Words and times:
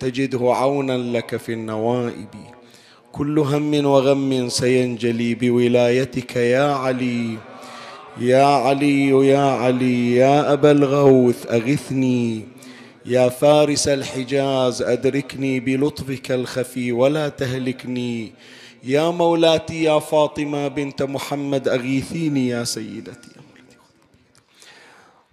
تجده 0.00 0.54
عونا 0.54 0.98
لك 1.16 1.36
في 1.36 1.52
النوائب. 1.52 2.28
كل 3.12 3.38
هم 3.38 3.86
وغم 3.86 4.48
سينجلي 4.48 5.34
بولايتك 5.34 6.36
يا 6.36 6.72
علي. 6.72 7.38
يا 8.20 8.44
علي 8.44 9.08
يا 9.08 9.38
علي 9.38 10.16
يا 10.16 10.52
أبا 10.52 10.70
الغوث 10.70 11.46
أغثني. 11.50 12.40
يا 13.06 13.28
فارس 13.28 13.88
الحجاز 13.88 14.82
أدركني 14.82 15.60
بلطفك 15.60 16.32
الخفي 16.32 16.92
ولا 16.92 17.28
تهلكني. 17.28 18.32
يا 18.84 19.10
مولاتي 19.10 19.82
يا 19.82 19.98
فاطمة 19.98 20.68
بنت 20.68 21.02
محمد 21.02 21.68
أغيثيني 21.68 22.48
يا 22.48 22.64
سيدتي. 22.64 23.30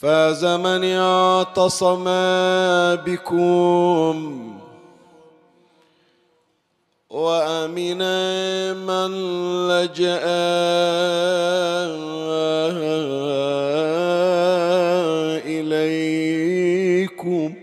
فاز 0.00 0.44
من 0.44 0.84
اعتصم 0.84 2.04
بكم 3.04 4.16
وأمن 7.10 8.02
من 8.88 9.10
لجأ 9.68 10.24
إليكم. 15.44 17.54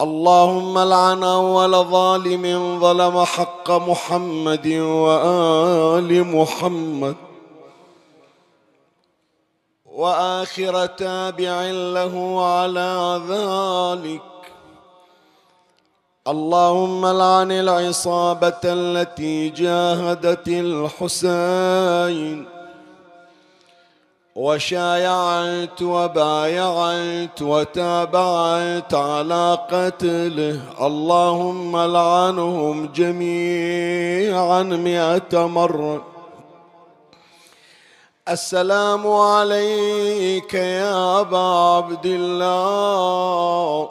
اللهم 0.00 0.78
لعن 0.78 1.24
أول 1.24 1.84
ظالم 1.84 2.80
ظلم 2.80 3.24
حق 3.24 3.70
محمد 3.70 4.66
وآل 4.66 6.24
محمد. 6.24 7.29
واخر 10.00 10.86
تابع 10.86 11.70
له 11.70 12.44
على 12.46 13.20
ذلك. 13.28 14.22
اللهم 16.28 17.06
لعن 17.06 17.52
العصابة 17.52 18.60
التي 18.64 19.48
جاهدت 19.48 20.48
الحسين. 20.48 22.46
وشايعت 24.36 25.82
وبايعت 25.82 27.42
وتابعت 27.42 28.94
على 28.94 29.58
قتله. 29.70 30.60
اللهم 30.80 31.76
لعنهم 31.76 32.86
جميعا 32.86 34.62
مئة 34.62 35.46
مرة. 35.46 36.19
السلام 38.30 39.06
عليك 39.06 40.54
يا 40.54 41.20
أبا 41.20 41.38
عبد 41.38 42.06
الله. 42.06 43.88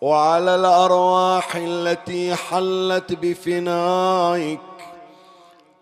وعلى 0.00 0.54
الأرواح 0.54 1.56
التي 1.56 2.34
حلت 2.34 3.12
بفنائك 3.12 4.60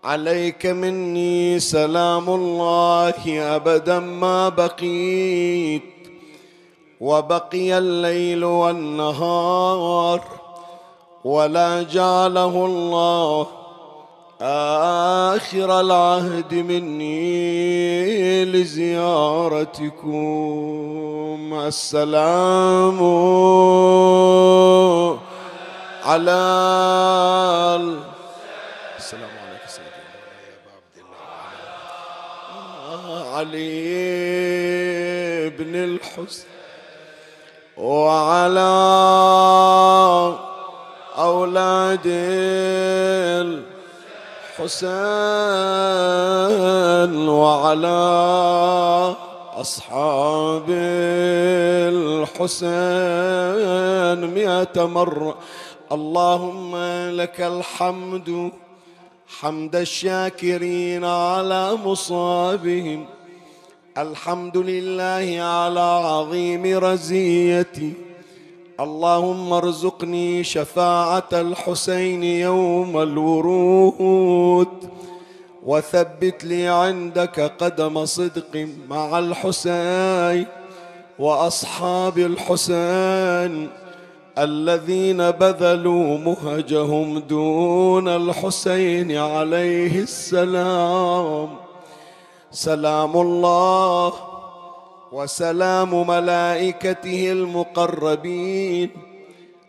عليك 0.04 0.66
مني 0.66 1.60
سلام 1.60 2.30
الله 2.30 3.56
أبدا 3.56 3.98
ما 3.98 4.48
بقيت. 4.48 5.82
وبقي 7.00 7.78
الليل 7.78 8.44
والنهار 8.44 10.20
ولا 11.24 11.82
جعله 11.82 12.66
الله 12.66 13.46
آخر 14.40 15.80
العهد 15.80 16.54
مني 16.54 18.44
لزيارتكم. 18.44 19.94
السلام 21.66 22.98
على 26.04 26.40
السلام 28.98 29.30
عليك 29.46 29.66
سيدي 29.66 29.86
يا 29.86 30.74
عبد 30.74 30.96
الله. 30.98 31.24
علي 33.34 33.84
بن 35.50 35.74
الحسن. 35.76 36.48
وعلى 37.76 38.74
أولاد 41.18 42.06
الحسين 44.54 44.94
وعلى 47.28 48.02
أصحاب 49.54 50.64
الحسين 52.30 52.60
مئة 54.34 54.86
مرة 54.86 55.38
اللهم 55.92 56.76
لك 57.16 57.40
الحمد 57.40 58.50
حمد 59.40 59.76
الشاكرين 59.76 61.04
على 61.04 61.74
مصابهم. 61.84 63.06
الحمد 63.98 64.56
لله 64.56 65.42
على 65.42 65.80
عظيم 65.80 66.78
رزيتي. 66.78 67.92
اللهم 68.80 69.52
ارزقني 69.52 70.44
شفاعة 70.44 71.28
الحسين 71.32 72.24
يوم 72.24 72.98
الورود 73.02 74.68
وثبت 75.66 76.44
لي 76.44 76.66
عندك 76.66 77.40
قدم 77.40 78.04
صدق 78.04 78.68
مع 78.88 79.18
الحسين 79.18 80.46
وأصحاب 81.18 82.18
الحسين 82.18 83.68
الذين 84.38 85.30
بذلوا 85.30 86.18
مهجهم 86.18 87.18
دون 87.18 88.08
الحسين 88.08 89.16
عليه 89.16 89.98
السلام. 89.98 91.48
سلام 92.50 93.16
الله. 93.16 94.33
وسلام 95.14 96.06
ملائكته 96.06 97.32
المقربين 97.32 98.90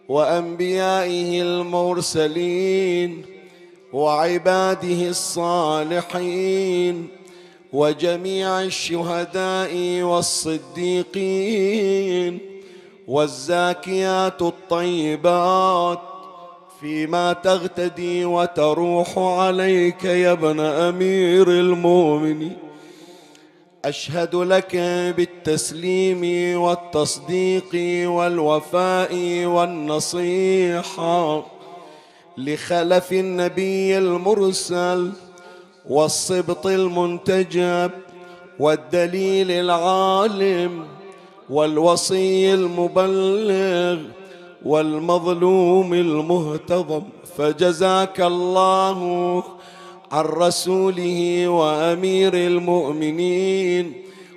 وأنبيائه 0.09 1.41
المرسلين 1.41 3.25
وعباده 3.93 5.09
الصالحين 5.09 7.07
وجميع 7.73 8.61
الشهداء 8.61 10.01
والصديقين 10.81 11.19
والزاكيات 13.07 14.41
الطيبات 14.41 15.99
فيما 16.81 17.33
تغتدي 17.33 18.25
وتروح 18.25 19.17
عليك 19.17 20.03
يا 20.03 20.31
ابن 20.31 20.59
أمير 20.59 21.49
المؤمنين. 21.49 22.64
أشهد 23.85 24.35
لك 24.35 24.75
بالتسليم 25.17 26.21
والتصديق 26.61 27.69
والوفاء 28.09 29.45
والنصيحة 29.45 31.45
لخلف 32.37 33.13
النبي 33.13 33.97
المرسل 33.97 35.11
والصبط 35.89 36.67
المنتجب 36.67 37.91
والدليل 38.59 39.51
العالم 39.51 40.85
والوصي 41.49 42.53
المبلغ 42.53 43.99
والمظلوم 44.65 45.93
المهتضم. 45.93 47.03
فجزاك 47.37 48.21
الله 48.21 49.43
عن 50.15 50.25
رسوله 50.25 51.47
وأمير 51.47 52.33
المؤمنين 52.33 53.93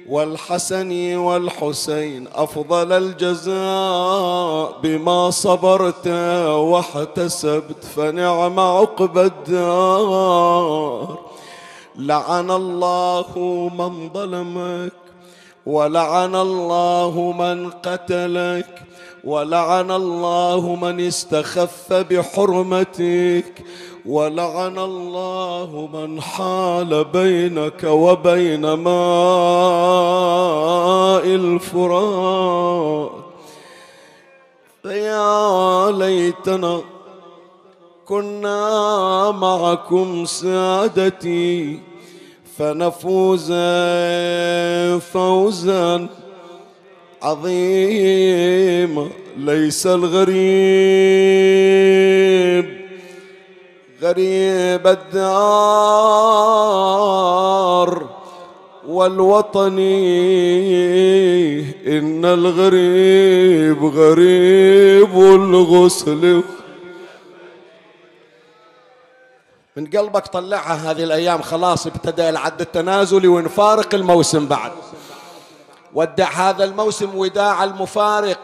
والحسن 0.09 1.17
والحسين 1.17 2.29
أفضل 2.35 2.93
الجزاء 2.93 4.81
بما 4.83 5.31
صبرت 5.31 6.09
واحتسبت 6.73 7.85
فنعم 7.97 8.61
عقب 8.61 9.19
الدار. 9.19 11.19
لعن 11.97 12.51
الله 12.51 13.29
من 13.79 14.11
ظلمك 14.15 14.93
ولعن 15.67 16.35
الله 16.35 17.35
من 17.39 17.71
قتلك 17.71 18.83
ولعن 19.25 19.91
الله 19.91 20.75
من 20.75 21.01
استخف 21.01 21.93
بحرمتك 21.93 23.65
ولعن 24.07 24.79
الله 24.79 25.89
من 25.93 26.21
حال 26.21 27.05
بينك 27.05 27.85
وبين 27.85 28.73
ماء 28.73 28.95
الفرات. 31.25 33.11
فيا 34.83 35.91
ليتنا 35.91 36.81
كنا 38.07 39.31
معكم 39.31 40.25
سادتي 40.25 41.81
فنفوز 42.59 43.53
فوزا 45.13 46.09
عظيما 47.23 49.09
ليس 49.37 49.87
الغريب. 49.87 50.39
غريب 54.03 54.87
الدار 54.87 55.79
والوطن 58.89 59.79
إن 61.87 62.25
الغريب 62.25 63.85
غريب 63.85 65.19
الغسل. 65.19 66.43
من 69.77 69.87
قلبك 69.87 70.27
طلعها 70.27 70.91
هذه 70.91 71.05
الأيام 71.05 71.43
خلاص 71.43 71.87
ابتدأ 71.87 72.31
العد 72.31 72.61
التنازلي 72.61 73.29
ونفارق 73.29 73.95
الموسم 73.95 74.47
بعد. 74.47 74.73
ودع 75.95 76.31
هذا 76.31 76.65
الموسم 76.65 77.19
وداع 77.19 77.65
المفارق 77.65 78.39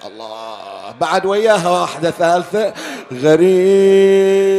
الله 0.05 0.91
بعد 1.01 1.25
وياها 1.25 1.69
واحدة 1.81 2.11
ثالثة. 2.11 2.73
غريب. 3.13 4.53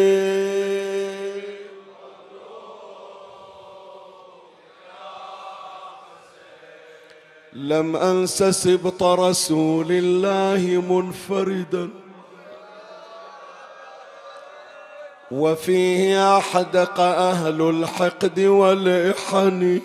لم 7.52 7.96
أنس 7.96 8.42
سبط 8.42 9.02
رسول 9.02 9.86
الله 9.90 10.82
منفردا. 10.90 12.03
وفيه 15.34 16.38
أحدق 16.38 17.00
أهل 17.00 17.62
الحقد 17.62 18.40
والإحن. 18.40 19.80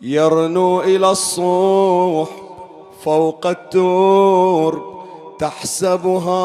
يرنو 0.00 0.80
إلى 0.80 1.10
الصوح 1.10 2.28
فوق 3.04 3.46
التور 3.46 4.92
تحسبها 5.38 6.36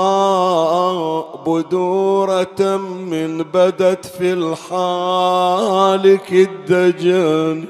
بدورة 1.45 2.77
من 2.87 3.43
بدت 3.43 4.05
في 4.05 4.33
الحالك 4.33 6.31
الدجن. 6.31 7.65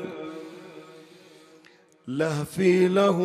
لهفي 2.07 2.87
له 2.87 3.21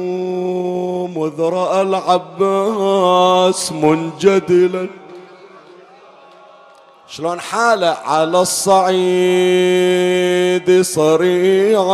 مذرأ 1.16 1.82
العباس 1.82 3.72
منجدلا. 3.72 5.01
شلون 7.16 7.40
حاله 7.40 7.96
على 8.04 8.40
الصعيد 8.40 9.02
صريعا 10.82 11.86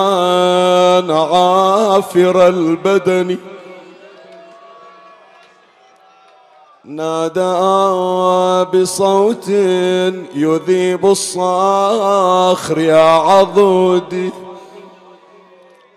عافر 1.12 2.49
البدن. 2.49 3.38
نادى 6.85 7.41
بصوت 8.73 9.49
يذيب 10.35 11.06
الصاخر 11.06 12.79
يا 12.79 13.03
عضدي 13.03 14.32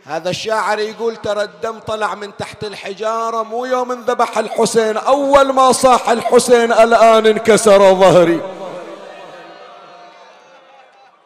هذا 0.03 0.29
الشاعر 0.29 0.79
يقول 0.79 1.15
ترى 1.15 1.43
الدم 1.43 1.79
طلع 1.87 2.15
من 2.15 2.37
تحت 2.37 2.63
الحجارة 2.63 3.43
مو 3.43 3.65
يوم 3.65 3.91
انذبح 3.91 4.37
الحسين 4.37 4.97
أول 4.97 5.53
ما 5.53 5.71
صاح 5.71 6.09
الحسين 6.09 6.71
الآن 6.73 7.27
انكسر 7.27 7.93
ظهري. 7.95 8.41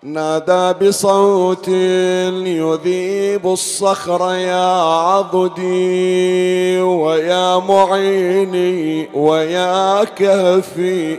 نادى 0.06 0.88
بصوت 0.88 1.68
يذيب 1.68 3.48
الصخر 3.48 4.34
يا 4.34 4.82
عضدي 4.84 6.82
ويا 6.82 7.58
معيني 7.60 9.10
ويا 9.14 10.04
كهفي 10.04 11.18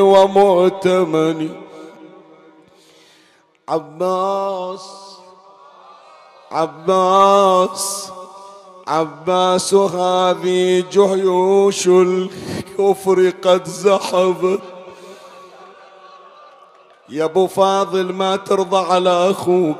ومؤتمني. 0.00 1.50
عباس 3.68 4.90
عباس 6.50 8.08
عباس 8.88 9.74
هذه 9.74 10.84
جيوش 10.92 11.88
الكفر 11.88 13.32
قد 13.44 13.64
زحفت. 13.68 14.71
يا 17.12 17.24
ابو 17.24 17.46
فاضل 17.46 18.12
ما 18.12 18.36
ترضى 18.36 18.92
على 18.92 19.30
أخوك. 19.30 19.76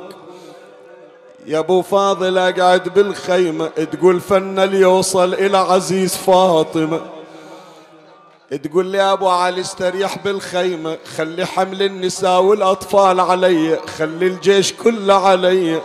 يا 1.45 1.59
ابو 1.59 1.81
فاضل 1.81 2.37
اقعد 2.37 2.89
بالخيمة 2.89 3.67
تقول 3.67 4.19
فن 4.19 4.73
يوصل 4.73 5.33
إلى 5.33 5.57
عزيز 5.57 6.15
فاطمة. 6.15 7.01
تقول 8.63 8.85
لي 8.85 9.01
أبو 9.01 9.29
علي 9.29 9.61
استريح 9.61 10.17
بالخيمة 10.17 10.97
خلي 11.17 11.45
حمل 11.45 11.83
النساء 11.83 12.41
والأطفال 12.41 13.19
علي 13.19 13.79
خلي 13.97 14.27
الجيش 14.27 14.73
كله 14.73 15.13
علي. 15.13 15.81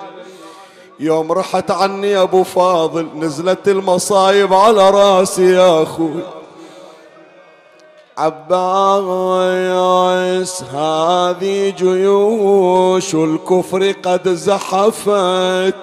يوم 1.01 1.33
رحت 1.33 1.71
عني 1.71 2.11
يا 2.11 2.23
ابو 2.23 2.43
فاضل 2.43 3.09
نزلت 3.15 3.69
المصايب 3.69 4.55
على 4.55 4.91
رأسي 4.91 5.53
يا 5.53 5.83
أخوي. 5.83 6.38
عباس 8.19 9.03
هذه 10.63 11.75
جيوش 11.79 13.15
الكفر 13.15 13.93
قد 14.03 14.29
زحفت. 14.29 15.75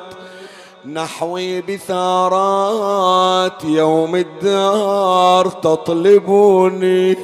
نحوي 0.85 1.61
بثارات 1.61 3.65
يوم 3.65 4.15
الدار 4.15 5.49
تطلبني. 5.49 7.17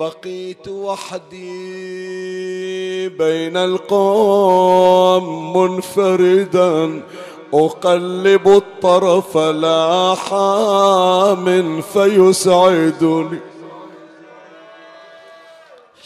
بقيت 0.00 0.68
وحدي 0.68 1.48
بين 3.08 3.56
القوم 3.56 5.56
منفردا. 5.56 7.02
أقلب 7.54 8.48
الطرف 8.48 9.36
لا 9.36 10.14
حام 10.14 11.80
فيسعدني. 11.80 13.40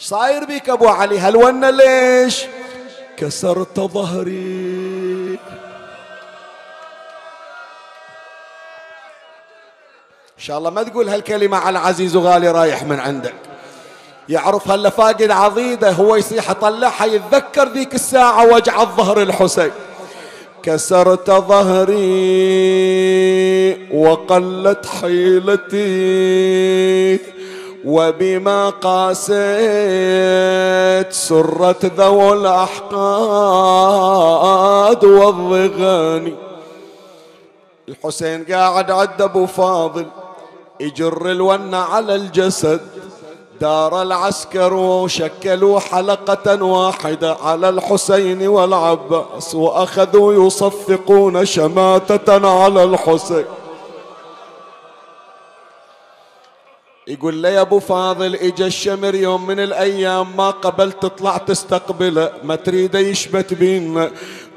صاير 0.01 0.45
بيك 0.45 0.69
أبو 0.69 0.87
علي 0.87 1.19
هلونا 1.19 1.71
ليش؟ 1.71 2.45
كسرت 3.17 3.79
ظهري. 3.79 5.39
إن 10.37 10.45
شاء 10.45 10.57
الله 10.57 10.69
ما 10.69 10.83
تقول 10.83 11.09
هالكلمة 11.09 11.57
على 11.57 11.79
عزيز 11.79 12.15
وغالي 12.15 12.51
رايح 12.51 12.83
من 12.83 12.99
عندك. 12.99 13.33
يعرف 14.29 14.71
هلا 14.71 14.89
فاقد 14.89 15.31
عضيده 15.31 15.91
هو 15.91 16.15
يصيح 16.15 16.49
اطلعها 16.49 17.05
يتذكر 17.05 17.67
ذيك 17.67 17.95
الساعة 17.95 18.53
وجع 18.53 18.81
الظهر 18.81 19.21
الحسين. 19.21 19.71
كسرت 20.63 21.31
ظهري 21.31 21.97
وقلت 23.93 24.85
حيلتي. 25.01 25.81
وبما 27.85 28.69
قاسيت 28.69 29.41
سرت 31.13 31.85
ذو 31.85 32.33
الأحقاد 32.33 33.05
والضغاني. 35.05 36.35
الحسين 37.89 38.45
قاعد 38.49 38.91
عد 38.91 39.21
أبو 39.21 39.45
فاضل 39.45 40.05
يجر 40.79 41.31
الونة 41.31 41.77
على 41.77 42.15
الجسد. 42.15 42.81
دار 43.61 44.01
العسكر 44.01 44.73
وشكلوا 44.73 45.79
حلقة 45.79 46.63
واحدة 46.63 47.37
على 47.43 47.69
الحسين 47.69 48.47
والعباس 48.47 49.55
وأخذوا 49.55 50.47
يصفقون 50.47 51.45
شماتة 51.45 52.47
على 52.63 52.83
الحسين. 52.83 53.45
يقول 57.07 57.35
لي 57.35 57.53
يا 57.53 57.61
أبو 57.61 57.79
فاضل 57.79 58.35
إجا 58.35 58.65
الشمر 58.65 59.15
يوم 59.15 59.47
من 59.47 59.59
الأيام 59.59 60.37
ما 60.37 60.49
قبلت 60.49 61.01
تطلع 61.01 61.37
تستقبله 61.37 62.31
ما 62.43 62.55
تريده 62.55 62.99
يشبت 62.99 63.53
بينا. 63.53 64.11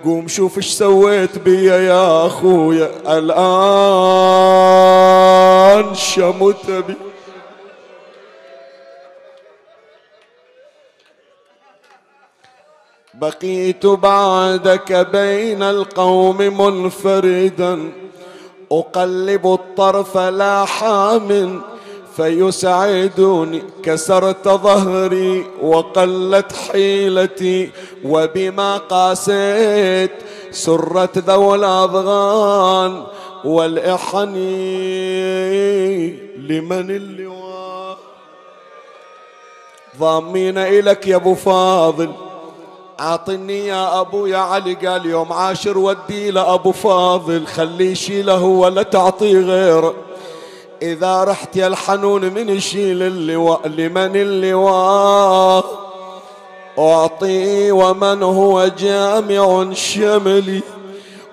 قوم 0.04 0.28
شوف 0.28 0.56
إيش 0.56 0.66
سويت 0.66 1.38
بيا 1.38 1.76
يا 1.76 2.26
أخويا. 2.26 2.90
الآن 3.06 3.54
شمت 5.94 6.70
بي. 6.70 6.94
بقيت 13.14 13.86
بعدك 13.86 14.92
بين 14.92 15.62
القوم 15.62 16.36
منفردا. 16.36 17.92
أقلب 18.72 19.46
الطرف 19.46 20.18
لا 20.18 20.64
حام 20.64 21.62
فيسعدني 22.16 23.62
كسرت 23.83 24.49
ظهري 24.49 25.47
وقلت 25.62 26.52
حيلتي 26.52 27.71
وبما 28.04 28.76
قاسيت 28.76 30.11
سرت 30.50 31.18
ذو 31.18 31.54
الأضغان 31.54 33.02
والإحني 33.44 34.40
لمن 36.37 36.90
اللواء؟ 36.90 37.99
ضامين 39.99 40.59
إلك 40.59 41.06
يا 41.06 41.16
أبو 41.16 41.35
فاضل. 41.35 42.12
أعطني 43.00 43.66
يا 43.66 44.00
أبو 44.00 44.26
يا 44.26 44.38
علي 44.38 44.75
قال 44.75 45.06
يوم 45.06 45.33
عاشر 45.33 45.78
ودي 45.78 46.30
لأبو 46.30 46.73
فاضل. 46.73 47.47
خليه 47.47 47.90
يشيله 47.90 48.42
ولا 48.44 48.83
تعطيه 48.83 49.38
غيره. 49.38 49.94
إذا 50.83 51.25
رحت 51.25 51.57
يا 51.57 51.66
الحنون 51.66 52.25
من 52.35 52.49
يشيل 52.49 53.02
اللواء 53.02 53.69
لمن 53.69 54.16
اللواء. 54.16 55.85
أعطي 56.78 57.71
ومن 57.71 58.23
هو 58.23 58.66
جامع 58.66 59.73
شملي 59.73 60.62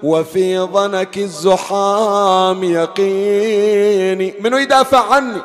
وفي 0.04 0.60
ظنك 0.60 1.18
الزحام 1.18 2.64
يقيني. 2.64 4.34
منو 4.40 4.58
يدافع 4.58 5.14
عني؟ 5.14 5.42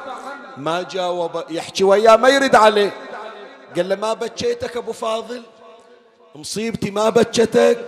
ما 0.57 0.87
جاوب 0.91 1.31
يحكي 1.51 1.85
وياه 1.85 2.17
ما 2.17 2.29
يرد 2.29 2.55
عليه. 2.55 2.93
قال 3.77 3.89
له 3.89 3.95
ما 3.95 4.13
بكيتك 4.13 4.77
أبو 4.77 4.93
فاضل؟ 4.93 5.43
مصيبتي 6.35 6.91
ما 6.91 7.09
بكتك 7.09 7.85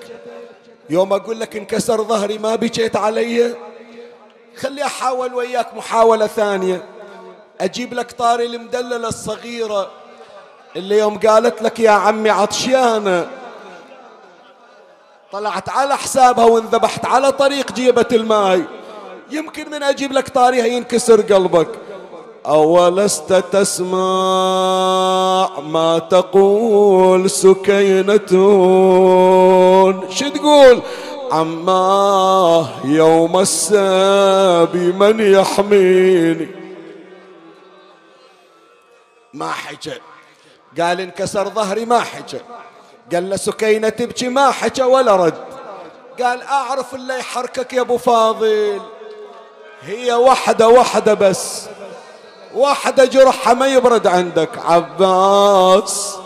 يوم 0.91 1.13
أقول 1.13 1.41
لك 1.41 1.57
انكسر 1.57 2.03
ظهري 2.03 2.39
ما 2.39 2.55
بكيت 2.55 2.97
علي. 2.97 3.55
خلي 4.61 4.85
أحاول 4.85 5.35
وياك 5.35 5.75
محاولة 5.75 6.27
ثانية. 6.27 6.85
أجيب 7.61 7.95
لك 7.95 8.13
طاري 8.13 8.47
المدللة 8.47 9.09
الصغيرة 9.09 9.91
اللي 10.77 10.99
يوم 10.99 11.19
قالت 11.19 11.63
لك 11.63 11.81
يا 11.81 11.91
عمي 11.91 12.31
عطشانة 12.31 13.29
طلعت 15.33 15.69
على 15.69 15.97
حسابها 15.97 16.45
وانذبحت 16.45 17.07
على 17.07 17.33
طريق 17.33 17.73
جيبة 17.73 18.07
الماي. 18.13 18.65
يمكن 19.31 19.71
من 19.71 19.83
أجيب 19.83 20.13
لك 20.13 20.29
طاريها 20.29 20.67
ينكسر 20.67 21.21
قلبك. 21.21 21.69
أولست 22.47 23.33
تسمع 23.33 23.99
ما 25.61 25.99
تقول 25.99 27.31
سكينة؟ 27.31 28.27
شو 30.11 30.29
تقول؟ 30.29 30.83
عماه 31.33 32.69
يوم 32.85 33.41
السابي 33.41 34.93
من 34.93 35.33
يحميني. 35.33 36.49
ما 39.35 39.51
حكى. 39.53 40.01
قال 40.81 41.01
انكسر 41.01 41.49
ظهري 41.49 41.85
ما 41.85 42.01
حكى. 42.01 42.41
قال 43.13 43.31
له 43.31 43.37
سكينة 43.37 43.89
تبكي 43.89 44.29
ما 44.29 44.51
حكى 44.51 44.83
ولا 44.83 45.17
رد. 45.17 45.45
قال 46.23 46.43
أعرف 46.43 46.95
اللي 46.95 47.19
يحركك 47.19 47.73
يا 47.73 47.81
أبو 47.81 47.99
فاضل. 47.99 48.81
هي 49.83 50.15
وحدة 50.15 50.69
وحدة 50.69 51.15
بس. 51.15 51.69
واحدة 52.55 53.05
جرحها 53.05 53.55
ما 53.55 53.67
يبرد 53.67 54.07
عندك. 54.07 54.59
عباس 54.59 56.19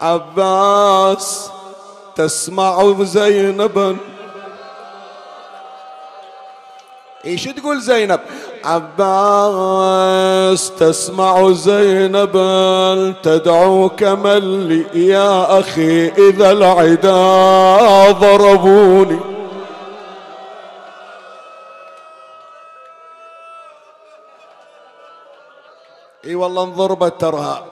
عباس. 0.00 1.51
تسمع 2.14 2.94
زينبا. 3.00 3.96
إيش 7.24 7.44
تقول 7.44 7.80
زينب؟ 7.80 8.20
عباس 8.64 9.92
تسمع 10.70 11.52
زينبا 11.52 13.14
تدعوك 13.22 14.02
ملي 14.02 15.08
يا 15.08 15.60
أخي 15.60 16.08
إذا 16.08 16.50
العدا 16.50 18.10
ضربوني. 18.10 19.20
إي 26.24 26.34
والله 26.34 26.62
انضربت 26.64 27.20
ترها 27.20 27.64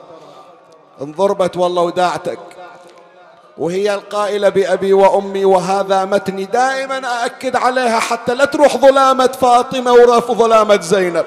انضربت 1.01 1.57
والله 1.57 1.81
وداعتك. 1.81 2.60
وهي 3.57 3.93
القائلة 3.95 4.49
بأبي 4.49 4.93
وأمي 4.93 5.45
وهذا 5.45 6.05
متني 6.05 6.45
دائما 6.45 7.23
أأكد 7.23 7.55
عليها 7.55 7.99
حتى 7.99 8.33
لا 8.35 8.45
تروح 8.45 8.77
ظلامة 8.77 9.27
فاطمة 9.27 9.93
ورف 9.93 10.31
ظلامة 10.31 10.81
زينب. 10.81 11.25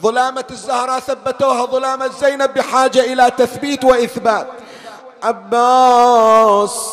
ظلامة 0.00 0.44
الزهراء 0.50 1.00
ثبتوها 1.00 1.66
ظلامة 1.66 2.10
زينب 2.20 2.54
بحاجة 2.54 3.00
إلى 3.00 3.30
تثبيت 3.30 3.84
وإثبات. 3.84 4.46
عباس 5.22 6.88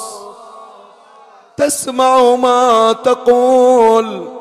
تسمع 1.58 2.36
ما 2.36 2.94
تقول. 2.94 4.39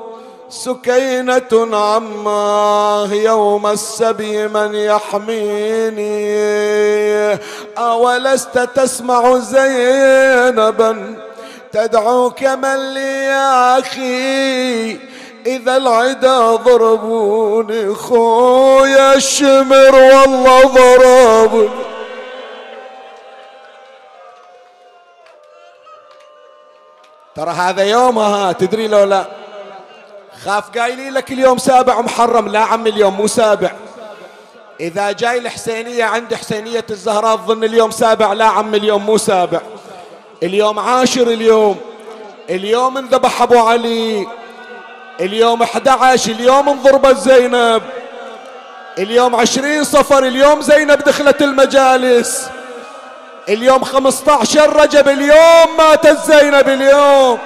سكينة 0.48 1.76
عماه 1.76 3.12
يوم 3.12 3.66
السبي 3.66 4.48
من 4.48 4.74
يحميني. 4.74 6.18
أولست 7.78 8.58
تسمع 8.58 9.38
زينبا 9.38 11.16
تدعوك 11.72 12.42
من 12.42 12.94
لي 12.94 13.24
يا 13.24 13.78
أخي؟ 13.78 14.90
إذا 15.46 15.76
العدا 15.76 16.56
ضربوني 16.56 17.94
خويا 17.94 19.14
الشمر 19.14 19.94
والله 19.94 20.62
ضربني 20.62 21.68
ترى 27.36 27.50
هذا 27.50 27.82
يومها 27.82 28.52
تدري 28.52 28.88
لو 28.88 29.04
لا؟ 29.04 29.24
خاف 30.44 30.78
قايلين 30.78 31.14
لك 31.14 31.32
اليوم 31.32 31.58
سابع 31.58 32.00
محرم 32.00 32.48
لا 32.48 32.60
عم 32.60 32.86
اليوم 32.86 33.14
مو 33.14 33.26
سابع. 33.26 33.70
إذا 34.80 35.12
جاي 35.12 35.38
الحسينية 35.38 36.04
عند 36.04 36.34
حسينية 36.34 36.84
الزهراء 36.90 37.36
تظن 37.36 37.64
اليوم 37.64 37.90
سابع. 37.90 38.32
لا 38.32 38.44
عم 38.44 38.74
اليوم 38.74 39.06
مو 39.06 39.16
سابع. 39.16 39.60
اليوم 40.42 40.78
عاشر 40.78 41.22
اليوم. 41.22 41.80
اليوم 42.50 42.96
انذبح 42.96 43.42
أبو 43.42 43.58
علي. 43.58 44.26
اليوم 45.20 45.62
11 45.62 46.30
اليوم 46.30 46.68
انضربت 46.68 47.16
زينب 47.16 47.82
اليوم 48.98 49.36
عشرين 49.36 49.84
صفر. 49.84 50.24
اليوم 50.24 50.60
زينب 50.60 50.98
دخلت 50.98 51.42
المجالس. 51.42 52.48
اليوم 53.48 53.84
15 53.84 54.76
رجب. 54.76 55.08
اليوم 55.08 55.76
ماتت 55.78 56.18
زينب 56.26 56.68
اليوم 56.68 57.38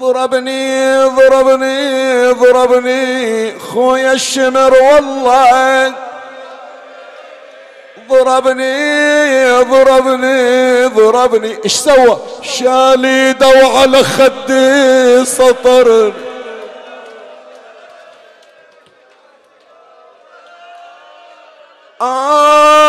ضربني 0.00 1.04
ضربني 1.04 2.28
ضربني 2.32 3.58
خويا 3.58 4.12
الشمر 4.12 4.72
والله. 4.72 5.94
ضربني 8.08 9.50
ضربني 9.62 10.84
ضربني 10.86 11.58
إيش 11.64 11.76
سوى؟ 11.76 12.18
شالي 12.42 13.32
دو 13.32 13.68
على 13.76 14.02
خدي 14.02 15.24
سطر. 15.24 16.12
آه, 22.00 22.79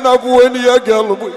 زينب 0.00 0.24
وين 0.24 0.56
يا 0.56 0.72
قلبي. 0.72 1.32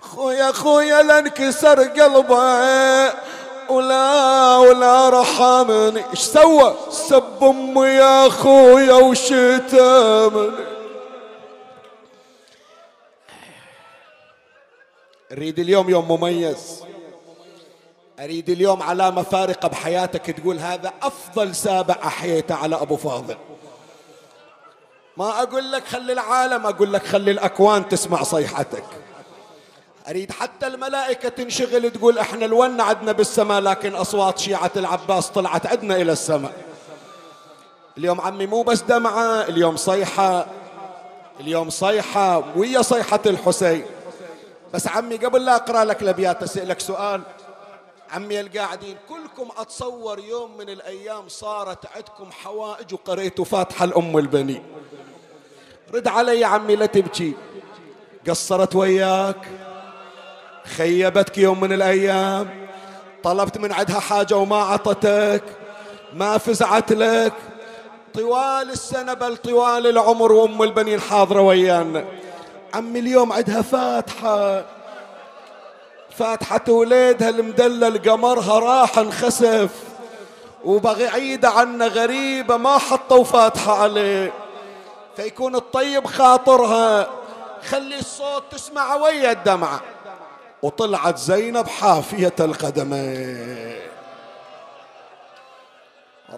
خويا 0.00 0.52
خويا 0.52 1.02
لانكسر 1.02 1.82
قلبه 1.82 3.14
ولا 3.68 4.56
ولا 4.56 5.10
رحمني. 5.20 6.04
إيش 6.10 6.20
سوى؟ 6.20 6.74
سب 6.90 7.44
أمي 7.44 7.86
يا 7.86 8.28
خويا 8.28 8.94
وشتمني 8.94 10.50
أريد 15.32 15.58
اليوم 15.58 15.90
يوم 15.90 16.12
مميز. 16.12 16.82
أريد 18.20 18.50
اليوم 18.50 18.82
علامة 18.82 19.22
فارقة 19.22 19.68
بحياتك 19.68 20.26
تقول 20.26 20.58
هذا 20.58 20.92
أفضل 21.02 21.54
سابع 21.54 21.96
أحييته 22.04 22.54
على 22.54 22.76
أبو 22.76 22.96
فاضل. 22.96 23.36
ما 25.20 25.42
أقول 25.42 25.72
لك 25.72 25.84
خلي 25.86 26.12
العالم 26.12 26.66
أقول 26.66 26.92
لك 26.92 27.06
خلي 27.06 27.30
الأكوان 27.30 27.88
تسمع 27.88 28.22
صيحتك. 28.22 28.84
أريد 30.08 30.32
حتى 30.32 30.66
الملائكة 30.66 31.28
تنشغل 31.28 31.90
تقول 31.90 32.18
إحنا 32.18 32.44
الون 32.44 32.80
عدنا 32.80 33.12
بالسماء 33.12 33.60
لكن 33.60 33.94
أصوات 33.94 34.38
شيعة 34.38 34.70
العباس 34.76 35.28
طلعت 35.28 35.66
عدنا 35.66 35.96
إلى 35.96 36.12
السماء. 36.12 36.52
اليوم 37.98 38.20
عمي 38.20 38.46
مو 38.46 38.62
بس 38.62 38.80
دمعة 38.80 39.42
اليوم 39.48 39.76
صيحة 39.76 40.46
اليوم 41.40 41.70
صيحة 41.70 42.44
ويا 42.56 42.82
صيحة 42.82 43.20
الحسين. 43.26 43.84
بس 44.74 44.88
عمي 44.88 45.16
قبل 45.16 45.44
لا 45.44 45.56
أقرأ 45.56 45.84
لك 45.84 46.02
الأبيات 46.02 46.42
أسألك 46.42 46.80
سؤال. 46.80 47.22
عمي 48.12 48.40
القاعدين 48.40 48.96
كلكم 49.08 49.48
أتصور 49.58 50.18
يوم 50.18 50.56
من 50.56 50.68
الأيام 50.68 51.28
صارت 51.28 51.86
عندكم 51.96 52.32
حوائج 52.32 52.94
وقريتوا 52.94 53.44
فاتحة 53.44 53.84
الأم 53.84 54.18
البني 54.18 54.62
رد 55.94 56.08
علي 56.08 56.44
عمي 56.44 56.76
لا 56.76 56.86
تبكي. 56.86 57.34
قصرت 58.28 58.76
وياك 58.76 59.48
خيبتك 60.76 61.38
يوم 61.38 61.60
من 61.60 61.72
الأيام 61.72 62.68
طلبت 63.22 63.58
من 63.58 63.72
عندها 63.72 64.00
حاجة 64.00 64.36
وما 64.36 64.56
عطتك 64.56 65.42
ما 66.12 66.38
فزعت 66.38 66.92
لك. 66.92 67.34
طوال 68.14 68.70
السنة 68.70 69.14
بل 69.14 69.36
طوال 69.36 69.86
العمر 69.86 70.32
وأم 70.32 70.62
البنين 70.62 71.00
حاضرة 71.00 71.40
ويانا. 71.40 72.04
عمي 72.74 72.98
اليوم 72.98 73.32
عندها 73.32 73.62
فاتحة. 73.62 74.64
فاتحة 76.20 76.64
وليدها 76.68 77.28
المدلل 77.28 78.10
قمرها 78.10 78.58
راح 78.58 78.98
انخسف 78.98 79.70
وبعيدة 80.64 81.48
عنا 81.48 81.86
غريبة 81.86 82.56
ما 82.56 82.78
حطوا 82.78 83.24
فاتحة 83.24 83.82
عليه. 83.82 84.32
فيكون 85.16 85.56
الطيب 85.56 86.06
خاطرها. 86.06 87.10
خلي 87.68 87.98
الصوت 87.98 88.42
تسمع 88.50 88.94
ويا 88.94 89.32
الدمعة. 89.32 89.80
وطلعت 90.62 91.18
زينب 91.18 91.68
حافية 91.68 92.34
القدمين 92.40 93.80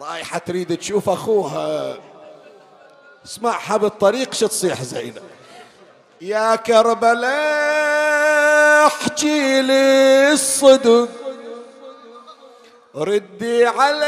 رايحة 0.00 0.38
تريد 0.38 0.76
تشوف 0.76 1.08
أخوها. 1.08 1.96
اسمعها 3.26 3.76
بالطريق 3.76 4.34
شو 4.34 4.46
تصيح 4.46 4.82
زينب. 4.82 5.22
يا 6.20 6.56
كربلاء! 6.56 8.61
احكي 8.86 9.62
لي 9.62 10.32
الصدق. 10.32 11.08
ردي 12.96 13.66
علي 13.66 14.02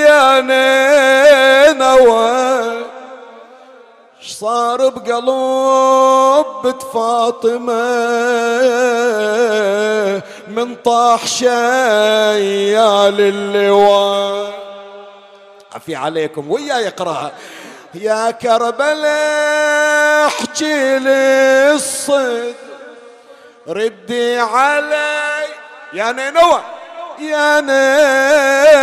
يا 0.00 0.40
نينوى 1.70 2.30
صار 4.22 4.88
بقلب 4.88 6.46
بنت 6.64 6.82
فاطمة؟ 6.82 7.82
من 10.48 10.74
طاح 10.74 11.26
شيال 11.26 13.20
اللواء. 13.20 14.52
عفي 15.74 15.94
عليكم 15.94 16.50
ويا 16.50 16.78
يقرأها. 16.78 17.32
يا 17.94 18.30
كربلاء 18.30 20.26
احكي 20.26 20.98
لي 20.98 21.72
الصد 21.72 22.54
ردي 23.70 24.38
علي. 24.38 25.46
يا 25.92 26.12
نينوى. 26.12 26.60
يا 27.18 27.60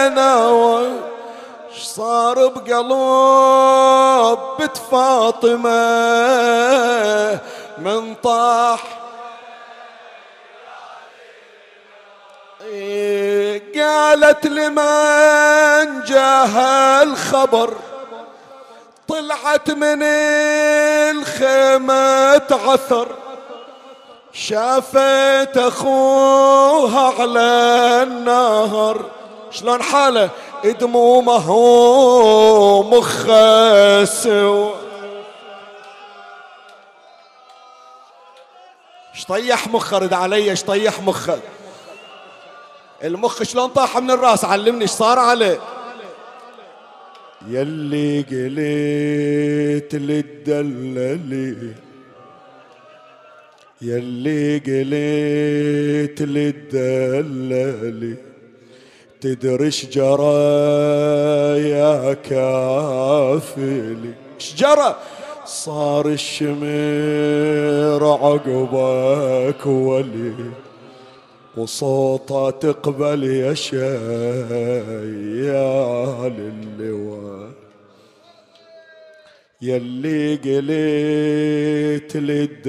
نينوى. 0.08 1.00
صار 1.78 2.47
بقلب 2.47 4.39
بنت 4.60 4.78
فاطمة؟ 4.78 5.69
من 7.78 8.15
طاح. 8.15 8.84
قالت 13.76 14.47
لمن 14.47 16.04
جاه 16.04 17.04
الخبر؟ 17.04 17.73
طلعت 19.08 19.71
من 19.71 20.04
الخيمة 21.13 22.47
عثر 22.52 23.26
شافت 24.38 25.58
أخوها 25.58 27.21
على 27.21 28.04
النهر. 28.04 29.06
شلون 29.52 29.82
حاله؟ 29.84 30.30
دمومه 30.63 31.52
مخه 32.84 34.06
سوى. 34.06 34.73
طيح 39.28 39.67
مخه 39.67 39.97
رد 39.97 40.13
علي 40.13 40.56
طيح 40.56 41.02
مخه. 41.02 41.39
المخ 43.04 43.43
شلون 43.43 43.69
طاح 43.69 43.97
من 43.97 44.12
الراس؟ 44.12 44.45
علمني 44.45 44.82
إيش 44.82 44.89
صار 44.89 45.19
عليه؟ 45.19 45.60
يلي 47.47 48.21
قليت 48.21 49.95
للدللي 49.95 51.87
يلي 53.81 54.57
قليت 54.57 56.21
للدللي 56.21 58.15
تدري 59.21 59.69
جرى 59.69 60.33
يا 61.69 62.13
كافلي. 62.13 64.13
جرى؟ 64.57 64.95
صار 65.45 66.07
الشمير 66.07 68.05
عقبك 68.05 69.65
ولي 69.65 70.33
وصوته 71.57 72.49
تقبل 72.49 73.23
يا 73.23 73.53
شيال 73.53 73.87
اللواء 76.37 77.49
يلي 79.61 80.35
قليت 80.35 82.15
للدللي 82.15 82.63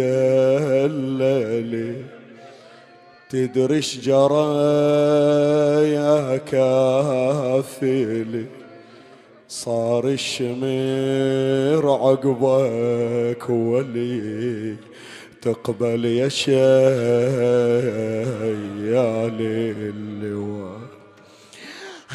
تدري 3.31 3.81
جرى 3.81 4.55
يا 5.93 6.37
كافلي. 6.37 8.45
صار 9.49 10.09
الشمير 10.09 11.91
عقبك 11.91 13.51
ولي. 13.51 14.77
تقبل 15.43 16.05
يا 16.05 16.29
شيال 16.29 16.59
اللواء. 19.81 20.81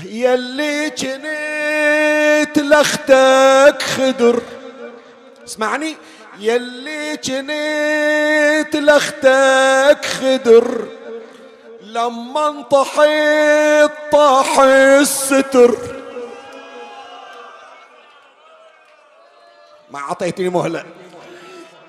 يلي 0.06 0.92
جنيت 0.98 2.58
لختك 2.58 3.82
خدر. 3.82 4.42
اسمعني. 5.48 5.96
يلي 6.40 7.18
جنيت 7.24 8.76
لختك 8.76 10.06
خدر 10.06 10.88
لما 11.82 12.48
انطحيت 12.48 13.92
طاح 14.12 14.60
الستر. 14.60 15.78
ما 19.92 20.00
اعطيتني 20.00 20.50
مهلة. 20.50 20.86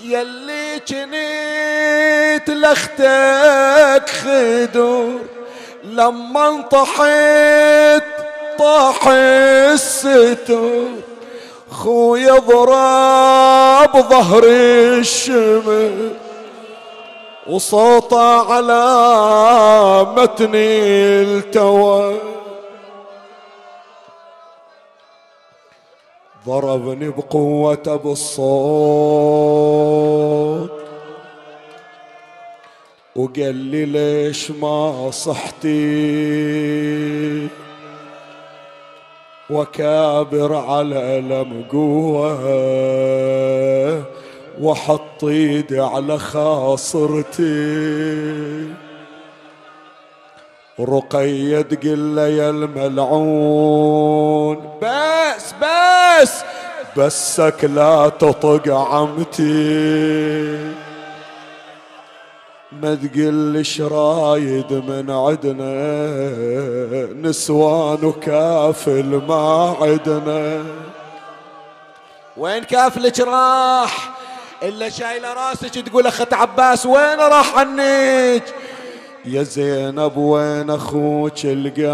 يلي 0.01 0.81
جنيت 0.89 2.51
لختك 2.51 4.11
خدور 4.11 5.21
لما 5.85 6.49
انطحيت 6.49 8.05
طاح 8.59 9.09
الستور 9.09 10.89
خويا 11.75 12.39
ضرب 12.39 13.93
ظهر 14.11 14.45
الشمس 14.45 16.13
وصوته 17.51 18.53
على 18.53 18.83
متن 20.17 20.55
التوى. 20.55 22.17
ضربني 26.47 27.09
بقوة 27.09 28.01
بالصوت 28.05 29.25
وقال 33.17 33.55
لي 33.55 33.85
ليش 33.85 34.51
ما 34.51 35.11
صحتي؟ 35.11 35.75
وكابر 39.51 40.57
على 40.57 41.19
ألم 41.19 41.65
قوة 41.73 42.39
وحط 44.61 45.25
ايدي 45.25 45.81
على 45.81 46.19
خاصرتي. 46.19 47.45
رقية 50.81 51.61
تقول 51.61 52.19
يا 52.19 52.51
الملعون. 52.51 54.57
بس 54.83 55.55
بس 55.63 56.45
بسك 56.97 57.65
لا 57.65 58.09
تطق 58.09 58.75
عمتي. 58.75 60.75
ما 62.83 62.95
تقلش 62.95 63.81
رايد 63.81 64.73
من 64.73 65.11
عدنا 65.11 65.75
نسوان 67.29 68.05
وكافل 68.05 69.23
ما 69.29 69.77
عدنا. 69.81 70.65
وين 72.37 72.65
كافلك 72.65 73.21
راح؟ 73.21 74.15
إلا 74.63 74.89
شايله 74.89 75.33
راسك 75.33 75.81
تقول 75.81 76.07
أخت 76.07 76.35
عباس 76.35 76.87
وين 76.87 77.19
راح 77.19 77.59
عنك؟ 77.59 78.55
يا 79.25 79.43
زينب 79.43 80.17
وين 80.17 80.71
أخوك 80.71 81.45
القال؟ 81.45 81.85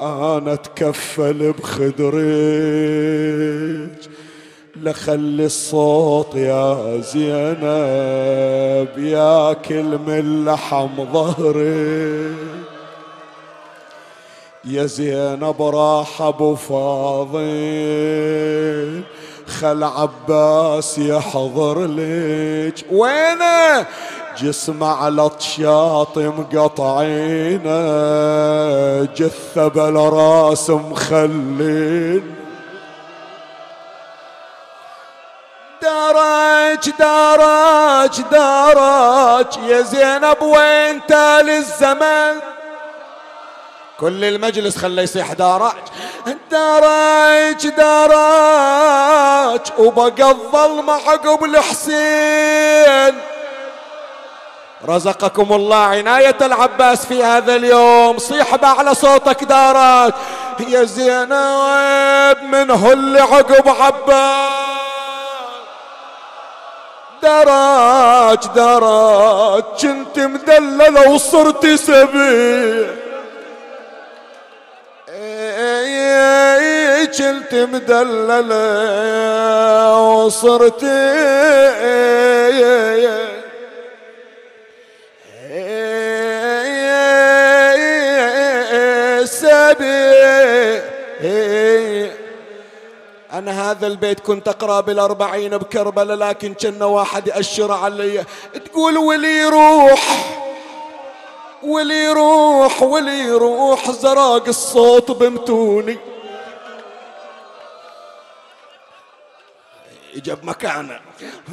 أنا 0.00 0.52
أتكفل 0.52 1.52
بخدرك. 1.52 2.14
لخلي 4.82 5.44
الصوت 5.46 6.34
يا 6.34 7.00
زينب 7.00 8.98
ياكل 8.98 9.98
من 10.06 10.44
لحم 10.44 11.12
ظهري. 11.12 12.34
يا 14.64 14.86
زينب 14.86 15.62
راح 15.62 16.22
أبو 16.22 16.54
فاضل 16.54 17.40
خل 19.46 19.82
عباس 19.82 20.98
يحضر 20.98 21.86
لك 21.86 22.84
وينه؟ 22.92 23.86
جسمه 24.42 24.86
على 24.86 25.28
طشاط 25.28 26.18
مقطعينه 26.18 27.74
جثة 29.04 29.68
بلا 29.68 30.08
راس 30.08 30.70
مخلين 30.70 32.43
دارج 35.84 36.90
دارج 36.98 38.20
دارج 38.30 39.56
يا 39.66 39.82
زينب 39.82 40.42
وين 40.42 41.06
تالي 41.06 41.56
الزمن 41.56 42.40
كل 44.00 44.24
المجلس 44.24 44.76
خليه 44.78 45.02
يصيح 45.02 45.32
دارج 45.32 45.72
دارج 46.50 47.68
دارج 47.68 49.60
وبقى 49.78 50.30
الظلمة 50.30 50.92
عقب 50.92 51.44
الحسين. 51.44 53.14
رزقكم 54.88 55.52
الله 55.52 55.76
عناية 55.76 56.36
العباس 56.42 57.06
في 57.06 57.24
هذا 57.24 57.54
اليوم. 57.56 58.18
صيح 58.18 58.56
بأعلى 58.56 58.94
صوتك 58.94 59.44
دارج 59.44 60.12
يا 60.68 60.84
زينب 60.84 62.38
من 62.42 62.70
اللي 62.70 63.20
عقب 63.20 63.68
عباس. 63.68 64.83
دراج 67.24 68.38
دراج 68.54 69.62
كنت 69.82 70.18
مدللة 70.18 71.10
وصرت 71.10 71.66
سبيع 71.66 72.86
كنت 77.18 77.54
مدللة 77.54 78.64
وصرت. 80.00 80.84
أنا 93.34 93.70
هذا 93.70 93.86
البيت 93.86 94.20
كنت 94.20 94.48
أقرأ 94.48 94.80
بالأربعين 94.80 95.58
بكربلة 95.58 96.14
لكن 96.14 96.54
كنا 96.54 96.84
واحد 96.84 97.26
يأشر 97.26 97.72
علي. 97.72 98.24
تقول 98.64 98.98
ولي 98.98 99.38
يروح 99.38 100.02
ولي 101.62 102.04
يروح 102.04 102.82
ولي 102.82 103.18
يروح 103.20 103.90
زراق 103.90 104.48
الصوت 104.48 105.10
بمتوني. 105.10 105.98
جاب 110.14 110.44
مكانه. 110.44 111.00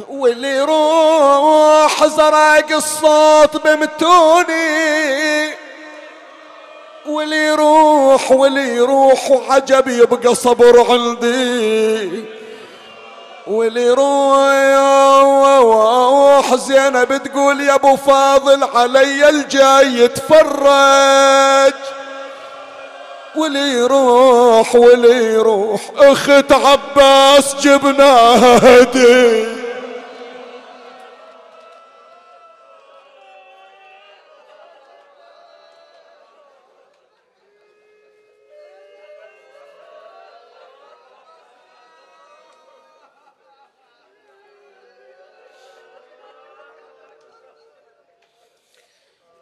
واللي 0.10 0.58
يروح 0.58 2.06
زراق 2.06 2.72
الصوت 2.72 3.68
بمتوني. 3.68 4.92
واللي 7.06 7.46
يروح 7.48 8.32
واللي 8.32 8.76
يروح 8.76 9.32
وعجب 9.32 9.88
يبقى 9.88 10.36
صبر 10.36 10.86
عندي. 10.92 12.24
واللي 13.48 13.86
يروح 13.86 14.96
زينب 16.56 17.24
تقول 17.24 17.62
يا 17.62 17.76
أبو 17.76 17.96
فاضل 17.96 18.64
علي 18.64 19.30
الجاي 19.30 19.88
يتفرج. 20.00 21.74
واللي 23.36 23.74
يروح 23.74 24.76
واللي 24.76 25.34
يروح 25.34 25.82
أخت 25.98 26.52
عباس 26.52 27.56
جبناها 27.56 28.58
هدي. 28.58 29.46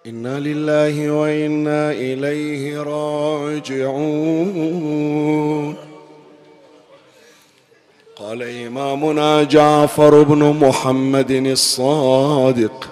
إنا 0.09 0.39
لله 0.39 1.11
وإنا 1.11 1.91
إليه 1.91 2.81
راجعون. 2.81 4.15
قال 8.15 8.43
امامنا 8.43 9.43
جعفر 9.43 10.23
بن 10.23 10.37
محمد 10.37 11.31
الصادق. 11.31 12.89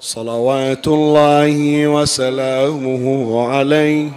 صلوات 0.00 0.88
الله 0.88 1.88
وسلامه 1.88 3.46
عليه. 3.48 4.08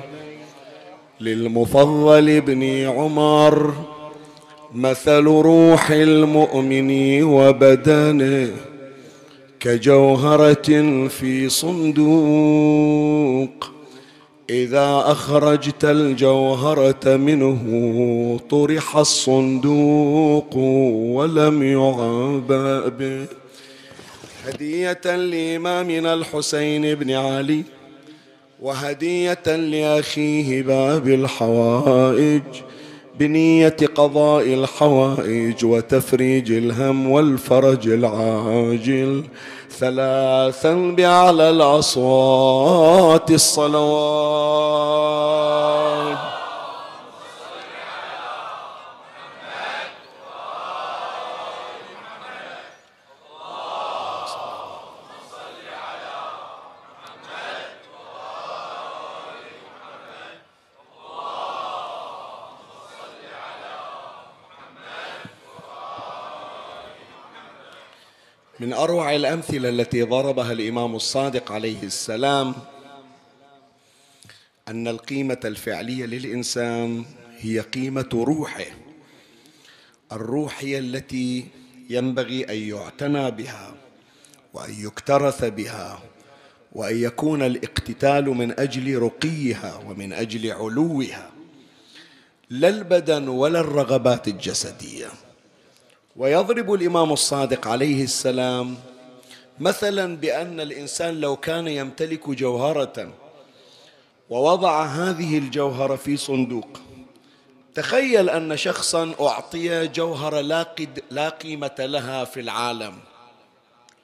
للمفضل 1.21 2.41
بن 2.41 2.63
عمر. 2.87 3.73
مثل 4.75 5.23
روح 5.23 5.91
المؤمن 5.91 7.23
وبدنه. 7.23 8.70
كجوهرة 9.61 11.07
في 11.07 11.49
صندوق 11.49 12.91
إذا 14.49 15.03
أخرجت 15.05 15.85
الجوهرة 15.85 17.15
منه 17.17 18.39
طرح 18.49 18.97
الصندوق 18.97 20.55
ولم 21.15 21.63
يعبأ 21.63 22.87
به. 22.89 23.25
هدية 24.45 25.15
لإمامنا 25.15 26.13
الحسين 26.13 26.95
بن 26.95 27.11
علي 27.11 27.63
وهدية 28.61 29.55
لأخيه 29.55 30.61
باب 30.61 31.07
الحوائج. 31.07 32.41
بنية 33.19 33.75
قضاء 33.95 34.53
الحوائج 34.53 35.65
وتفريج 35.65 36.51
الهم 36.51 37.11
والفرج 37.11 37.87
العاجل 37.87 39.23
ثلاثا 39.79 40.73
بأعلى 40.73 41.49
الأصوات 41.49 43.31
الصلوات. 43.31 45.20
من 68.61 68.73
أروع 68.73 69.15
الأمثلة 69.15 69.69
التي 69.69 70.01
ضربها 70.01 70.51
الإمام 70.51 70.95
الصادق 70.95 71.51
عليه 71.51 71.83
السلام 71.83 72.55
أن 74.67 74.87
القيمة 74.87 75.39
الفعلية 75.45 76.05
للإنسان 76.05 77.05
هي 77.37 77.59
قيمة 77.59 78.09
روحه 78.13 78.65
الروح 80.11 80.63
هي 80.63 80.79
التي 80.79 81.45
ينبغي 81.89 82.43
أن 82.43 82.55
يعتنى 82.55 83.31
بها 83.31 83.73
وأن 84.53 84.85
يكترث 84.85 85.45
بها 85.45 86.03
وأن 86.71 86.97
يكون 86.97 87.41
الاقتتال 87.41 88.25
من 88.25 88.59
أجل 88.59 88.97
رقيها 88.97 89.77
ومن 89.87 90.13
أجل 90.13 90.51
علوها 90.51 91.31
لا 92.49 92.69
البدن 92.69 93.27
ولا 93.27 93.59
الرغبات 93.59 94.27
الجسدية. 94.27 95.07
ويضرب 96.15 96.73
الإمام 96.73 97.11
الصادق 97.11 97.67
عليه 97.67 98.03
السلام 98.03 98.77
مثلا 99.59 100.17
بأن 100.17 100.59
الإنسان 100.59 101.21
لو 101.21 101.35
كان 101.35 101.67
يمتلك 101.67 102.29
جوهرة 102.29 103.13
ووضع 104.29 104.85
هذه 104.85 105.37
الجوهرة 105.37 105.95
في 105.95 106.17
صندوق 106.17 106.67
تخيل 107.75 108.29
أن 108.29 108.57
شخصا 108.57 109.13
أعطي 109.21 109.87
جوهرة 109.87 110.41
لا, 110.41 110.63
قد 110.63 111.03
لا 111.11 111.29
قيمة 111.29 111.75
لها 111.79 112.25
في 112.25 112.39
العالم. 112.39 112.93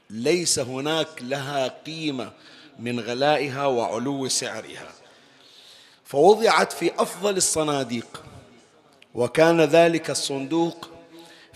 ليس 0.09 0.59
هناك 0.59 1.07
لها 1.21 1.67
قيمة 1.67 2.31
من 2.79 2.99
غلائها 2.99 3.65
وعلو 3.65 4.27
سعرها. 4.27 4.91
فوضعت 6.05 6.73
في 6.73 6.91
أفضل 6.99 7.37
الصناديق 7.37 8.23
وكان 9.15 9.61
ذلك 9.61 10.09
الصندوق 10.09 10.89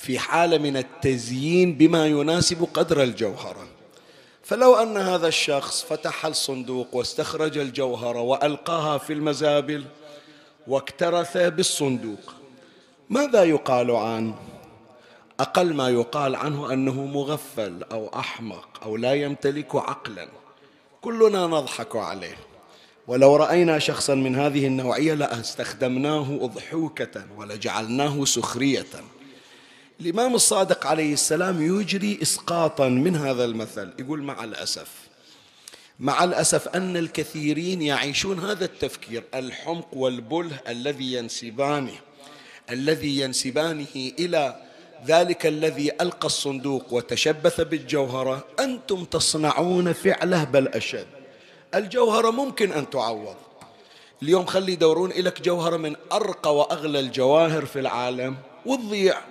في 0.01 0.19
حالة 0.19 0.57
من 0.57 0.77
التزيين 0.77 1.73
بما 1.77 2.07
يناسب 2.07 2.67
قدر 2.73 3.03
الجوهرة 3.03 3.67
فلو 4.43 4.75
أن 4.75 4.97
هذا 4.97 5.27
الشخص 5.27 5.83
فتح 5.83 6.25
الصندوق 6.25 6.95
واستخرج 6.95 7.57
الجوهرة 7.57 8.21
وألقاها 8.21 8.97
في 8.97 9.13
المزابل 9.13 9.85
واكترث 10.67 11.37
بالصندوق 11.37 12.33
ماذا 13.09 13.43
يقال 13.43 13.91
عنه 13.91 14.35
أقل 15.39 15.73
ما 15.73 15.89
يقال 15.89 16.35
عنه 16.35 16.73
أنه 16.73 17.05
مغفل 17.05 17.83
أو 17.91 18.09
أحمق 18.15 18.67
أو 18.83 18.97
لا 18.97 19.13
يمتلك 19.13 19.75
عقلا. 19.75 20.27
كلنا 21.01 21.47
نضحك 21.47 21.95
عليه. 21.95 22.37
ولو 23.07 23.35
رأينا 23.35 23.79
شخصا 23.79 24.15
من 24.15 24.35
هذه 24.35 24.67
النوعية 24.67 25.13
لأستخدمناه 25.13 26.39
أضحوكة 26.41 27.25
ولجعلناه 27.37 28.25
سخرية. 28.25 28.85
الإمام 30.01 30.35
الصادق 30.35 30.87
عليه 30.87 31.13
السلام 31.13 31.79
يجري 31.79 32.19
إسقاطا 32.21 32.89
من 32.89 33.15
هذا 33.15 33.45
المثل. 33.45 33.93
يقول 33.99 34.23
مع 34.23 34.43
الأسف 34.43 34.87
مع 35.99 36.23
الأسف 36.23 36.67
أن 36.67 36.97
الكثيرين 36.97 37.81
يعيشون 37.81 38.39
هذا 38.39 38.65
التفكير 38.65 39.23
الحمق 39.35 39.87
والبله 39.93 40.59
الذي 40.67 41.13
ينسبانه 41.13 41.93
الذي 42.69 43.19
ينسبانه 43.19 43.95
إلى 43.95 44.55
ذلك 45.05 45.45
الذي 45.45 45.91
ألقى 46.01 46.25
الصندوق 46.25 46.93
وتشبث 46.93 47.61
بالجوهرة. 47.61 48.45
أنتم 48.59 49.05
تصنعون 49.05 49.93
فعله 49.93 50.43
بل 50.43 50.67
أشد. 50.67 51.07
الجوهرة 51.75 52.31
ممكن 52.31 52.71
أن 52.71 52.89
تعوض. 52.89 53.35
اليوم 54.23 54.45
خلي 54.45 54.73
يدورون 54.73 55.09
لك 55.09 55.41
جوهرة 55.41 55.77
من 55.77 55.95
أرقى 56.11 56.55
وأغلى 56.55 56.99
الجواهر 56.99 57.65
في 57.65 57.79
العالم 57.79 58.37
وتضيع 58.65 59.30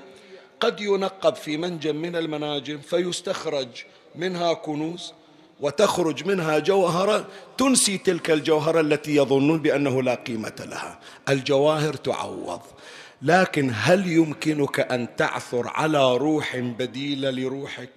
قد 0.61 0.81
ينقب 0.81 1.35
في 1.35 1.57
منجم 1.57 1.97
من 1.97 2.17
المناجم 2.17 2.79
فيستخرج 2.79 3.69
منها 4.15 4.53
كنوز 4.53 5.13
وتخرج 5.61 6.27
منها 6.27 6.59
جوهرة 6.59 7.27
تنسي 7.59 7.99
تلك 7.99 8.31
الجوهرة 8.31 8.81
التي 8.81 9.17
يظنون 9.17 9.59
بأنه 9.59 10.03
لا 10.03 10.15
قيمة 10.15 10.53
لها. 10.61 11.01
الجواهر 11.29 11.95
تعوض. 11.95 12.61
لكن 13.23 13.71
هل 13.75 14.13
يمكنك 14.13 14.81
أن 14.81 15.17
تعثر 15.17 15.69
على 15.69 16.17
روح 16.17 16.57
بديلة 16.57 17.31
لروحك؟ 17.31 17.91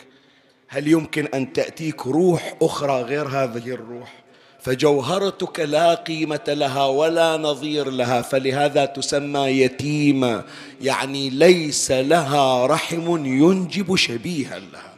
هل 0.67 0.87
يمكن 0.87 1.25
أن 1.25 1.53
تأتيك 1.53 2.07
روح 2.07 2.57
أخرى 2.61 3.01
غير 3.01 3.27
هذه 3.27 3.69
الروح؟ 3.69 4.22
فجوهرتك 4.63 5.59
لا 5.59 5.93
قيمة 5.93 6.43
لها 6.47 6.85
ولا 6.85 7.37
نظير 7.37 7.89
لها 7.89 8.21
فلهذا 8.21 8.85
تسمى 8.85 9.39
يتيمة 9.39 10.43
يعني 10.81 11.29
ليس 11.29 11.91
لها 11.91 12.65
رحم 12.65 13.25
ينجب 13.25 13.95
شبيها 13.95 14.59
لها. 14.59 14.93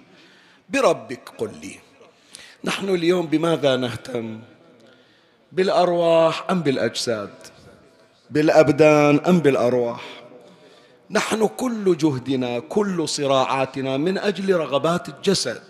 بربك 0.69 1.29
قل 1.37 1.49
لي 1.61 1.75
نحن 2.63 2.89
اليوم 2.89 3.25
بماذا 3.25 3.75
نهتم؟ 3.75 4.39
بالأرواح 5.51 6.45
أم 6.49 6.61
بالأجساد؟ 6.61 7.33
بالأبدان 8.29 9.19
أم 9.27 9.39
بالأرواح؟ 9.39 10.03
نحن 11.11 11.47
كل 11.47 11.97
جهدنا 11.97 12.59
كل 12.59 13.09
صراعاتنا 13.09 13.97
من 13.97 14.17
أجل 14.17 14.55
رغبات 14.55 15.09
الجسد. 15.09 15.63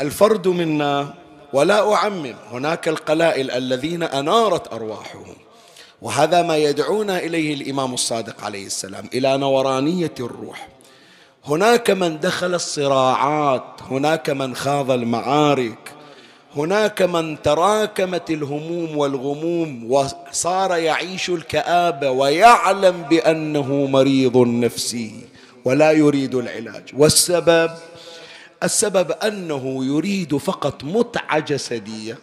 الفرد 0.00 0.48
منا 0.48 1.14
ولا 1.54 1.94
أعمم. 1.94 2.34
هناك 2.50 2.88
القلائل 2.88 3.50
الذين 3.50 4.02
أنارت 4.02 4.72
أرواحهم. 4.72 5.36
وهذا 6.02 6.42
ما 6.42 6.56
يدعونا 6.56 7.18
إليه 7.18 7.54
الإمام 7.54 7.94
الصادق 7.94 8.44
عليه 8.44 8.66
السلام 8.66 9.04
إلى 9.14 9.36
نورانية 9.36 10.14
الروح. 10.20 10.68
هناك 11.44 11.90
من 11.90 12.20
دخل 12.20 12.54
الصراعات 12.54 13.64
هناك 13.90 14.30
من 14.30 14.54
خاض 14.54 14.90
المعارك 14.90 15.92
هناك 16.56 17.02
من 17.02 17.42
تراكمت 17.42 18.30
الهموم 18.30 18.96
والغموم 18.96 19.92
وصار 19.92 20.76
يعيش 20.76 21.28
الكآبة 21.30 22.10
ويعلم 22.10 23.02
بأنه 23.02 23.86
مريض 23.86 24.36
نفسي 24.36 25.14
ولا 25.64 25.92
يريد 25.92 26.34
العلاج. 26.34 26.82
والسبب؟ 26.96 27.70
السبب 28.62 29.10
أنه 29.12 29.84
يريد 29.84 30.36
فقط 30.36 30.84
متعه 30.84 31.38
جسدية 31.38 32.18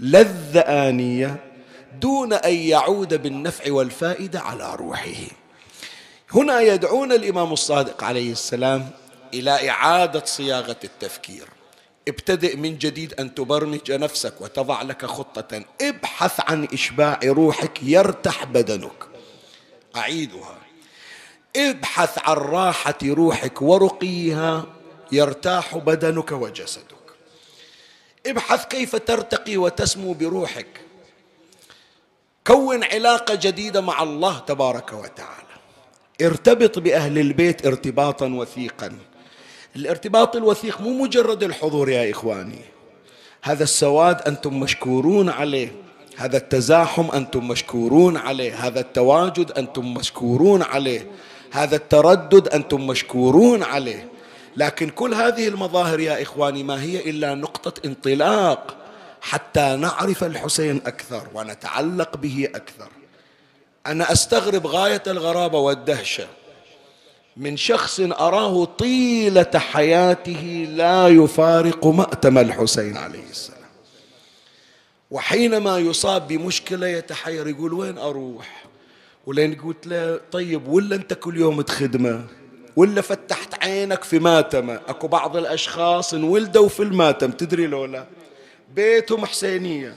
لذة 0.00 0.60
آنية 0.60 1.44
دون 2.00 2.32
أن 2.32 2.54
يعود 2.54 3.22
بالنفع 3.22 3.72
والفائدة 3.72 4.40
على 4.40 4.74
روحه. 4.74 5.26
هنا 6.32 6.60
يدعون 6.60 7.12
الإمام 7.12 7.52
الصادق 7.52 8.04
عليه 8.04 8.32
السلام 8.32 8.90
إلى 9.34 9.70
إعادة 9.70 10.24
صياغة 10.24 10.76
التفكير. 10.84 11.48
ابتدئ 12.08 12.56
من 12.56 12.78
جديد 12.78 13.14
أن 13.20 13.34
تبرمج 13.34 13.92
نفسك 13.92 14.40
وتضع 14.40 14.82
لك 14.82 15.06
خطة. 15.06 15.62
ابحث 15.80 16.40
عن 16.40 16.68
إشباع 16.72 17.20
روحك 17.24 17.82
يرتاح 17.82 18.44
بدنك. 18.44 19.04
أعيدها. 19.96 20.58
ابحث 21.56 22.18
عن 22.18 22.36
راحة 22.36 22.98
روحك 23.04 23.62
ورقيها. 23.62 24.66
يرتاح 25.12 25.76
بدنك 25.76 26.32
وجسدك. 26.32 26.98
ابحث 28.26 28.66
كيف 28.66 28.96
ترتقي 28.96 29.56
وتسمو 29.56 30.12
بروحك. 30.12 30.80
كون 32.46 32.84
علاقة 32.84 33.34
جديدة 33.34 33.80
مع 33.80 34.02
الله 34.02 34.38
تبارك 34.38 34.92
وتعالى. 34.92 35.48
ارتبط 36.22 36.78
بأهل 36.78 37.18
البيت 37.18 37.66
ارتباطا 37.66 38.26
وثيقا. 38.26 38.98
الارتباط 39.76 40.36
الوثيق 40.36 40.80
مو 40.80 41.02
مجرد 41.02 41.42
الحضور 41.42 41.88
يا 41.90 42.10
إخواني. 42.10 42.60
هذا 43.42 43.62
السواد 43.62 44.22
أنتم 44.22 44.60
مشكورون 44.60 45.28
عليه. 45.28 45.72
هذا 46.16 46.36
التزاحم 46.36 47.10
أنتم 47.10 47.48
مشكورون 47.48 48.16
عليه. 48.16 48.66
هذا 48.66 48.80
التواجد 48.80 49.52
أنتم 49.52 49.94
مشكورون 49.94 50.62
عليه. 50.62 51.06
هذا 51.50 51.76
التردد 51.76 52.48
أنتم 52.48 52.86
مشكورون 52.86 53.62
عليه. 53.62 54.08
لكن 54.58 54.88
كل 54.90 55.14
هذه 55.14 55.48
المظاهر 55.48 56.00
يا 56.00 56.22
إخواني 56.22 56.62
ما 56.62 56.82
هي 56.82 57.10
إلا 57.10 57.34
نقطة 57.34 57.86
انطلاق 57.86 58.76
حتى 59.20 59.76
نعرف 59.76 60.24
الحسين 60.24 60.80
أكثر 60.86 61.28
ونتعلق 61.34 62.16
به 62.16 62.48
أكثر. 62.54 62.88
أنا 63.86 64.12
أستغرب 64.12 64.66
غاية 64.66 65.02
الغرابة 65.06 65.58
والدهشة 65.58 66.26
من 67.36 67.56
شخص 67.56 68.00
أراه 68.00 68.64
طيلة 68.64 69.50
حياته 69.54 70.66
لا 70.70 71.08
يفارق 71.08 71.86
مأتم 71.86 72.38
الحسين 72.38 72.96
عليه 72.96 73.30
السلام. 73.30 73.58
وحينما 75.10 75.78
يصاب 75.78 76.28
بمشكلة 76.28 76.86
يتحير 76.86 77.48
يقول 77.48 77.72
وين 77.72 77.98
أروح؟ 77.98 78.64
ولين 79.26 79.54
قلت 79.54 79.86
له 79.86 80.20
طيب 80.32 80.68
ولا 80.68 80.96
أنت 80.96 81.14
كل 81.14 81.36
يوم 81.36 81.60
تخدمه؟ 81.60 82.24
ولا 82.76 83.00
فتحت 83.00 83.57
عينك 83.68 84.04
في 84.04 84.18
ماتمة 84.18 84.80
أكو 84.88 85.08
بعض 85.08 85.36
الأشخاص 85.36 86.14
انولدوا 86.14 86.68
في 86.68 86.82
الماتم 86.82 87.30
تدري 87.30 87.66
لولا 87.66 88.04
بيتهم 88.74 89.26
حسينية 89.26 89.94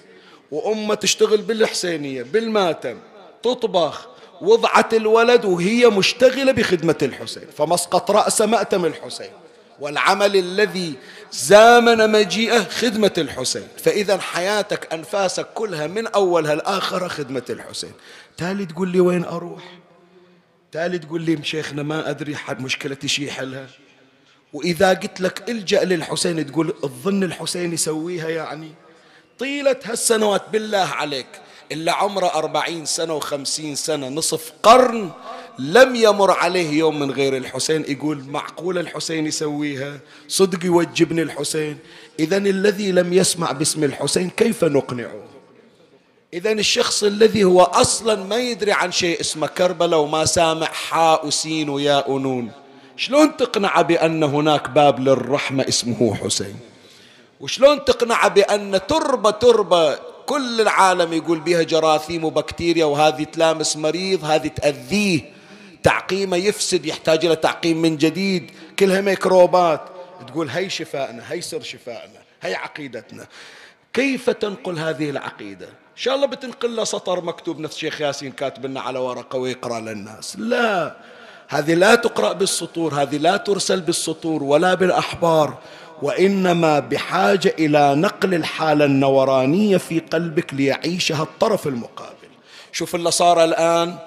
وأمة 0.51 0.95
تشتغل 0.95 1.41
بالحسينية 1.41 2.23
بالماتم. 2.23 2.97
تطبخ 3.43 4.07
وضعت 4.41 4.93
الولد 4.93 5.45
وهي 5.45 5.87
مشتغلة 5.87 6.51
بخدمة 6.51 6.95
الحسين 7.01 7.43
فمسقط 7.57 8.11
رأس 8.11 8.41
مأتم 8.41 8.85
الحسين. 8.85 9.31
والعمل 9.79 10.35
الذي 10.35 10.93
زامن 11.31 12.11
مجيئه 12.11 12.63
خدمة 12.63 13.13
الحسين. 13.17 13.67
فإذا 13.77 14.17
حياتك 14.17 14.93
أنفاسك 14.93 15.47
كلها 15.53 15.87
من 15.87 16.07
أولها 16.07 16.53
الآخرة 16.53 17.07
خدمة 17.07 17.45
الحسين. 17.49 17.91
تالي 18.37 18.65
تقول 18.65 18.89
لي 18.89 18.99
وين 18.99 19.25
أروح؟ 19.25 19.80
تالي 20.71 20.99
تقول 20.99 21.21
لي 21.21 21.43
شيخنا 21.43 21.83
ما 21.83 22.09
أدري 22.09 22.35
حد 22.35 22.61
مشكلتي 22.61 23.07
شي 23.07 23.31
حلها 23.31 23.67
وإذا 24.53 24.89
قلت 24.89 25.21
لك 25.21 25.49
إلجأ 25.49 25.83
للحسين 25.83 26.45
تقول 26.51 26.73
الظن 26.83 27.23
الحسين 27.23 27.73
يسويها 27.73 28.29
يعني. 28.29 28.71
طيلة 29.39 29.75
هالسنوات 29.83 30.49
بالله 30.51 30.77
عليك 30.77 31.27
إلا 31.71 31.91
عمره 31.91 32.25
أربعين 32.25 32.85
سنة 32.85 33.13
وخمسين 33.13 33.75
سنة 33.75 34.09
نصف 34.09 34.51
قرن 34.63 35.11
لم 35.59 35.95
يمر 35.95 36.31
عليه 36.31 36.69
يوم 36.69 36.99
من 36.99 37.11
غير 37.11 37.37
الحسين. 37.37 37.85
يقول 37.87 38.23
معقول 38.23 38.77
الحسين 38.77 39.27
يسويها؟ 39.27 39.99
صدق 40.27 40.65
يوجبني 40.65 41.21
الحسين. 41.21 41.77
إذا 42.19 42.37
الذي 42.37 42.91
لم 42.91 43.13
يسمع 43.13 43.51
باسم 43.51 43.83
الحسين 43.83 44.29
كيف 44.29 44.63
نقنعه؟ 44.63 45.30
إذا 46.33 46.51
الشخص 46.51 47.03
الذي 47.03 47.43
هو 47.43 47.61
أصلا 47.61 48.23
ما 48.23 48.37
يدري 48.37 48.71
عن 48.71 48.91
شيء 48.91 49.19
اسمه 49.19 49.47
كربلاء 49.47 49.99
وما 49.99 50.25
سامع 50.25 50.65
حاء 50.65 51.27
وسين 51.27 51.69
وياء 51.69 52.11
ونون 52.11 52.51
شلون 52.95 53.37
تقنع 53.37 53.81
بأن 53.81 54.23
هناك 54.23 54.69
باب 54.69 54.99
للرحمة 54.99 55.67
اسمه 55.67 56.15
حسين؟ 56.15 56.59
وشلون 57.39 57.85
تقنع 57.85 58.27
بأن 58.27 58.79
تربة 58.87 59.31
تربة 59.31 59.95
كل 60.25 60.61
العالم 60.61 61.13
يقول 61.13 61.39
بها 61.39 61.63
جراثيم 61.63 62.23
وبكتيريا 62.23 62.85
وهذه 62.85 63.23
تلامس 63.23 63.77
مريض 63.77 64.25
هذه 64.25 64.47
تأذيه. 64.47 65.33
تعقيمه 65.83 66.37
يفسد 66.37 66.85
يحتاج 66.85 67.25
إلى 67.25 67.35
تعقيم 67.35 67.81
من 67.81 67.97
جديد. 67.97 68.51
كلها 68.79 69.01
ميكروبات. 69.01 69.81
تقول 70.27 70.49
هي 70.49 70.69
شفائنا 70.69 71.33
هي 71.33 71.41
سر 71.41 71.61
شفائنا 71.61 72.21
هي 72.41 72.55
عقيدتنا. 72.55 73.27
كيف 73.93 74.29
تنقل 74.29 74.79
هذه 74.79 75.09
العقيدة؟ 75.09 75.65
إن 75.65 75.80
شاء 76.01 76.15
الله 76.15 76.27
بتنقل 76.27 76.75
له 76.75 76.83
سطر 76.83 77.21
مكتوب 77.21 77.59
نفس 77.59 77.77
شيخ 77.77 78.01
ياسين 78.01 78.31
كاتب 78.31 78.65
لنا 78.65 78.81
على 78.81 78.99
ورقة 78.99 79.37
ويقرأ 79.37 79.79
للناس. 79.79 80.35
لا 80.39 80.95
هذه 81.47 81.73
لا 81.73 81.95
تقرأ 81.95 82.33
بالسطور 82.33 82.93
هذه 82.93 83.17
لا 83.17 83.37
ترسل 83.37 83.81
بالسطور 83.81 84.43
ولا 84.43 84.73
بالأحبار 84.73 85.57
وإنما 86.01 86.79
بحاجة 86.79 87.55
إلى 87.59 87.95
نقل 87.95 88.33
الحالة 88.33 88.85
النورانية 88.85 89.77
في 89.77 89.99
قلبك 89.99 90.53
ليعيشها 90.53 91.23
الطرف 91.23 91.67
المقابل. 91.67 92.29
شوف 92.71 92.95
اللي 92.95 93.11
صار 93.11 93.43
الآن 93.43 93.97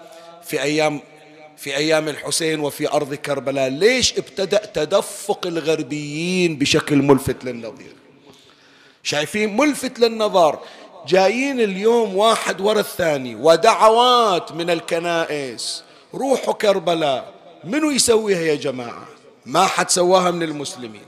في 0.43 0.63
أيام 0.63 1.01
في 1.57 1.77
أيام 1.77 2.09
الحسين 2.09 2.61
وفي 2.61 2.93
أرض 2.93 3.15
كربلاء 3.15 3.69
ليش 3.69 4.19
ابتدأ 4.19 4.67
تدفق 4.67 5.47
الغربيين 5.47 6.59
بشكل 6.59 6.97
ملفت 6.97 7.45
للنظير؟ 7.45 7.95
شايفين 9.03 9.57
ملفت 9.57 9.99
للنظر 9.99 10.59
جايين 11.07 11.61
اليوم 11.61 12.17
واحد 12.17 12.61
ورا 12.61 12.81
الثاني 12.81 13.35
ودعوات 13.35 14.53
من 14.53 14.71
الكنائس. 14.71 15.85
روحوا 16.15 16.55
كربلاء. 16.55 17.33
منو 17.65 17.91
يسويها 17.91 18.41
يا 18.41 18.55
جماعة؟ 18.55 19.07
ما 19.47 19.67
حد 19.67 19.91
سواها 19.91 20.31
من 20.31 20.43
المسلمين. 20.43 21.05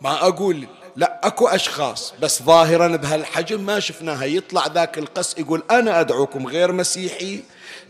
ما 0.00 0.26
أقول 0.28 0.66
لا 0.96 1.20
أكو 1.24 1.48
أشخاص 1.48 2.14
بس 2.22 2.42
ظاهرا 2.42 2.88
بهالحجم 2.96 3.60
ما 3.60 3.80
شفناها. 3.80 4.24
يطلع 4.24 4.66
ذاك 4.66 4.98
القس 4.98 5.38
يقول 5.38 5.62
أنا 5.70 6.00
أدعوكم 6.00 6.46
غير 6.46 6.72
مسيحي 6.72 7.42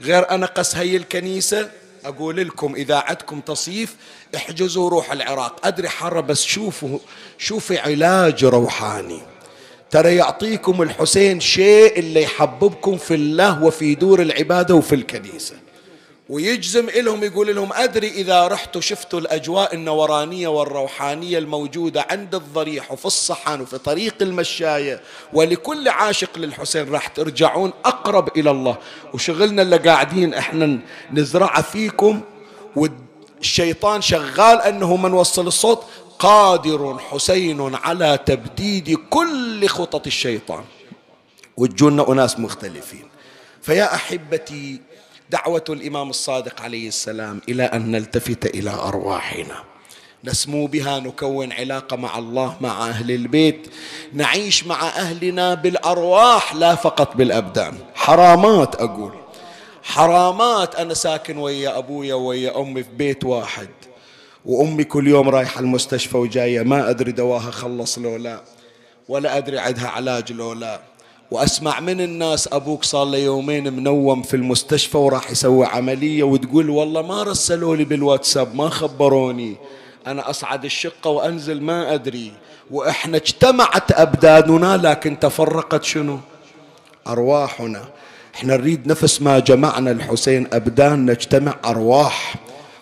غير 0.02 0.30
أنا 0.30 0.46
قس 0.46 0.76
هي 0.76 0.96
الكنيسة. 0.96 1.70
أقول 2.04 2.36
لكم 2.36 2.74
إذا 2.74 2.96
عندكم 2.96 3.40
تصيف 3.40 3.96
احجزوا 4.34 4.90
روح 4.90 5.12
العراق. 5.12 5.66
أدري 5.66 5.88
حرة 5.88 6.20
بس 6.20 6.42
شوفوا 6.42 6.98
شوفوا 7.38 7.78
علاج 7.78 8.44
روحاني. 8.44 9.33
ترى 9.90 10.14
يعطيكم 10.16 10.82
الحسين 10.82 11.40
شيء 11.40 11.98
اللي 11.98 12.22
يحببكم 12.22 12.96
في 12.96 13.14
الله 13.14 13.64
وفي 13.64 13.94
دور 13.94 14.22
العبادة 14.22 14.74
وفي 14.74 14.94
الكنيسة. 14.94 15.54
ويجزم 16.28 16.90
لهم 16.90 17.24
يقول 17.24 17.56
لهم 17.56 17.72
أدري 17.72 18.08
إذا 18.08 18.46
رحتوا 18.46 18.80
شفتوا 18.80 19.20
الأجواء 19.20 19.74
النورانية 19.74 20.48
والروحانية 20.48 21.38
الموجودة 21.38 22.06
عند 22.10 22.34
الضريح 22.34 22.92
وفي 22.92 23.04
الصحن 23.06 23.60
وفي 23.60 23.78
طريق 23.78 24.14
المشاية 24.22 25.00
ولكل 25.32 25.88
عاشق 25.88 26.38
للحسين 26.38 26.92
راح 26.92 27.06
ترجعون 27.08 27.72
أقرب 27.84 28.28
إلى 28.38 28.50
الله. 28.50 28.76
وشغلنا 29.14 29.62
اللي 29.62 29.76
قاعدين 29.76 30.34
إحنا 30.34 30.78
نزرعه 31.12 31.62
فيكم 31.62 32.20
والشيطان 32.76 34.02
شغال 34.02 34.60
أنه 34.62 34.96
من 34.96 35.12
وصل 35.12 35.46
الصوت 35.46 35.84
قادر 36.24 36.98
حسين 37.10 37.74
على 37.74 38.18
تبديد 38.26 38.98
كل 39.10 39.66
خطط 39.66 40.06
الشيطان. 40.06 40.64
وتجونا 41.56 42.12
أناس 42.12 42.38
مختلفين. 42.40 43.08
فيا 43.62 43.94
أحبتي 43.94 44.80
دعوة 45.30 45.64
الإمام 45.68 46.10
الصادق 46.10 46.62
عليه 46.62 46.88
السلام 46.88 47.40
إلى 47.48 47.62
أن 47.62 47.90
نلتفت 47.90 48.46
إلى 48.46 48.70
أرواحنا. 48.70 49.64
نسمو 50.24 50.66
بها 50.66 50.98
نكون 51.00 51.52
علاقة 51.52 51.96
مع 51.96 52.18
الله 52.18 52.56
مع 52.60 52.88
أهل 52.88 53.10
البيت. 53.10 53.66
نعيش 54.12 54.66
مع 54.66 54.88
أهلنا 54.88 55.54
بالأرواح 55.54 56.54
لا 56.54 56.74
فقط 56.74 57.16
بالأبدان. 57.16 57.78
حرامات 57.94 58.74
أقول. 58.74 59.12
حرامات 59.82 60.74
أنا 60.74 60.94
ساكن 60.94 61.38
ويا 61.38 61.78
أبويا 61.78 62.14
ويا 62.14 62.60
أمي 62.60 62.82
في 62.82 62.90
بيت 62.90 63.24
واحد. 63.24 63.68
وأمي 64.46 64.84
كل 64.84 65.08
يوم 65.08 65.28
رايحة 65.28 65.60
المستشفى 65.60 66.16
وجاية 66.16 66.62
ما 66.62 66.90
أدري 66.90 67.12
دواها 67.12 67.50
خلص 67.50 67.98
لو 67.98 68.16
لا 68.16 68.40
ولا 69.08 69.36
أدري 69.36 69.58
عندها 69.58 69.88
علاج 69.88 70.32
لو 70.32 70.52
لا. 70.52 70.80
وأسمع 71.30 71.80
من 71.80 72.00
الناس 72.00 72.48
أبوك 72.52 72.84
صار 72.84 73.04
له 73.04 73.18
يومين 73.18 73.72
منوم 73.72 74.22
في 74.22 74.34
المستشفى 74.34 74.96
وراح 74.96 75.30
يسوي 75.30 75.66
عملية 75.66 76.22
وتقول 76.22 76.70
والله 76.70 77.02
ما 77.02 77.22
رسلوا 77.22 77.76
لي 77.76 77.84
بالواتساب 77.84 78.54
ما 78.54 78.68
خبروني. 78.68 79.56
أنا 80.06 80.30
أصعد 80.30 80.64
الشقة 80.64 81.10
وأنزل 81.10 81.60
ما 81.60 81.94
أدري. 81.94 82.32
وإحنا 82.70 83.16
اجتمعت 83.16 83.92
أبداننا 83.92 84.76
لكن 84.76 85.18
تفرقت 85.18 85.84
شنو؟ 85.84 86.18
أرواحنا. 87.06 87.84
إحنا 88.34 88.56
نريد 88.56 88.86
نفس 88.86 89.22
ما 89.22 89.38
جمعنا 89.38 89.90
الحسين 89.90 90.48
ابدان 90.52 91.10
نجتمع 91.10 91.54
أرواح. 91.64 92.34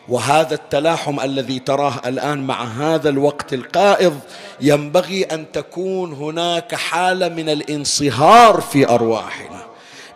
وهذا 0.09 0.55
التلاحم 0.55 1.21
الذي 1.21 1.59
تراه 1.59 1.95
الآن 2.07 2.47
مع 2.47 2.65
هذا 2.65 3.09
الوقت 3.09 3.53
القائض 3.55 4.19
ينبغي 4.61 5.23
أن 5.25 5.53
تكون 5.53 6.12
هناك 6.12 6.75
حالة 6.75 7.29
من 7.29 7.49
الانصهار 7.49 8.61
في 8.61 8.89
أرواحنا 8.89 9.62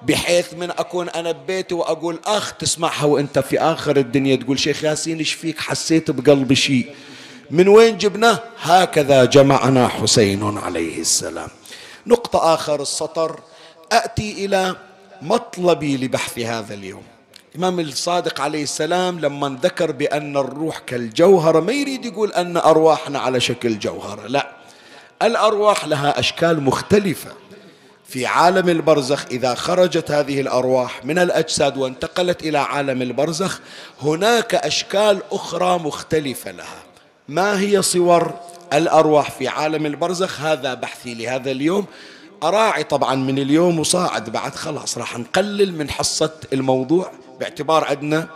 بحيث 0.02 0.54
من 0.54 0.70
أكون 0.70 1.08
أنا 1.08 1.32
ببيتي 1.32 1.74
وأقول 1.74 2.20
أخ 2.26 2.52
تسمعها 2.52 3.04
وأنت 3.04 3.38
في 3.38 3.60
آخر 3.60 3.96
الدنيا 3.96 4.36
تقول 4.36 4.58
شيخ 4.58 4.84
ياسين 4.84 5.18
إيش 5.18 5.32
فيك؟ 5.32 5.60
حسيت 5.60 6.10
بقلبي 6.10 6.54
شيء. 6.54 6.94
من 7.50 7.68
وين 7.68 7.98
جبناه؟ 7.98 8.38
هكذا 8.62 9.24
جمعنا 9.24 9.88
حسين 9.88 10.58
عليه 10.58 11.00
السلام. 11.00 11.48
نقطة 12.06 12.54
آخر 12.54 12.82
السطر 12.82 13.40
أتي 13.92 14.44
إلى 14.44 14.76
مطلبي 15.22 15.96
لبحث 15.96 16.38
هذا 16.38 16.74
اليوم. 16.74 17.02
الإمام 17.56 17.80
الصادق 17.80 18.40
عليه 18.40 18.62
السلام 18.62 19.20
لما 19.20 19.58
ذكر 19.62 19.92
بأن 19.92 20.36
الروح 20.36 20.78
كالجوهرة 20.78 21.60
ما 21.60 21.72
يريد 21.72 22.04
يقول 22.04 22.32
أن 22.32 22.56
أرواحنا 22.56 23.18
على 23.18 23.40
شكل 23.40 23.78
جوهرة 23.78 24.26
لا. 24.26 24.50
الأرواح 25.22 25.84
لها 25.84 26.18
أشكال 26.18 26.62
مختلفة. 26.62 27.30
في 28.08 28.26
عالم 28.26 28.68
البرزخ 28.68 29.24
إذا 29.30 29.54
خرجت 29.54 30.10
هذه 30.10 30.40
الأرواح 30.40 31.04
من 31.04 31.18
الأجساد 31.18 31.76
وانتقلت 31.76 32.42
إلى 32.42 32.58
عالم 32.58 33.02
البرزخ 33.02 33.60
هناك 34.02 34.54
أشكال 34.54 35.22
أخرى 35.32 35.78
مختلفة 35.78 36.50
لها. 36.50 36.82
ما 37.28 37.60
هي 37.60 37.82
صور 37.82 38.34
الأرواح 38.72 39.30
في 39.30 39.48
عالم 39.48 39.86
البرزخ؟ 39.86 40.40
هذا 40.40 40.74
بحثي 40.74 41.14
لهذا 41.14 41.50
اليوم. 41.50 41.86
أراعي 42.42 42.84
طبعا 42.84 43.14
من 43.14 43.38
اليوم 43.38 43.78
وصاعد 43.78 44.30
بعد 44.30 44.54
خلاص 44.54 44.98
راح 44.98 45.18
نقلل 45.18 45.72
من 45.72 45.90
حصة 45.90 46.32
الموضوع. 46.52 47.10
باعتبار 47.40 47.84
عندنا 47.84 48.28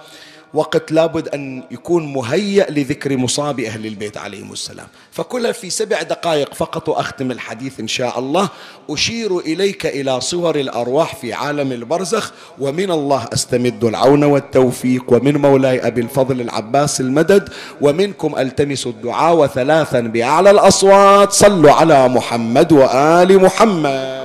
وقت 0.55 0.93
لابد 0.93 1.29
أن 1.29 1.63
يكون 1.71 2.13
مهيأ 2.13 2.71
لذكر 2.71 3.17
مصاب 3.17 3.61
أهل 3.61 3.87
البيت 3.87 4.19
عليهم 4.19 4.53
السلام. 4.53 4.87
فكلها 5.13 5.53
في 5.53 5.71
سبع 5.71 6.03
دقائق 6.03 6.55
فقط 6.55 6.89
وأختم 6.89 7.31
الحديث 7.31 7.81
إن 7.81 7.89
شاء 7.89 8.19
الله. 8.19 8.49
أشير 8.91 9.39
إليك 9.39 9.87
إلى 9.87 10.21
صور 10.21 10.57
الأرواح 10.57 11.15
في 11.15 11.33
عالم 11.33 11.73
البرزخ 11.73 12.33
ومن 12.59 12.91
الله 12.91 13.29
أستمد 13.33 13.85
العون 13.85 14.25
والتوفيق 14.25 15.05
ومن 15.09 15.37
مولاي 15.37 15.87
أبي 15.87 16.01
الفضل 16.01 16.41
العباس 16.41 17.01
المدد 17.01 17.49
ومنكم 17.81 18.39
ألتمس 18.39 18.87
الدعاء 18.87 19.37
وثلاثا 19.37 20.01
بأعلى 20.01 20.51
الأصوات. 20.51 21.33
صلوا 21.33 21.73
على 21.73 22.09
محمد 22.09 22.73
وآل 22.73 23.43
محمد. 23.43 24.20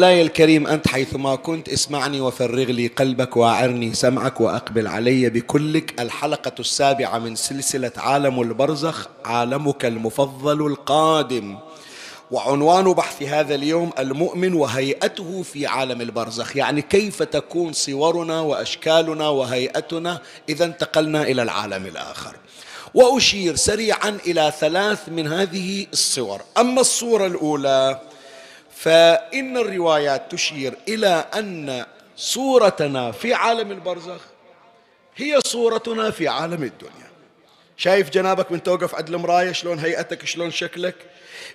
مولاي 0.00 0.22
الكريم 0.22 0.66
أنت 0.66 0.88
حيثما 0.88 1.36
كنت 1.36 1.68
اسمعني 1.68 2.20
وفرغ 2.20 2.64
لي 2.64 2.86
قلبك 2.86 3.36
وأعرني 3.36 3.94
سمعك 3.94 4.40
وأقبل 4.40 4.86
علي 4.86 5.30
بكلك 5.30 6.00
الحلقة 6.00 6.52
السابعة 6.60 7.18
من 7.18 7.36
سلسلة 7.36 7.92
عالم 7.96 8.40
البرزخ 8.40 9.08
عالمك 9.24 9.84
المفضل 9.84 10.66
القادم. 10.66 11.58
وعنوان 12.30 12.92
بحث 12.92 13.22
هذا 13.22 13.54
اليوم 13.54 13.90
المؤمن 13.98 14.54
وهيئته 14.54 15.42
في 15.42 15.66
عالم 15.66 16.00
البرزخ. 16.00 16.56
يعني 16.56 16.82
كيف 16.82 17.22
تكون 17.22 17.72
صورنا 17.72 18.40
وأشكالنا 18.40 19.28
وهيئتنا 19.28 20.20
إذا 20.48 20.64
انتقلنا 20.64 21.22
إلى 21.22 21.42
العالم 21.42 21.86
الآخر. 21.86 22.36
وأشير 22.94 23.56
سريعا 23.56 24.18
إلى 24.26 24.52
ثلاث 24.60 25.08
من 25.08 25.26
هذه 25.26 25.86
الصور. 25.92 26.40
أما 26.58 26.80
الصورة 26.80 27.26
الأولى 27.26 28.09
فإن 28.82 29.56
الروايات 29.56 30.32
تشير 30.32 30.74
إلى 30.88 31.24
أن 31.34 31.86
صورتنا 32.16 33.12
في 33.12 33.34
عالم 33.34 33.70
البرزخ 33.70 34.20
هي 35.16 35.40
صورتنا 35.44 36.10
في 36.10 36.28
عالم 36.28 36.62
الدنيا. 36.62 37.10
شايف 37.76 38.10
جنابك 38.10 38.52
من 38.52 38.62
توقف 38.62 38.94
عند 38.94 39.08
المراية 39.08 39.52
شلون 39.52 39.78
هيئتك 39.78 40.26
شلون 40.26 40.50
شكلك؟ 40.50 40.94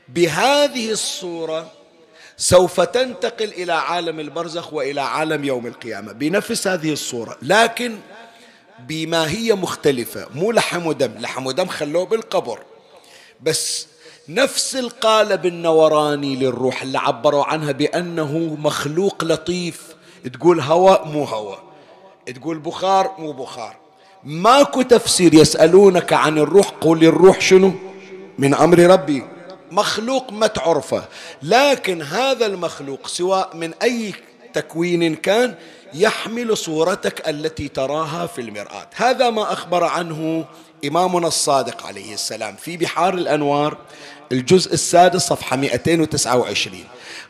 بهذه 0.10 0.92
الصورة 0.92 1.72
سوف 2.38 2.82
تنتقل 2.82 3.50
إلى 3.50 3.74
عالم 3.74 4.20
البرزخ 4.20 4.74
وإلى 4.74 5.02
عالم 5.02 5.44
يوم 5.44 5.68
القيامة 5.68 6.12
بنفس 6.12 6.68
هذه 6.68 6.94
الصورة 6.94 7.38
لكن 7.42 7.98
بما 8.80 9.30
هي 9.30 9.54
مختلفة 9.54 10.28
مو 10.36 10.52
لحم 10.52 10.88
ودم 10.88 11.12
لحم 11.20 11.46
ودم 11.46 11.68
خلوه 11.68 12.06
بالقبر 12.06 12.60
بس 13.42 13.88
نفس 14.30 14.76
القالب 14.76 15.46
النوراني 15.46 16.36
للروح 16.36 16.82
اللي 16.82 16.98
عبروا 16.98 17.44
عنها 17.46 17.72
بأنه 17.72 18.58
مخلوق 18.60 19.24
لطيف. 19.24 19.96
تقول 20.34 20.60
هواء 20.60 21.08
مو 21.08 21.24
هواء 21.24 21.64
تقول 22.36 22.60
بخار 22.60 23.12
مو 23.20 23.32
بخار. 23.32 23.76
ماكو 24.24 24.82
تفسير 24.82 25.34
يسألونك 25.34 26.14
عن 26.14 26.38
الروح. 26.38 26.70
قول 26.70 27.04
الروح 27.04 27.42
شنو؟ 27.42 27.72
من 28.38 28.54
أمر 28.54 28.80
ربي. 28.80 29.24
مخلوق 29.72 30.32
ما 30.32 30.48
تعرفه. 30.48 31.04
لكن 31.44 32.02
هذا 32.02 32.46
المخلوق 32.46 33.08
سواء 33.08 33.56
من 33.56 33.74
أي 33.82 34.14
تكوين 34.54 35.16
كان 35.16 35.56
يحمل 35.94 36.58
صورتك 36.58 37.30
التي 37.30 37.68
تراها 37.68 38.28
في 38.28 38.42
المرآة. 38.42 38.90
هذا 38.96 39.30
ما 39.30 39.54
أخبر 39.54 39.84
عنه 39.84 40.46
إمامنا 40.88 41.28
الصادق 41.28 41.86
عليه 41.86 42.14
السلام 42.14 42.56
في 42.56 42.78
بحار 42.78 43.14
الأنوار 43.14 43.78
الجزء 44.32 44.74
السادس 44.74 45.22
صفحة 45.22 45.56
229 45.58 46.84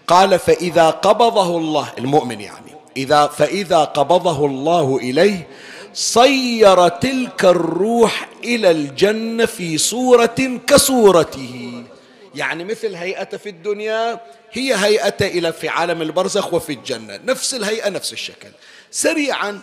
قال 0.07 0.39
فإذا 0.39 0.89
قبضه 0.89 1.57
الله 1.57 1.93
المؤمن 1.97 2.41
يعني 2.41 2.71
إذا 2.97 3.27
فإذا 3.27 3.83
قبضه 3.83 4.45
الله 4.45 4.97
إليه 4.97 5.47
صير 5.93 6.87
تلك 6.87 7.45
الروح 7.45 8.29
إلى 8.43 8.71
الجنة 8.71 9.45
في 9.45 9.77
صورة 9.77 10.59
كصورته. 10.67 11.83
يعني 12.35 12.63
مثل 12.63 12.95
هيئته 12.95 13.37
في 13.37 13.49
الدنيا 13.49 14.19
هي 14.51 14.75
هيئته 14.75 15.27
إلى 15.27 15.53
في 15.53 15.69
عالم 15.69 16.01
البرزخ 16.01 16.53
وفي 16.53 16.73
الجنة. 16.73 17.19
نفس 17.25 17.53
الهيئة 17.53 17.89
نفس 17.89 18.13
الشكل. 18.13 18.49
سريعا 18.91 19.59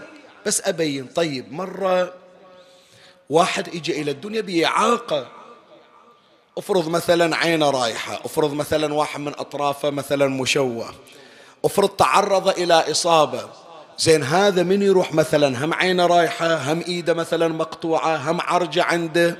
بس 0.46 0.62
أبين 0.64 1.06
طيب 1.06 1.52
مرة 1.52 2.14
واحد 3.30 3.68
إجا 3.68 3.94
إلى 3.94 4.10
الدنيا 4.10 4.40
بإعاقة 4.40 5.26
افرض 6.58 6.88
مثلا 6.88 7.36
عينة 7.36 7.70
رايحة 7.70 8.20
افرض 8.24 8.52
مثلا 8.52 8.94
واحد 8.94 9.20
من 9.20 9.32
أطرافه 9.38 9.90
مثلا 9.90 10.26
مشوه 10.26 10.94
افرض 11.64 11.88
تعرض 11.88 12.48
إلى 12.48 12.90
إصابة 12.90 13.48
زين 13.98 14.22
هذا 14.22 14.62
من 14.62 14.82
يروح 14.82 15.14
مثلا 15.14 15.64
هم 15.64 15.74
عينة 15.74 16.06
رايحة 16.06 16.72
هم 16.72 16.80
إيده 16.80 17.14
مثلا 17.14 17.48
مقطوعة 17.48 18.30
هم 18.30 18.40
عرجة 18.40 18.82
عنده؟ 18.82 19.36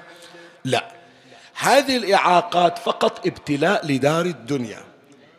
لا. 0.64 0.92
هذه 1.54 1.96
الإعاقات 1.96 2.78
فقط 2.78 3.26
ابتلاء 3.26 3.86
لدار 3.86 4.24
الدنيا. 4.26 4.80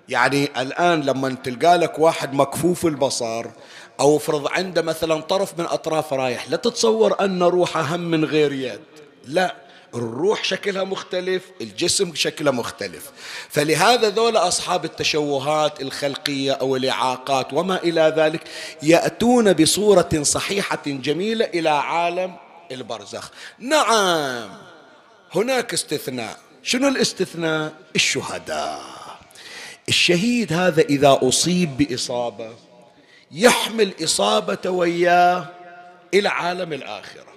يعني 0.10 0.50
الآن 0.62 1.02
لما 1.02 1.36
تلقى 1.44 1.78
لك 1.78 2.00
واحد 2.00 2.34
مكفوف 2.34 2.86
البصر 2.86 3.46
أو 4.00 4.18
افرض 4.18 4.48
عنده 4.48 4.82
مثلا 4.82 5.22
طرف 5.22 5.60
من 5.60 5.66
أطراف 5.66 6.14
رايح 6.14 6.50
لا 6.50 6.58
تتصور 6.58 7.26
أن 7.26 7.44
روحه 7.44 7.82
هم 7.82 8.00
من 8.00 8.26
غير 8.26 8.54
يد. 8.54 8.82
لا 9.26 9.56
الروح 9.96 10.44
شكلها 10.44 10.84
مختلف 10.84 11.44
الجسم 11.62 12.16
شكله 12.16 12.52
مختلف. 12.52 13.12
فلهذا 13.50 14.10
ذول 14.10 14.38
أصحاب 14.38 14.86
التشوهات 14.86 15.82
الخلقية 15.82 16.52
أو 16.52 16.76
الإعاقات 16.76 17.54
وما 17.54 17.78
إلى 17.84 18.14
ذلك 18.18 18.42
يأتون 18.84 19.54
بصورة 19.54 20.10
صحيحة 20.22 20.82
جميلة 20.86 21.46
إلى 21.46 21.70
عالم 21.70 22.36
البرزخ. 22.72 23.32
نعم 23.60 24.50
هناك 25.36 25.74
استثناء. 25.74 26.38
شنو 26.64 26.88
الاستثناء؟ 26.88 27.74
الشهداء. 27.96 28.82
الشهيد 29.90 30.54
هذا 30.54 30.82
إذا 30.82 31.20
أصيب 31.22 31.78
بإصابة 31.78 32.50
يحمل 33.34 33.94
إصابة 34.04 34.70
وياه 34.70 35.46
إلى 36.14 36.30
عالم 36.30 36.74
الآخرة. 36.74 37.34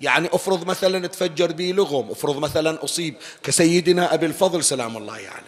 يعني 0.00 0.28
افرض 0.32 0.66
مثلا 0.66 1.06
تفجر 1.06 1.52
بي 1.52 1.72
لغم 1.72 2.10
افرض 2.10 2.38
مثلا 2.38 2.84
أصيب 2.84 3.14
كسيدنا 3.42 4.14
أبي 4.14 4.26
الفضل 4.26 4.64
سلام 4.64 4.96
الله 4.96 5.12
عليه. 5.12 5.24
يعني. 5.24 5.46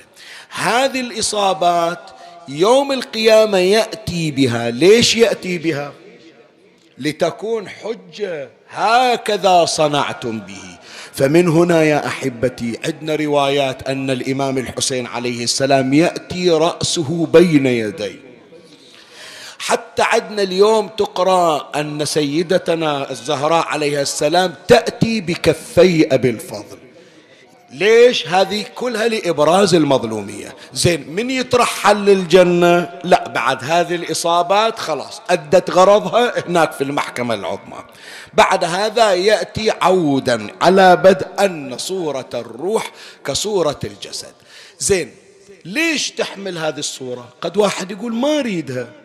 هذه 0.51 1.01
الإصابات 1.01 2.11
يوم 2.49 2.93
القيامة 2.93 3.59
يأتي 3.59 4.31
بها. 4.31 4.71
ليش 4.71 5.17
يأتي 5.17 5.59
بها؟ 5.59 5.93
لتكون 6.99 7.69
حجة 7.69 8.49
هكذا 8.71 9.65
صنعتم 9.65 10.41
به. 10.41 10.79
فمن 11.13 11.49
هنا 11.49 11.83
يا 11.83 12.07
أحبتي 12.07 12.79
عندنا 12.85 13.15
روايات 13.15 13.89
أن 13.89 14.11
الإمام 14.11 14.59
الحسين 14.59 15.07
عليه 15.07 15.45
السلام 15.45 15.95
يأتي 15.95 16.51
رأسه 16.51 17.27
بين 17.27 17.67
يديه. 17.67 18.24
حتى 19.59 20.03
عدنا 20.03 20.43
اليوم 20.43 20.89
تقرأ 20.89 21.71
أن 21.81 22.05
سيدتنا 22.05 23.11
الزهراء 23.11 23.67
عليها 23.67 24.03
السلام 24.03 24.55
تأتي 24.69 25.21
بكفي 25.21 26.15
أبي 26.15 26.31
الفضل. 26.31 26.79
ليش؟ 27.71 28.27
هذه 28.29 28.65
كلها 28.75 29.09
لإبراز 29.09 29.75
المظلومية. 29.75 30.55
زين 30.73 31.11
من 31.11 31.31
يترحل 31.31 31.97
للجنة؟ 31.97 32.91
لا 33.05 33.29
بعد 33.29 33.65
هذه 33.65 33.95
الإصابات 33.95 34.79
خلاص 34.79 35.23
أدت 35.31 35.71
غرضها 35.71 36.49
هناك 36.49 36.73
في 36.73 36.85
المحكمة 36.85 37.35
العظمى. 37.35 37.85
بعد 38.35 38.65
هذا 38.65 39.13
يأتي 39.13 39.71
عودا 39.71 40.47
على 40.63 40.97
بدء 40.97 41.27
أن 41.45 41.79
صورة 41.79 42.29
الروح 42.35 42.91
كصورة 43.27 43.79
الجسد. 43.85 44.35
زين 44.79 45.15
ليش 45.65 46.11
تحمل 46.11 46.59
هذه 46.59 46.79
الصورة؟ 46.79 47.29
قد 47.41 47.57
واحد 47.57 47.91
يقول 47.91 48.15
ما 48.15 48.39
أريدها. 48.39 49.04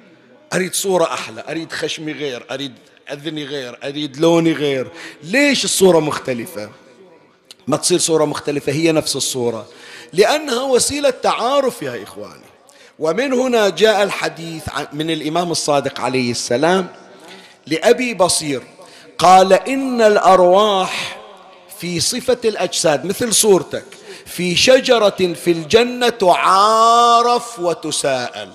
أريد 0.53 0.73
صورة 0.73 1.13
أحلى 1.13 1.43
أريد 1.49 1.71
خشمي 1.71 2.11
غير 2.11 2.45
أريد 2.51 2.73
أذني 3.11 3.45
غير 3.45 3.79
أريد 3.83 4.17
لوني 4.17 4.53
غير. 4.53 4.87
ليش 5.23 5.65
الصورة 5.65 5.99
مختلفة؟ 5.99 6.69
ما 7.67 7.77
تصير 7.77 7.99
صورة 7.99 8.25
مختلفة 8.25 8.71
هي 8.71 8.91
نفس 8.91 9.15
الصورة. 9.15 9.67
لأنها 10.13 10.63
وسيلة 10.63 11.09
تعارف 11.09 11.81
يا 11.81 12.03
إخواني. 12.03 12.49
ومن 12.99 13.33
هنا 13.33 13.69
جاء 13.69 14.03
الحديث 14.03 14.63
من 14.93 15.11
الإمام 15.11 15.51
الصادق 15.51 16.01
عليه 16.01 16.31
السلام 16.31 16.87
لأبي 17.67 18.13
بصير. 18.13 18.63
قال 19.17 19.53
إن 19.53 20.01
الأرواح 20.01 21.17
في 21.79 21.99
صفة 21.99 22.37
الأجساد 22.45 23.05
مثل 23.05 23.33
صورتك 23.33 23.85
في 24.25 24.55
شجرة 24.55 25.33
في 25.33 25.51
الجنة 25.51 26.09
تعارف 26.09 27.59
وتساءل. 27.59 28.49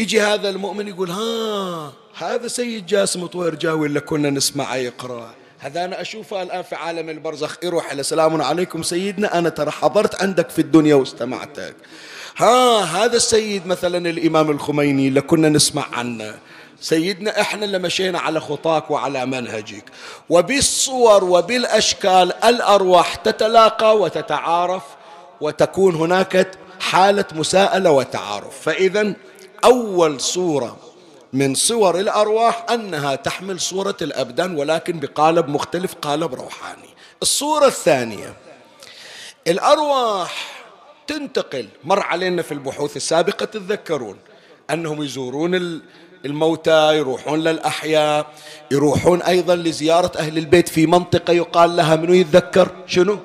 يجي 0.00 0.20
هذا 0.20 0.48
المؤمن 0.48 0.88
يقول 0.88 1.10
ها 1.10 1.92
هذا 2.14 2.48
سيد 2.48 2.86
جاسم 2.86 3.26
طوير 3.26 3.54
جاوي 3.54 3.86
اللي 3.86 4.00
كنا 4.00 4.30
نسمعه 4.30 4.76
يقرأ. 4.76 5.34
هذا 5.58 5.84
أنا 5.84 6.00
أشوفه 6.00 6.42
الآن 6.42 6.62
في 6.62 6.74
عالم 6.74 7.10
البرزخ 7.10 7.56
يروح 7.62 7.92
إلى 7.92 8.02
سلام 8.02 8.42
عليكم 8.42 8.82
سيدنا 8.82 9.38
أنا 9.38 9.48
ترى 9.48 9.70
حضرت 9.70 10.22
عندك 10.22 10.50
في 10.50 10.58
الدنيا 10.58 10.94
واستمعتك. 10.94 11.74
ها 12.36 12.80
هذا 12.80 13.16
السيد 13.16 13.66
مثلا 13.66 14.10
الإمام 14.10 14.50
الخميني 14.50 15.08
اللي 15.08 15.20
كنا 15.20 15.48
نسمع 15.48 15.84
عنه. 15.92 16.34
سيدنا 16.80 17.40
إحنا 17.40 17.64
اللي 17.64 17.78
مشينا 17.78 18.18
على 18.18 18.40
خطاك 18.40 18.90
وعلى 18.90 19.26
منهجك. 19.26 19.84
وبالصور 20.28 21.24
وبالأشكال 21.24 22.32
الأرواح 22.44 23.14
تتلاقى 23.14 23.98
وتتعارف 23.98 24.82
وتكون 25.40 25.94
هناك 25.94 26.50
حالة 26.80 27.24
مساءلة 27.32 27.90
وتعارف. 27.90 28.60
فاذا 28.60 29.14
أول 29.64 30.20
صوره 30.20 30.76
من 31.32 31.54
صور 31.54 32.00
الأرواح 32.00 32.66
أنها 32.70 33.14
تحمل 33.14 33.60
صوره 33.60 33.96
الأبدان 34.02 34.56
ولكن 34.56 35.00
بقالب 35.00 35.48
مختلف 35.48 35.94
قالب 36.02 36.34
روحاني. 36.34 36.88
الصورة 37.22 37.66
الثانية 37.66 38.34
الأرواح 39.48 40.62
تنتقل 41.06 41.68
مر 41.84 42.00
علينا 42.00 42.42
في 42.42 42.52
البحوث 42.52 42.96
السابقة 42.96 43.46
تتذكرون 43.46 44.16
أنهم 44.70 45.02
يزورون 45.02 45.80
الموتى 46.24 46.96
يروحون 46.96 47.38
للأحياء 47.40 48.26
يروحون 48.70 49.22
أيضا 49.22 49.56
لزيارة 49.56 50.12
أهل 50.18 50.38
البيت 50.38 50.68
في 50.68 50.86
منطقة 50.86 51.32
يقال 51.32 51.76
لها 51.76 51.96
منو 51.96 52.12
يتذكر؟ 52.12 52.68
شنو؟ 52.86 53.18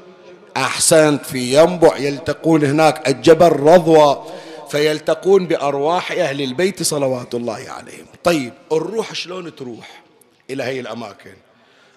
أحسنت 0.57 1.25
في 1.25 1.61
ينبع 1.61 1.97
يلتقون 1.97 2.63
هناك 2.63 3.09
الجبل 3.09 3.51
رضوى 3.51 4.23
فيلتقون 4.69 5.47
بأرواح 5.47 6.11
أهل 6.11 6.41
البيت 6.41 6.83
صلوات 6.83 7.35
الله 7.35 7.65
عليهم. 7.69 8.05
طيب 8.23 8.53
الروح 8.71 9.13
شلون 9.13 9.55
تروح 9.55 10.03
إلى 10.49 10.63
هي 10.63 10.79
الأماكن؟ 10.79 11.33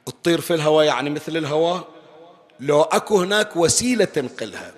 تطير 0.06 0.40
في 0.40 0.54
الهواء 0.54 0.86
يعني 0.86 1.10
مثل 1.10 1.36
الهواء؟ 1.36 1.84
لو 2.60 2.82
أكو 2.82 3.20
هناك 3.20 3.56
وسيلة 3.56 4.04
تنقلها. 4.04 4.72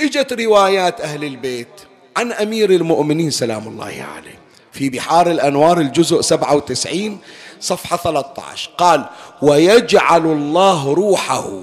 إجت 0.00 0.32
روايات 0.32 1.00
أهل 1.00 1.24
البيت 1.24 1.68
عن 2.16 2.32
أمير 2.32 2.70
المؤمنين 2.70 3.30
سلام 3.30 3.68
الله 3.68 4.06
عليه. 4.16 4.38
في 4.72 4.90
بحار 4.90 5.30
الأنوار 5.30 5.80
الجزء 5.80 6.20
97 6.20 7.18
صفحة 7.60 7.96
13 7.96 8.70
قال 8.78 9.04
ويجعل 9.42 10.26
الله 10.26 10.94
روحه 10.94 11.62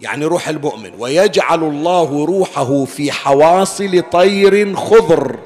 يعني 0.00 0.24
روح 0.24 0.48
المؤمن. 0.48 0.92
ويجعل 0.98 1.64
الله 1.64 2.24
روحه 2.24 2.84
في 2.84 3.12
حواصل 3.12 4.02
طير 4.12 4.76
خضر. 4.76 5.38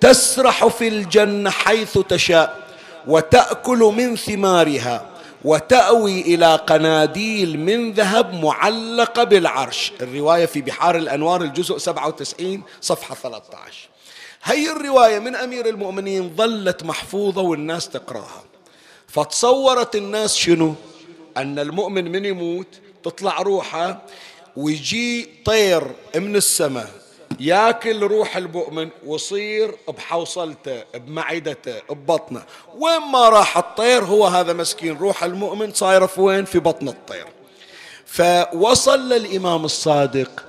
تسرح 0.00 0.66
في 0.66 0.88
الجنة 0.88 1.50
حيث 1.50 1.98
تشاء. 1.98 2.68
وتأكل 3.06 3.78
من 3.78 4.16
ثمارها. 4.16 5.06
وتأوي 5.44 6.20
إلى 6.20 6.56
قناديل 6.56 7.58
من 7.58 7.92
ذهب 7.92 8.44
معلقة 8.44 9.24
بالعرش. 9.24 9.92
الرواية 10.00 10.46
في 10.46 10.60
بحار 10.60 10.96
الأنوار 10.96 11.42
الجزء 11.42 11.78
97 11.78 12.62
صفحة 12.80 13.14
13 13.14 13.88
هي 14.42 14.72
الرواية 14.72 15.18
من 15.18 15.36
أمير 15.36 15.68
المؤمنين 15.68 16.34
ظلت 16.36 16.84
محفوظة 16.84 17.40
والناس 17.42 17.88
تقراها. 17.88 18.42
فتصورت 19.08 19.96
الناس 19.96 20.36
شنو؟ 20.36 20.74
أن 21.36 21.58
المؤمن 21.58 22.12
من 22.12 22.24
يموت 22.24 22.66
تطلع 23.02 23.42
روحه 23.42 24.02
ويجي 24.56 25.28
طير 25.44 25.82
من 26.16 26.36
السماء 26.36 26.90
ياكل 27.40 28.02
روح 28.02 28.36
المؤمن 28.36 28.88
ويصير 29.06 29.74
بحوصلته 29.88 30.84
بمعدته 30.94 31.74
ببطنه. 31.90 32.42
وين 32.78 33.00
ما 33.12 33.28
راح 33.28 33.58
الطير 33.58 34.04
هو 34.04 34.26
هذا 34.26 34.52
مسكين 34.52 34.98
روح 34.98 35.24
المؤمن 35.24 35.72
صايرة 35.72 36.06
في 36.06 36.20
وين 36.20 36.44
في 36.44 36.58
بطن 36.58 36.88
الطير. 36.88 37.26
فوصل 38.06 39.08
للإمام 39.08 39.64
الصادق 39.64 40.44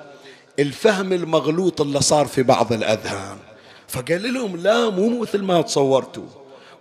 الفهم 0.60 1.14
المغلوط 1.14 1.82
اللي 1.82 2.02
صار 2.02 2.26
في 2.26 2.43
بعض 2.43 2.74
الأذهان. 2.74 3.38
فقال 3.88 4.34
لهم 4.34 4.58
لا 4.58 4.89
مو 4.89 5.22
مثل 5.22 5.41
ما 5.43 5.62
تصورتوا. 5.62 6.28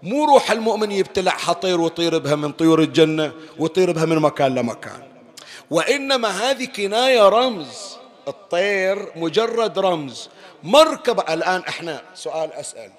مو 0.02 0.24
روح 0.24 0.50
المؤمن 0.50 0.92
يبتلع 0.92 1.32
حطير 1.32 1.80
ويطير 1.80 2.18
بها 2.18 2.34
من 2.34 2.52
طيور 2.52 2.82
الجنة 2.82 3.32
ويطير 3.58 3.92
بها 3.92 4.04
من 4.04 4.18
مكان 4.18 4.54
لمكان. 4.54 5.09
وإنما 5.70 6.28
هذه 6.28 6.64
كناية 6.64 7.28
رمز. 7.28 7.96
الطير 8.28 9.12
مجرد 9.16 9.78
رمز. 9.78 10.28
مركبة 10.62 11.34
الآن 11.34 11.62
إحنا. 11.68 12.02
سؤال 12.14 12.52
أسأل. 12.52 12.90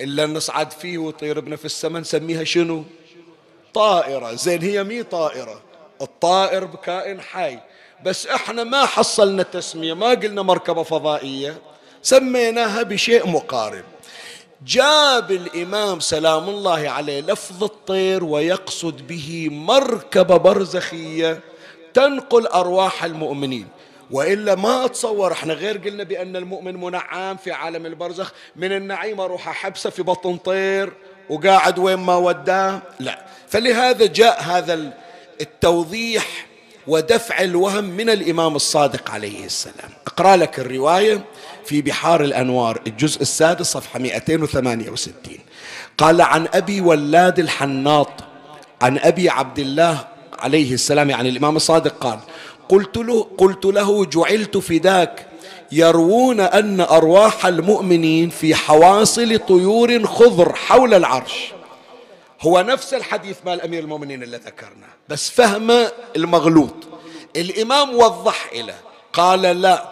إلا 0.00 0.26
نصعد 0.26 0.70
فيه 0.70 0.98
ويطير 0.98 1.40
بنا 1.40 1.56
في 1.56 1.64
السماء 1.64 2.00
نسميها 2.00 2.44
شنو؟ 2.44 2.84
طائرة. 3.74 4.34
زين 4.34 4.62
هي 4.62 4.84
مي 4.84 5.02
طائرة. 5.02 5.62
الطائر 6.02 6.64
بكائن 6.64 7.20
حي. 7.20 7.58
بس 8.04 8.26
إحنا 8.26 8.64
ما 8.64 8.86
حصلنا 8.86 9.42
تسمية 9.42 9.94
ما 9.94 10.10
قلنا 10.10 10.42
مركبة 10.42 10.82
فضائية. 10.82 11.58
سميناها 12.02 12.82
بشيء 12.82 13.26
مقارب. 13.26 13.84
جاب 14.66 15.30
الإمام 15.30 16.00
سلام 16.00 16.48
الله 16.48 16.88
عليه 16.88 17.20
لفظ 17.20 17.64
الطير 17.64 18.24
ويقصد 18.24 19.06
به 19.06 19.48
مركبة 19.52 20.36
برزخية. 20.36 21.40
تنقل 21.94 22.46
أرواح 22.46 23.04
المؤمنين. 23.04 23.68
وإلا 24.10 24.54
ما 24.54 24.84
أتصور 24.84 25.32
إحنا 25.32 25.54
غير 25.54 25.78
قلنا 25.78 26.04
بأن 26.04 26.36
المؤمن 26.36 26.80
منعم 26.80 27.36
في 27.36 27.52
عالم 27.52 27.86
البرزخ 27.86 28.32
من 28.56 28.72
النعيم 28.72 29.20
أروح 29.20 29.48
أحبسه 29.48 29.90
في 29.90 30.02
بطن 30.02 30.36
طير 30.36 30.92
وقاعد 31.30 31.78
وين 31.78 31.98
ما 31.98 32.16
وداه. 32.16 32.82
لا. 33.00 33.24
فلهذا 33.48 34.06
جاء 34.06 34.42
هذا 34.42 34.92
التوضيح 35.40 36.46
ودفع 36.86 37.40
الوهم 37.40 37.84
من 37.84 38.10
الإمام 38.10 38.56
الصادق 38.56 39.10
عليه 39.10 39.44
السلام. 39.44 39.90
أقرأ 40.06 40.36
لك 40.36 40.58
الرواية 40.58 41.24
في 41.64 41.82
بحار 41.82 42.24
الأنوار 42.24 42.80
الجزء 42.86 43.22
السادس 43.22 43.66
صفحة 43.66 43.98
268 43.98 45.38
قال 45.98 46.20
عن 46.20 46.48
أبي 46.54 46.80
ولاد 46.80 47.38
الحناط 47.38 48.10
عن 48.82 48.98
أبي 48.98 49.30
عبد 49.30 49.58
الله 49.58 50.13
عليه 50.44 50.74
السلام 50.74 51.10
يعني 51.10 51.28
الإمام 51.28 51.56
الصادق 51.56 51.98
قال 51.98 52.18
قلت 52.68 52.96
له, 52.96 53.28
قلت 53.38 53.64
له 53.64 54.04
جعلت 54.04 54.56
فداك 54.56 55.26
يروون 55.72 56.40
أن 56.40 56.80
أرواح 56.80 57.46
المؤمنين 57.46 58.30
في 58.30 58.54
حواصل 58.54 59.38
طيور 59.38 60.06
خضر 60.06 60.54
حول 60.54 60.94
العرش. 60.94 61.52
هو 62.40 62.60
نفس 62.60 62.94
الحديث 62.94 63.36
مال 63.46 63.60
أمير 63.60 63.82
المؤمنين 63.82 64.22
اللي 64.22 64.36
ذكرناه 64.36 64.88
بس 65.08 65.30
فهم 65.30 65.86
المغلوط. 66.16 66.74
الإمام 67.36 67.96
وضح 67.96 68.50
له 68.54 68.74
قال 69.12 69.42
لا 69.42 69.84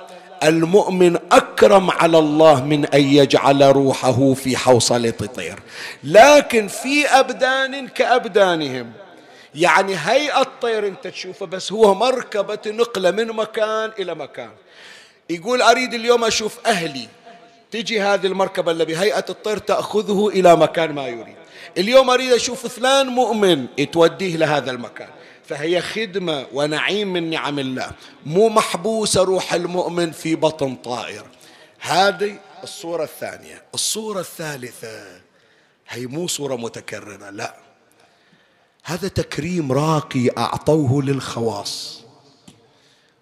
المؤمن 0.43 1.17
أكرم 1.33 1.91
على 1.91 2.19
الله 2.19 2.65
من 2.65 2.87
أن 2.87 3.01
يجعل 3.03 3.63
روحه 3.63 4.35
في 4.35 4.57
حوصلة 4.57 5.11
طير 5.11 5.59
لكن 6.05 6.69
في 6.69 7.07
أبدان 7.07 7.89
كأبدانهم. 7.89 8.93
يعني 9.55 9.97
هيئة 9.97 10.41
الطير 10.41 10.87
أنت 10.87 11.07
تشوفه 11.07 11.47
بس 11.47 11.73
هو 11.73 11.95
مركبة 11.95 12.59
نقلة 12.67 13.11
من 13.11 13.27
مكان 13.27 13.93
إلى 13.99 14.15
مكان. 14.15 14.51
يقول 15.31 15.63
أريد 15.63 15.95
اليوم 15.95 16.25
أشوف 16.25 16.67
أهلي. 16.67 17.09
تجي 17.71 18.01
هذه 18.01 18.27
المركبة 18.27 18.73
اللي 18.73 18.85
بهيئة 18.85 19.25
الطير 19.29 19.59
تأخذه 19.59 20.29
إلى 20.29 20.57
مكان 20.57 20.93
ما 20.93 21.09
يريد. 21.09 21.37
اليوم 21.79 22.11
أريد 22.11 22.33
أشوف 22.33 22.67
فلان 22.67 23.07
مؤمن 23.07 23.67
توديه 23.93 24.37
لهذا 24.37 24.71
المكان. 24.71 25.09
فهي 25.45 25.81
خدمة 25.81 26.47
ونعيم 26.53 27.13
من 27.13 27.31
نعم 27.31 27.59
الله. 27.59 27.91
مو 28.27 28.49
محبوسة 28.49 29.23
روح 29.23 29.55
المؤمن 29.55 30.13
في 30.13 30.35
بطن 30.35 30.75
طائر. 30.75 31.25
هذه 31.81 32.39
الصورة 32.63 33.05
الثانية. 33.05 33.63
الصورة 33.75 34.21
الثالثة. 34.21 35.21
هي 35.89 36.07
مو 36.07 36.29
صورة 36.29 36.57
متكررة 36.57 37.31
لا. 37.31 37.62
هذا 38.85 39.09
تكريم 39.09 39.73
راقي 39.73 40.29
أعطوه 40.39 41.03
للخواص. 41.03 42.03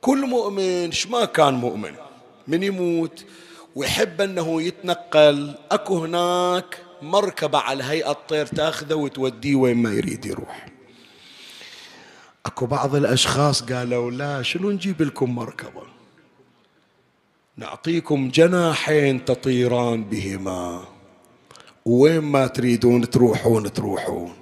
كل 0.01 0.27
مؤمن 0.27 0.91
ما 1.11 1.25
كان 1.25 1.55
مؤمن؟ 1.55 1.93
من 2.49 2.63
يموت 2.63 3.25
ويحب 3.77 4.21
أنه 4.21 4.63
يتنقل. 4.63 5.55
أكو 5.71 5.99
هناك 5.99 6.79
مركبة 7.03 7.59
على 7.59 7.85
هيئة 7.85 8.13
طير 8.13 8.47
تأخذه 8.47 8.95
وتوديه 8.95 9.55
وين 9.55 9.77
ما 9.77 9.93
يريد 9.93 10.27
يروح. 10.27 10.67
أكو 12.47 12.67
بعض 12.67 12.95
الأشخاص 12.95 13.63
قالوا 13.63 14.11
لا 14.11 14.43
شنو 14.43 14.71
نجيب 14.71 15.03
لكم 15.03 15.35
مركبة؟ 15.35 15.83
نعطيكم 17.57 18.29
جناحين 18.29 19.25
تطيران 19.25 20.05
بهما. 20.05 20.85
وين 21.85 22.21
ما 22.21 22.47
تريدون 22.47 23.11
تروحون 23.11 23.73
تروحون. 23.73 24.40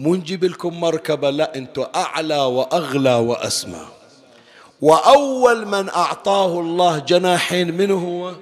مو 0.00 0.14
نجيب 0.14 0.44
لكم 0.44 0.80
مركبة 0.80 1.30
لا 1.30 1.56
أنتم 1.56 1.84
أعلى 1.94 2.38
وأغلى 2.38 3.14
وأسمى. 3.14 3.86
وأول 4.82 5.66
من 5.66 5.88
أعطاه 5.88 6.60
الله 6.60 6.98
جناحين 6.98 7.76
منه 7.76 7.94
هو 7.94 8.32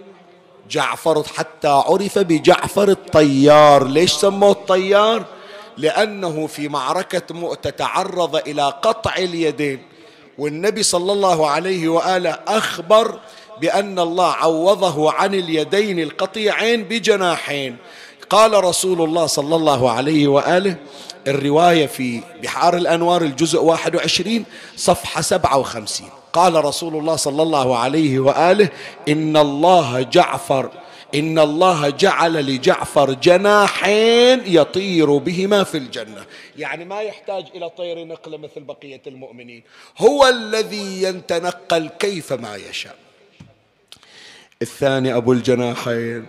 جعفر 0.70 1.22
حتى 1.22 1.68
عرف 1.68 2.18
بجعفر 2.18 2.88
الطيار. 2.88 3.86
ليش 3.86 4.12
سموه 4.12 4.50
الطيار؟ 4.50 5.24
لأنه 5.76 6.46
في 6.46 6.68
معركة 6.68 7.34
مؤتة 7.34 7.70
تعرض 7.70 8.36
إلى 8.36 8.62
قطع 8.62 9.16
اليدين. 9.16 9.82
والنبي 10.38 10.82
صلى 10.82 11.12
الله 11.12 11.50
عليه 11.50 11.88
وآله 11.88 12.38
أخبر 12.48 13.18
بأن 13.60 13.98
الله 13.98 14.32
عوضه 14.32 15.12
عن 15.12 15.34
اليدين 15.34 16.00
القطيعين 16.00 16.84
بجناحين. 16.84 17.76
قال 18.30 18.64
رسول 18.64 19.02
الله 19.02 19.26
صلى 19.26 19.56
الله 19.56 19.90
عليه 19.90 20.28
وآله 20.28 20.76
الرواية 21.30 21.86
في 21.86 22.20
بحار 22.42 22.76
الأنوار 22.76 23.22
الجزء 23.22 23.60
21 23.60 24.44
صفحة 24.76 25.20
57 25.20 26.08
قال 26.32 26.64
رسول 26.64 26.96
الله 26.96 27.16
صلى 27.16 27.42
الله 27.42 27.78
عليه 27.78 28.18
وآله 28.18 28.68
إن 29.08 29.36
الله 29.36 30.02
جعفر 30.02 30.70
إن 31.14 31.38
الله 31.38 31.90
جعل 31.90 32.32
لجعفر 32.32 33.12
جناحين 33.12 34.42
يطير 34.46 35.16
بهما 35.16 35.64
في 35.64 35.78
الجنة. 35.78 36.24
يعني 36.56 36.84
ما 36.84 37.00
يحتاج 37.00 37.44
إلى 37.54 37.70
طير 37.70 38.04
نقله 38.04 38.38
مثل 38.38 38.60
بقية 38.60 39.02
المؤمنين. 39.06 39.62
هو 39.98 40.26
الذي 40.26 41.02
يتنقل 41.02 41.88
كيفما 41.98 42.56
يشاء. 42.56 42.96
الثاني 44.62 45.16
أبو 45.16 45.32
الجناحين. 45.32 46.26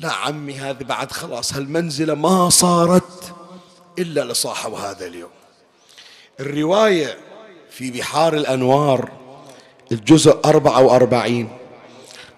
لا 0.00 0.12
عمي 0.12 0.54
هذه 0.54 0.82
بعد 0.82 1.12
خلاص 1.12 1.54
هالمنزلة 1.54 2.14
ما 2.14 2.48
صارت 2.50 3.34
إلا 3.98 4.32
لصاحب 4.32 4.72
هذا 4.72 5.06
اليوم. 5.06 5.30
الرواية 6.40 7.16
في 7.70 7.90
بحار 7.90 8.34
الأنوار 8.34 9.10
الجزء 9.92 10.40
44 10.44 11.48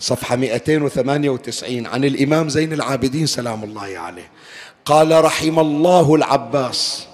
صفحة 0.00 0.36
298 0.36 1.86
عن 1.86 2.04
الإمام 2.04 2.48
زين 2.48 2.72
العابدين 2.72 3.26
سلام 3.26 3.64
الله 3.64 3.98
عليه. 3.98 4.30
قال 4.84 5.24
رحم 5.24 5.58
الله 5.58 6.14
العباس 6.14 7.06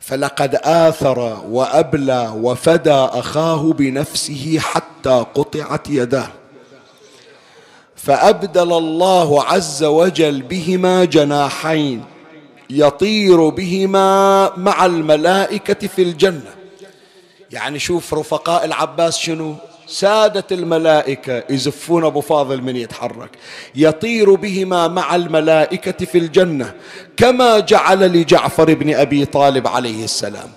فلقد 0.00 0.54
آثر 0.54 1.18
وأبلى 1.48 2.32
وفدى 2.36 2.90
أخاه 2.90 3.72
بنفسه 3.72 4.58
حتى 4.58 5.24
قطعت 5.34 5.90
يداه. 5.90 6.41
فأبدل 8.02 8.72
الله 8.72 9.44
عز 9.44 9.84
وجل 9.84 10.42
بهما 10.42 11.04
جناحين 11.04 12.04
يطير 12.70 13.48
بهما 13.48 14.50
مع 14.56 14.86
الملائكة 14.86 15.88
في 15.88 16.02
الجنة. 16.02 16.54
يعني 17.50 17.78
شوف 17.78 18.14
رفقاء 18.14 18.64
العباس 18.64 19.18
شنو؟ 19.18 19.54
سادة 19.86 20.44
الملائكة 20.52 21.44
يزفون 21.50 22.04
أبو 22.04 22.20
فاضل 22.20 22.62
من 22.62 22.76
يتحرك. 22.76 23.30
يطير 23.74 24.34
بهما 24.34 24.88
مع 24.88 25.14
الملائكة 25.16 26.06
في 26.06 26.18
الجنة 26.18 26.74
كما 27.16 27.58
جعل 27.58 28.12
لجعفر 28.12 28.74
بن 28.74 28.94
أبي 28.94 29.24
طالب 29.24 29.68
عليه 29.68 30.04
السلام. 30.04 30.50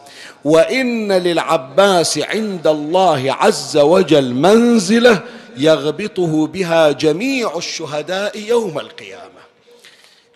وإن 0.46 1.12
للعباس 1.12 2.18
عند 2.18 2.68
الله 2.68 3.34
عز 3.34 3.78
وجل 3.78 4.34
منزلة 4.34 5.24
يغبطه 5.58 6.48
بها 6.48 6.92
جميع 6.92 7.58
الشهداء 7.58 8.40
يوم 8.40 8.80
القيامة. 8.80 9.42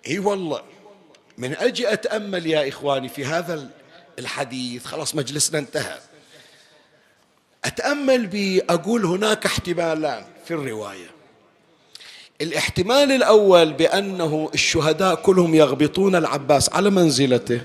إي 0.07 0.19
والله 0.19 0.61
من 1.37 1.55
أجي 1.55 1.93
أتأمل 1.93 2.47
يا 2.47 2.69
إخواني 2.69 3.09
في 3.09 3.25
هذا 3.25 3.69
الحديث 4.19 4.85
خلاص 4.85 5.15
مجلسنا 5.15 5.59
انتهى. 5.59 5.97
أتأمل 7.65 8.27
بأقول 8.27 9.05
هناك 9.05 9.45
احتمالان 9.45 10.23
في 10.45 10.53
الرواية. 10.53 11.11
الاحتمال 12.41 13.11
الأول 13.11 13.73
بأنه 13.73 14.49
الشهداء 14.53 15.15
كلهم 15.15 15.55
يغبطون 15.55 16.15
العباس 16.15 16.73
على 16.73 16.89
منزلته. 16.89 17.61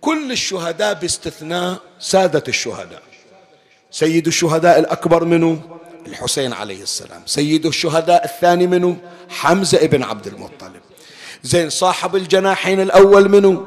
كل 0.00 0.32
الشهداء 0.32 0.94
باستثناء 0.94 1.78
سادة 1.98 2.42
الشهداء. 2.48 3.02
سيد 3.90 4.26
الشهداء 4.26 4.78
الأكبر 4.78 5.24
منه 5.24 5.78
الحسين 6.06 6.52
عليه 6.52 6.82
السلام. 6.82 7.22
سيد 7.26 7.66
الشهداء 7.66 8.24
الثاني 8.24 8.66
منه 8.66 8.96
حمزة 9.28 9.78
ابن 9.78 10.02
عبد 10.02 10.26
المطلب. 10.26 10.80
زين 11.42 11.70
صاحب 11.70 12.16
الجناحين 12.16 12.80
الأول 12.80 13.28
منه 13.28 13.66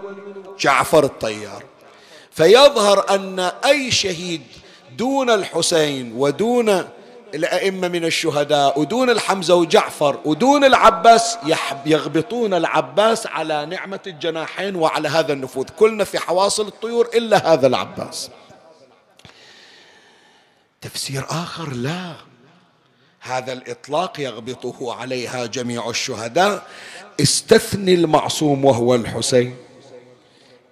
جعفر 0.60 1.04
الطيار. 1.04 1.64
فيظهر 2.32 3.16
أن 3.16 3.40
أي 3.40 3.92
شهيد 3.92 4.42
دون 4.98 5.30
الحسين 5.30 6.14
ودون 6.16 6.84
الأئمة 7.34 7.88
من 7.88 8.06
الشهداء 8.06 8.80
ودون 8.80 9.10
الحمزة 9.10 9.56
وجعفر 9.56 10.20
ودون 10.26 10.64
العباس 10.64 11.38
يغبطون 11.86 12.54
العباس 12.54 13.28
على 13.28 13.66
نعمة 13.66 14.00
الجناحين 14.08 14.76
وعلى 14.76 15.10
هذا 15.10 15.34
النفوذ. 15.34 15.66
كلنا 15.80 16.04
في 16.04 16.20
حواصل 16.20 16.68
الطيور 16.68 17.10
إلا 17.14 17.54
هذا 17.54 17.68
العباس. 17.68 18.30
تفسير 20.82 21.26
آخر 21.30 21.74
لا. 21.74 22.14
هذا 23.20 23.54
الإطلاق 23.54 24.20
يغبطه 24.20 24.94
عليها 24.94 25.46
جميع 25.46 25.90
الشهداء. 25.90 26.68
استثني 27.22 27.94
المعصوم 27.94 28.66
وهو 28.66 28.96
الحسين. 28.96 29.56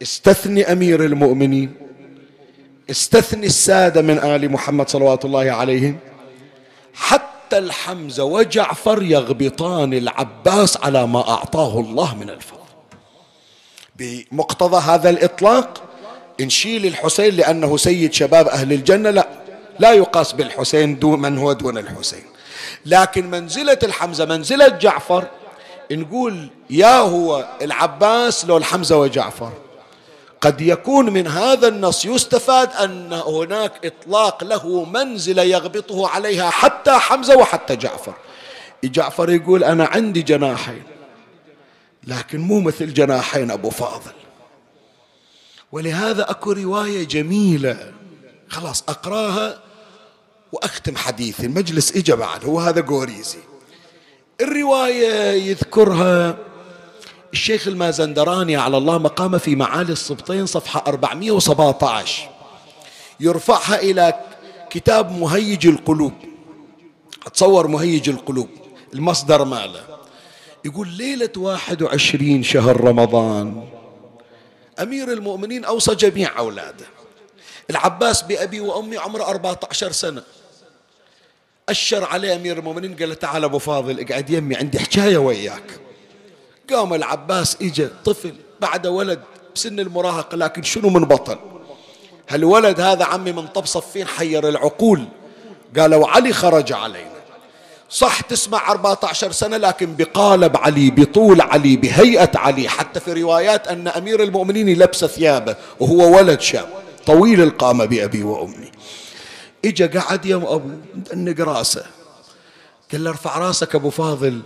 استثني 0.01 0.71
أمير 0.71 1.05
المؤمنين. 1.05 1.75
استثني 2.89 3.45
السادة 3.45 4.01
من 4.01 4.17
آل 4.17 4.51
محمد 4.51 4.89
صلوات 4.89 5.25
الله 5.25 5.51
عليهم. 5.51 5.99
حتى 6.93 7.57
الحمزة 7.57 8.23
وجعفر 8.23 9.03
يغبطان 9.03 9.93
العباس 9.93 10.77
على 10.77 11.07
ما 11.07 11.29
أعطاه 11.29 11.79
الله 11.79 12.15
من 12.15 12.29
الفضل 12.29 12.61
بمقتضى 13.95 14.77
هذا 14.77 15.09
الإطلاق 15.09 15.83
نشيل 16.41 16.85
الحسين 16.85 17.35
لأنه 17.35 17.77
سيد 17.77 18.13
شباب 18.13 18.47
أهل 18.47 18.73
الجنة 18.73 19.09
لا 19.09 19.27
لا 19.79 19.91
يقاس 19.91 20.33
بالحسين 20.33 20.99
دون 20.99 21.21
من 21.21 21.37
هو 21.37 21.53
دون 21.53 21.77
الحسين. 21.77 22.23
لكن 22.85 23.31
منزلة 23.31 23.77
الحمزة 23.83 24.25
منزلة 24.25 24.67
جعفر 24.67 25.27
نقول 25.91 26.49
يا 26.69 26.97
هو 26.97 27.47
العباس 27.61 28.45
لو 28.45 28.57
الحمزة 28.57 28.97
وجعفر. 28.97 29.51
قد 30.41 30.61
يكون 30.61 31.09
من 31.09 31.27
هذا 31.27 31.67
النص 31.67 32.05
يستفاد 32.05 32.73
أن 32.73 33.13
هناك 33.13 33.85
إطلاق 33.85 34.43
له 34.43 34.83
منزلة 34.83 35.43
يغبطه 35.43 36.07
عليها 36.07 36.49
حتى 36.49 36.91
حمزة 36.91 37.37
وحتى 37.37 37.75
جعفر. 37.75 38.13
جعفر 38.83 39.29
يقول 39.29 39.63
أنا 39.63 39.85
عندي 39.85 40.21
جناحين 40.21 40.83
لكن 42.03 42.39
مو 42.39 42.59
مثل 42.59 42.93
جناحين 42.93 43.51
أبو 43.51 43.69
فاضل. 43.69 44.11
ولهذا 45.71 46.31
أكو 46.31 46.51
رواية 46.51 47.07
جميلة 47.07 47.91
خلاص 48.49 48.83
أقراها 48.89 49.59
وأختم 50.51 50.95
حديثي 50.95 51.45
المجلس 51.45 51.95
إجا 51.95 52.15
بعد 52.15 52.45
هو 52.45 52.59
هذا 52.59 52.81
قوريزي 52.81 53.39
الرواية 54.41 55.31
يذكرها 55.31 56.37
الشيخ 57.33 57.67
المازندراني 57.67 58.55
على 58.55 58.77
الله 58.77 58.97
مقامه 58.97 59.37
في 59.37 59.55
معالي 59.55 59.91
السبطين 59.91 60.45
صفحة 60.45 60.83
417 60.87 62.29
يرفعها 63.19 63.79
إلى 63.79 64.13
كتاب 64.69 65.11
مهيج 65.11 65.67
القلوب. 65.67 66.13
تصور 67.33 67.67
مهيج 67.67 68.09
القلوب 68.09 68.49
المصدر 68.93 69.45
ماله. 69.45 69.83
يقول 70.65 70.87
ليلة 70.87 71.29
21 71.37 72.43
شهر 72.43 72.81
رمضان 72.81 73.67
أمير 74.79 75.13
المؤمنين 75.13 75.65
أوصى 75.65 75.95
جميع 75.95 76.39
أولاده. 76.39 76.85
العباس 77.69 78.21
بأبي 78.21 78.59
وأمي 78.59 78.97
عمره 78.97 79.23
14 79.23 79.91
سنة. 79.91 80.23
أشر 81.69 82.03
عليه 82.03 82.35
أمير 82.35 82.59
المؤمنين 82.59 82.95
قال 82.95 83.09
له 83.09 83.15
تعال 83.15 83.43
أبو 83.43 83.59
فاضل 83.59 83.99
اقعد 83.99 84.29
يمي 84.29 84.55
عندي 84.55 84.79
حكاية 84.79 85.17
وياك. 85.17 85.79
قام 86.69 86.93
العباس 86.93 87.57
إجا 87.61 87.89
طفل 88.05 88.33
بعد 88.61 88.87
ولد 88.87 89.19
بسن 89.55 89.79
المراهقة 89.79 90.35
لكن 90.35 90.63
شنو 90.63 90.89
من 90.89 91.05
بطل؟ 91.05 91.37
هالولد 92.29 92.81
هذا 92.81 93.05
عمي 93.05 93.31
من 93.31 93.47
طب 93.47 93.65
صفين 93.65 94.07
حير 94.07 94.49
العقول؟ 94.49 95.05
قالوا 95.77 96.07
علي 96.07 96.33
خرج 96.33 96.73
علينا. 96.73 97.21
صح 97.89 98.21
تسمع 98.21 98.71
14 98.71 99.31
سنة 99.31 99.57
لكن 99.57 99.95
بقالب 99.95 100.57
علي 100.57 100.91
بطول 100.91 101.41
علي 101.41 101.75
بهيئة 101.75 102.31
علي 102.35 102.69
حتى 102.69 102.99
في 102.99 103.13
روايات 103.13 103.67
أن 103.67 103.87
أمير 103.87 104.23
المؤمنين 104.23 104.79
لبس 104.79 105.05
ثيابه 105.05 105.55
وهو 105.79 106.17
ولد 106.17 106.41
شاب 106.41 106.69
طويل 107.05 107.41
القامة 107.41 107.85
بأبي 107.85 108.23
وأمي. 108.23 108.71
إجا 109.65 109.99
قعد 109.99 110.25
يم 110.25 110.45
أبو 110.45 110.69
انق 111.13 111.39
راسه. 111.39 111.85
قال 112.91 113.03
له 113.03 113.09
ارفع 113.09 113.37
راسك 113.37 113.75
أبو 113.75 113.89
فاضل. 113.89 114.41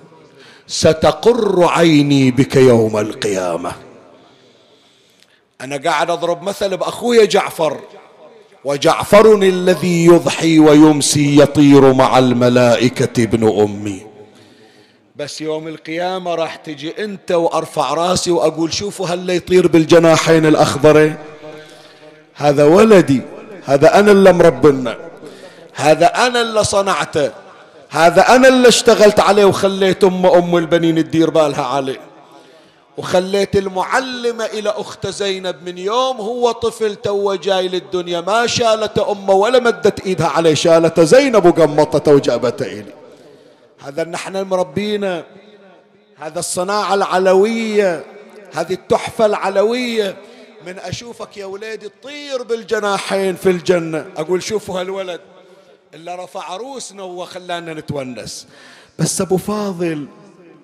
ستقر 0.68 1.66
عيني 1.66 2.32
بك 2.32 2.56
يوم 2.56 2.98
القيامة. 2.98 3.72
أنا 5.62 5.78
قاعد 5.78 6.10
أضرب 6.10 6.44
مثل 6.44 6.78
باخويا 6.78 7.26
جعفر 7.26 7.80
وجعفر 8.66 9.36
الذي 9.36 10.06
يضحي 10.06 10.60
ويمسي 10.60 11.42
يطير 11.42 11.94
مع 11.94 12.18
الملائكة 12.20 13.24
ابن 13.24 13.62
أمي. 13.62 14.06
بس 15.16 15.42
يوم 15.42 15.68
القيامة 15.68 16.36
راح 16.36 16.56
تجي 16.56 17.04
أنت 17.04 17.32
وأرفع 17.32 17.94
رأسي 17.94 18.32
وأقول 18.32 18.74
شوفوا 18.74 19.08
هل 19.08 19.30
يطير 19.30 19.68
بالجناحين 19.68 20.46
الاخضرين 20.46 21.16
هذا 22.36 22.64
ولدي 22.64 23.22
هذا 23.66 24.00
أنا 24.00 24.12
اللي 24.12 24.34
مربنا 24.34 24.98
هذا 25.74 26.06
أنا 26.06 26.42
اللي 26.42 26.64
صنعته. 26.64 27.32
هذا 27.96 28.36
أنا 28.36 28.48
اللي 28.48 28.68
اشتغلت 28.68 29.20
عليه 29.20 29.46
وخليت 29.46 30.04
أم 30.04 30.26
أم 30.26 30.58
البنين 30.58 31.04
تدير 31.04 31.30
بالها 31.30 31.64
عليه. 31.64 32.00
وخليت 32.98 33.56
المعلمة 33.56 34.46
إلى 34.46 34.70
أخت 34.70 35.08
زينب 35.08 35.56
من 35.66 35.78
يوم 35.78 36.18
هو 36.18 36.52
طفل 36.52 36.96
تو 36.96 37.36
جاي 37.36 37.68
للدنيا 37.68 38.22
ما 38.22 38.48
شالته 38.48 39.12
أمه 39.12 39.34
ولا 39.34 39.60
مدت 39.60 40.06
إيدها 40.06 40.28
عليه 40.28 40.54
شالته 40.54 41.04
زينب 41.04 41.46
وقمطته 41.46 42.12
وجابته 42.12 42.66
إلي. 42.66 42.94
هذا 43.80 44.04
نحن 44.04 44.42
مربينا 44.42 45.24
هذا 46.18 46.40
الصناعة 46.40 46.94
العلوية 46.94 48.06
هذه 48.54 48.74
التحفة 48.74 49.26
العلوية. 49.26 50.16
من 50.68 50.80
أشوفك 50.80 51.38
يا 51.38 51.46
وليدي 51.46 51.90
تطير 51.90 52.44
بالجناحين 52.44 53.36
في 53.36 53.50
الجنة. 53.50 54.06
أقول 54.18 54.44
شوفوا 54.44 54.80
هالولد. 54.80 55.22
إلا 55.96 56.24
رفع 56.24 56.56
روسنا 56.56 57.04
وخلانا 57.04 57.74
نتونس. 57.74 58.48
بس 59.00 59.22
أبو 59.22 59.38
فاضل 59.38 60.08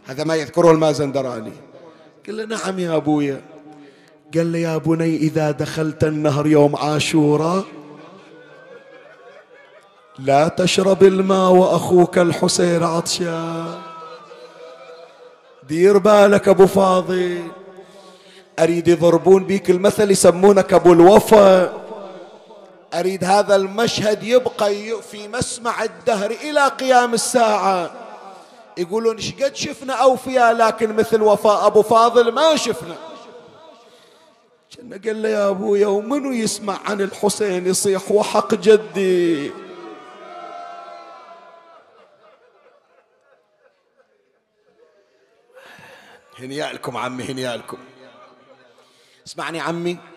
هذا 0.06 0.24
ما 0.24 0.36
يذكره 0.36 0.72
المازندراني 0.72 1.52
قال 2.28 2.38
له 2.38 2.46
نعم 2.46 2.80
يا 2.80 2.96
أبويا. 2.96 3.42
قال 4.34 4.46
لي 4.46 4.62
يا 4.62 4.78
بني 4.78 5.16
إذا 5.16 5.52
دخلت 5.52 6.04
النهر 6.04 6.48
يوم 6.48 6.76
عاشوراء 6.76 7.66
لا 10.20 10.48
تشرب 10.48 11.04
الماء 11.04 11.52
وأخوك 11.52 12.18
الحسين 12.18 12.84
عطشان 12.84 13.80
دير 15.68 15.98
بالك 15.98 16.48
أبو 16.48 16.68
فاضل. 16.68 17.42
أريد 18.60 18.88
يضربون 18.88 19.44
بيك 19.44 19.70
المثل 19.70 20.12
يسمونك 20.12 20.74
أبو 20.74 20.94
الوفا. 20.94 21.81
أريد 22.94 23.24
هذا 23.24 23.56
المشهد 23.56 24.24
يبقى 24.24 25.02
في 25.02 25.28
مسمع 25.28 25.84
الدهر 25.84 26.32
إلى 26.32 26.68
قيام 26.68 27.14
الساعة. 27.14 27.92
يقولون 28.78 29.16
إيش 29.16 29.34
قد 29.34 29.56
شفنا 29.56 29.94
أوفياء 29.94 30.54
لكن 30.54 30.96
مثل 30.96 31.22
وفاء 31.22 31.68
أبو 31.68 31.82
فاضل 31.82 32.32
ما 32.32 32.56
شفنا. 32.56 32.96
قال 35.06 35.22
له 35.22 35.30
يا 35.30 35.50
أبويا 35.50 35.88
ومنو 35.88 36.32
يسمع 36.32 36.80
عن 36.86 37.02
الحسين 37.02 37.68
يصيح 37.68 38.12
وحق 38.12 38.56
جدي؟ 38.56 39.52
هنيالكم 46.40 46.98
عمي 46.98 47.24
هنيالكم. 47.24 47.78
اسمعني 49.28 49.60
عمي. 49.60 50.11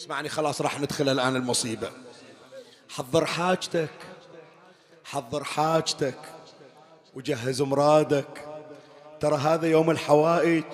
اسمعني 0.00 0.28
خلاص 0.28 0.60
راح 0.60 0.80
ندخل 0.80 1.08
الآن 1.08 1.36
المصيبة. 1.36 1.90
حضر 2.88 3.26
حاجتك 3.26 3.90
حضر 5.04 5.44
حاجتك 5.44 6.18
وجهز 7.14 7.62
مرادك. 7.62 8.48
ترى 9.20 9.36
هذا 9.36 9.66
يوم 9.66 9.90
الحوائج 9.90 10.64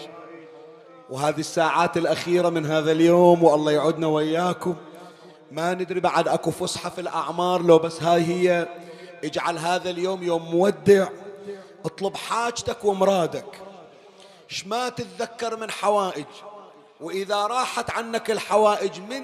وهذه 1.11 1.41
الساعات 1.41 1.97
الأخيرة 1.97 2.49
من 2.49 2.67
هذا 2.67 2.93
اليوم 2.93 3.45
والله 3.45 3.73
يعودنا 3.73 4.07
وياكم 4.07 4.77
ما 5.53 5.75
ندري 5.75 6.01
بعد 6.01 6.29
أكو 6.29 6.51
فسحة 6.51 6.91
في 6.91 7.01
الأعمار 7.01 7.63
لو 7.63 7.79
بس 7.79 8.03
هاي 8.03 8.25
هي. 8.25 8.69
اجعل 9.25 9.59
هذا 9.59 9.91
اليوم 9.91 10.23
يوم 10.23 10.43
مودع. 10.51 11.09
اطلب 11.85 12.17
حاجتك 12.17 12.85
ومرادك. 12.85 13.61
إيش 14.51 14.67
ما 14.67 14.89
تتذكر 14.89 15.57
من 15.57 15.71
حوائج؟ 15.71 16.27
وإذا 17.01 17.47
راحت 17.47 17.91
عنك 17.91 18.31
الحوائج 18.31 19.01
من 19.01 19.23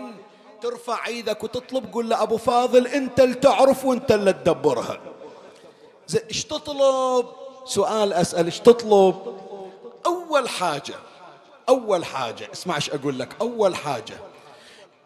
ترفع 0.62 1.07
إيدك 1.07 1.45
وتطلب 1.45 1.93
قول 1.93 2.09
له 2.09 2.23
أبو 2.23 2.37
فاضل 2.37 2.87
أنت 2.87 3.20
اللي 3.20 3.35
تعرف 3.35 3.85
وأنت 3.85 4.12
اللي 4.12 4.33
تدبرها. 4.33 5.01
إيش 6.29 6.45
تطلب؟ 6.45 7.27
سؤال 7.64 8.12
أسأل 8.12 8.45
إيش 8.45 8.61
تطلب؟ 8.61 9.16
أول 10.07 10.49
حاجة 10.49 10.95
أول 11.68 12.05
حاجة 12.05 12.49
اسمع 12.53 12.77
إيش 12.77 12.91
أقول 12.91 13.18
لك 13.18 13.29
أول 13.41 13.75
حاجة 13.75 14.14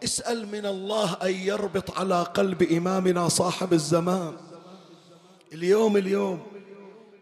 اسأل 0.05 0.47
من 0.53 0.67
الله 0.67 1.17
أن 1.23 1.35
يربط 1.35 1.99
على 1.99 2.23
قلب 2.23 2.63
إمامنا 2.63 3.29
صاحب 3.29 3.73
الزمان. 3.73 4.37
اليوم 5.53 5.97
اليوم 5.97 6.41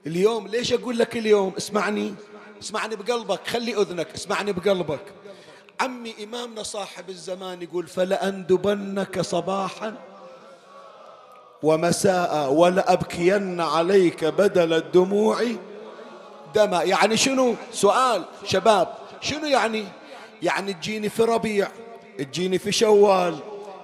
اليوم 0.07 0.49
ليش 0.49 0.73
أقول 0.73 0.99
لك 0.99 1.17
اليوم؟ 1.17 1.53
اسمعني 1.59 2.15
اسمعني 2.63 2.97
بقلبك 2.97 3.47
خلي 3.47 3.77
أذنك 3.77 4.15
اسمعني 4.15 4.53
بقلبك. 4.53 5.24
عمي 5.81 6.15
إمامنا 6.25 6.63
صاحب 6.63 7.11
الزمان 7.11 7.63
يقول 7.63 7.87
فلأندبنك 7.87 9.21
صباحا 9.21 9.95
ومساء 11.63 12.53
ولأبكين 12.53 13.61
عليك 13.61 14.25
بدل 14.25 14.73
الدموع 14.73 15.45
دما. 16.55 16.83
يعني 16.83 17.17
شنو؟ 17.17 17.55
سؤال 17.73 18.25
شباب 18.45 18.89
شنو 19.21 19.47
يعني؟ 19.47 19.85
يعني 20.43 20.73
تجيني 20.73 21.09
في 21.09 21.23
ربيع 21.23 21.69
تجيني 22.19 22.59
في 22.59 22.73
شوال 22.73 23.39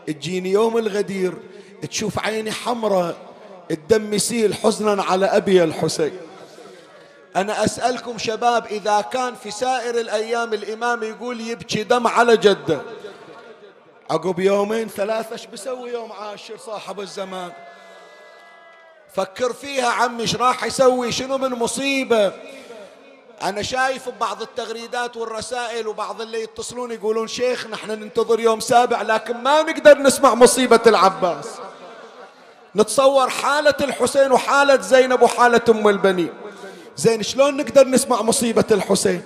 تجيني 0.07 0.51
يوم 0.51 0.79
الغدير 0.79 1.35
تشوف 1.83 2.19
عيني 2.19 2.53
حمراء 2.53 3.17
الدم 3.71 4.15
يسيل 4.15 4.55
حزنا 4.55 5.03
على 5.03 5.27
أبي 5.27 5.65
الحسين. 5.65 6.13
أنا 7.37 7.65
أسألكم 7.65 8.19
شباب 8.19 8.67
إذا 8.67 9.01
كان 9.01 9.35
في 9.35 9.51
سائر 9.51 10.01
الأيام 10.01 10.55
الإمام 10.55 11.03
يقول 11.03 11.41
يبكي 11.41 11.83
دم 11.83 12.07
على 12.07 12.37
جده. 12.37 12.81
عقب 14.11 14.39
يومين 14.39 14.89
ثلاثة 14.89 15.33
إيش 15.33 15.47
بسوي 15.47 15.91
يوم 15.91 16.13
عاشر 16.13 16.57
صاحب 16.57 17.01
الزمان؟ 17.01 17.53
فكر 19.15 19.53
فيها 19.53 19.89
عمي 19.89 20.23
إيش 20.23 20.37
راح 20.37 20.65
يسوي؟ 20.65 21.13
شنو 21.13 21.39
من 21.39 21.51
مصيبة؟ 21.51 22.33
أنا 23.43 23.63
شايف 23.63 24.09
ببعض 24.09 24.43
التغريدات 24.43 25.17
والرسائل 25.17 25.89
وبعض 25.89 26.21
اللي 26.21 26.43
يتصلون 26.43 26.93
يقولون 26.93 27.29
شيخ 27.29 27.67
نحن 27.67 27.91
ننتظر 27.91 28.41
يوم 28.41 28.61
سابع 28.61 29.03
لكن 29.03 29.37
ما 29.37 29.63
نقدر 29.63 29.99
نسمع 29.99 30.35
مصيبة 30.35 30.81
العباس. 30.87 31.47
نتصور 32.77 33.31
حالة 33.31 33.75
الحسين 33.81 34.33
وحالة 34.33 34.81
زينب 34.81 35.23
وحالة 35.23 35.61
أم 35.69 35.89
البنين. 35.89 36.40
زين 37.01 37.23
شلون 37.23 37.57
نقدر 37.57 37.89
نسمع 37.89 38.23
مصيبة 38.23 38.65
الحسين؟ 38.71 39.23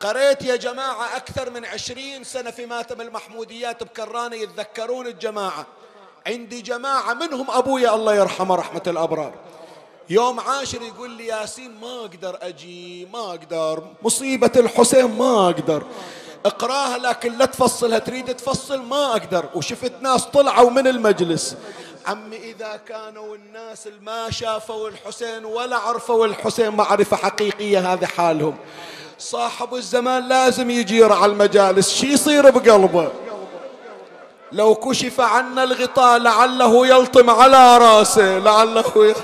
قريت 0.00 0.42
يا 0.42 0.56
جماعة 0.56 1.16
أكثر 1.16 1.50
من 1.50 1.64
عشرين 1.64 2.24
سنة 2.24 2.50
في 2.50 2.66
ماتم 2.66 3.00
المحموديات 3.00 3.82
بكرانة 3.82 4.36
يتذكرون 4.36 5.06
الجماعة. 5.06 5.66
عندي 6.26 6.62
جماعة 6.62 7.14
منهم 7.14 7.50
أبويا 7.50 7.94
الله 7.94 8.14
يرحمه 8.14 8.54
رحمة 8.54 8.82
الأبرار. 8.86 9.32
يوم 10.08 10.40
عاشر 10.40 10.82
يقول 10.82 11.10
لي 11.10 11.26
ياسين 11.26 11.80
ما 11.80 12.00
أقدر 12.00 12.38
أجي 12.42 13.08
ما 13.12 13.30
أقدر. 13.30 13.84
مصيبة 14.02 14.52
الحسين 14.56 15.18
ما 15.18 15.46
أقدر. 15.46 15.86
اقراها 16.44 16.98
لكن 16.98 17.38
لا 17.38 17.44
تفصلها 17.44 17.98
تريد 17.98 18.36
تفصل 18.36 18.82
ما 18.82 19.10
أقدر. 19.10 19.44
وشفت 19.54 19.92
ناس 20.00 20.24
طلعوا 20.24 20.70
من 20.70 20.86
المجلس. 20.86 21.56
عمي 22.06 22.36
إذا 22.36 22.80
كانوا 22.88 23.36
الناس 23.36 23.88
ما 24.02 24.30
شافوا 24.30 24.88
الحسين 24.88 25.44
ولا 25.44 25.76
عرفوا 25.76 26.26
الحسين 26.26 26.68
معرفة 26.68 27.16
حقيقية 27.16 27.92
هذا 27.92 28.06
حالهم. 28.06 28.56
صاحب 29.18 29.74
الزمان 29.74 30.28
لازم 30.28 30.70
يجي 30.70 30.96
يرعى 30.96 31.24
المجالس 31.24 31.94
شي 31.94 32.06
يصير 32.06 32.50
بقلبه؟ 32.50 33.12
لو 34.52 34.74
كشف 34.74 35.20
عنا 35.20 35.64
الغطاء 35.64 36.18
لعله 36.18 36.86
يلطم 36.86 37.30
على 37.30 37.78
راسه 37.78 38.38
لعله 38.38 39.14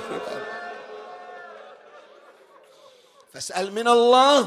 فاسأل 3.35 3.72
من 3.72 3.89
الله 3.89 4.39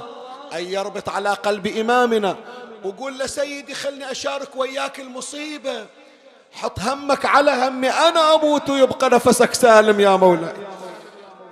أن 0.53 0.63
يربط 0.65 1.09
على 1.09 1.29
قلب 1.29 1.67
إمامنا 1.67 2.35
وقول 2.83 3.17
له 3.17 3.25
سيدي 3.25 3.73
خلني 3.73 4.11
أشارك 4.11 4.55
وياك 4.55 4.99
المصيبة. 4.99 5.85
حط 6.61 6.79
همك 6.79 7.25
على 7.25 7.51
همي. 7.51 7.89
أنا 7.89 8.35
أموت 8.35 8.69
ويبقى 8.69 9.09
نفسك 9.09 9.53
سالم 9.53 9.99
يا 9.99 10.15
مولاي. 10.15 10.53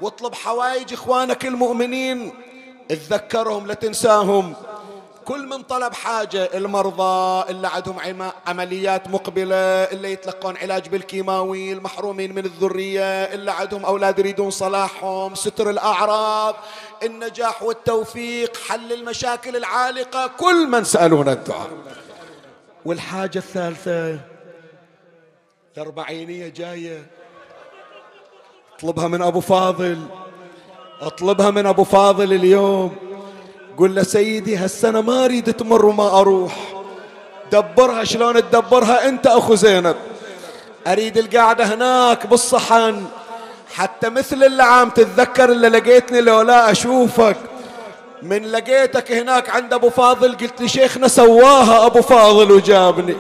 واطلب 0.02 0.36
حوائج 0.36 0.94
إخوانك 0.94 1.46
المؤمنين. 1.46 2.34
اتذكرهم 2.92 3.68
لا 3.68 3.74
تنساهم. 3.74 4.54
كل 5.26 5.48
من 5.48 5.64
طلب 5.64 5.94
حاجة 5.94 6.50
المرضى 6.54 7.50
اللي 7.50 7.68
عندهم 7.68 8.32
عمليات 8.48 9.08
مقبلة 9.08 9.56
اللي 9.84 10.12
يتلقون 10.12 10.58
علاج 10.58 10.90
بالكيماوي 10.90 11.74
المحرومين 11.74 12.36
من 12.36 12.46
الذرية 12.46 13.24
اللي 13.24 13.52
عندهم 13.52 13.86
أولاد 13.86 14.20
يريدون 14.20 14.50
صلاحهم 14.50 15.36
ستر 15.36 15.70
الأعراض 15.70 16.56
النجاح 17.04 17.64
والتوفيق 17.64 18.58
حل 18.68 18.94
المشاكل 18.94 19.56
العالقة. 19.56 20.28
كل 20.28 20.68
من 20.68 20.84
سألونا 20.84 21.32
الدعاء. 21.32 21.70
والحاجة 22.86 23.38
الثالثة 23.38 24.20
الأربعينية 25.78 26.48
جاية. 26.48 27.06
أطلبها 28.78 29.08
من 29.08 29.22
أبو 29.22 29.40
فاضل. 29.40 30.00
أطلبها 31.02 31.52
من 31.52 31.66
أبو 31.66 31.84
فاضل 31.84 32.34
اليوم. 32.34 32.96
قل 33.78 33.96
له 33.96 34.04
سيدي 34.04 34.58
هالسنة 34.58 35.02
ما 35.02 35.26
أريد 35.26 35.54
تمر 35.54 35.86
وما 35.86 36.20
أروح. 36.20 36.84
دبرها 37.52 38.04
شلون 38.04 38.36
تدبرها؟ 38.36 39.10
أنت 39.10 39.28
أخو 39.28 39.56
زينب. 39.56 39.96
أريد 40.88 41.18
القعدة 41.18 41.66
هناك 41.66 42.28
بالصحن. 42.28 43.06
حتى 43.74 44.10
مثل 44.10 44.44
اللي 44.44 44.64
عام 44.64 44.90
تتذكر 44.90 45.52
اللي 45.52 45.70
لقيتني 45.70 46.22
لو 46.22 46.42
لا 46.42 46.72
أشوفك. 46.72 47.38
من 48.22 48.52
لقيتك 48.52 49.12
هناك 49.12 49.50
عند 49.50 49.74
أبو 49.74 49.90
فاضل 49.90 50.38
قلت 50.38 50.62
لي 50.62 50.68
شيخنا 50.68 51.08
سواها 51.08 51.86
أبو 51.86 52.02
فاضل 52.02 52.52
وجابني. 52.52 53.16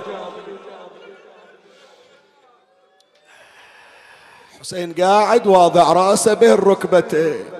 حسين 4.62 4.93
قاعد 4.93 5.47
واضع 5.47 5.93
رأسه 5.93 6.34
بين 6.34 6.53
ركبتيه 6.53 7.60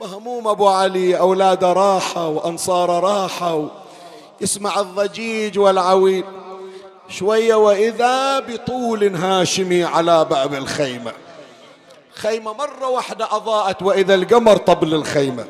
مهموم 0.00 0.48
أبو 0.48 0.68
علي 0.68 1.18
اولاده 1.18 1.72
راحة 1.72 2.28
وانصاره 2.28 3.00
راحة 3.00 3.70
يسمع 4.40 4.80
الضجيج 4.80 5.58
والعويل. 5.58 6.24
شوية 7.08 7.54
وإذا 7.54 8.40
بطول 8.40 9.16
هاشمي 9.16 9.84
على 9.84 10.24
باب 10.24 10.54
الخيمة. 10.54 11.12
خيمة 12.14 12.52
مرة 12.52 12.88
واحدة 12.88 13.36
أضاءت 13.36 13.82
وإذا 13.82 14.14
القمر 14.14 14.56
طبل 14.56 14.94
الخيمه 14.94 15.44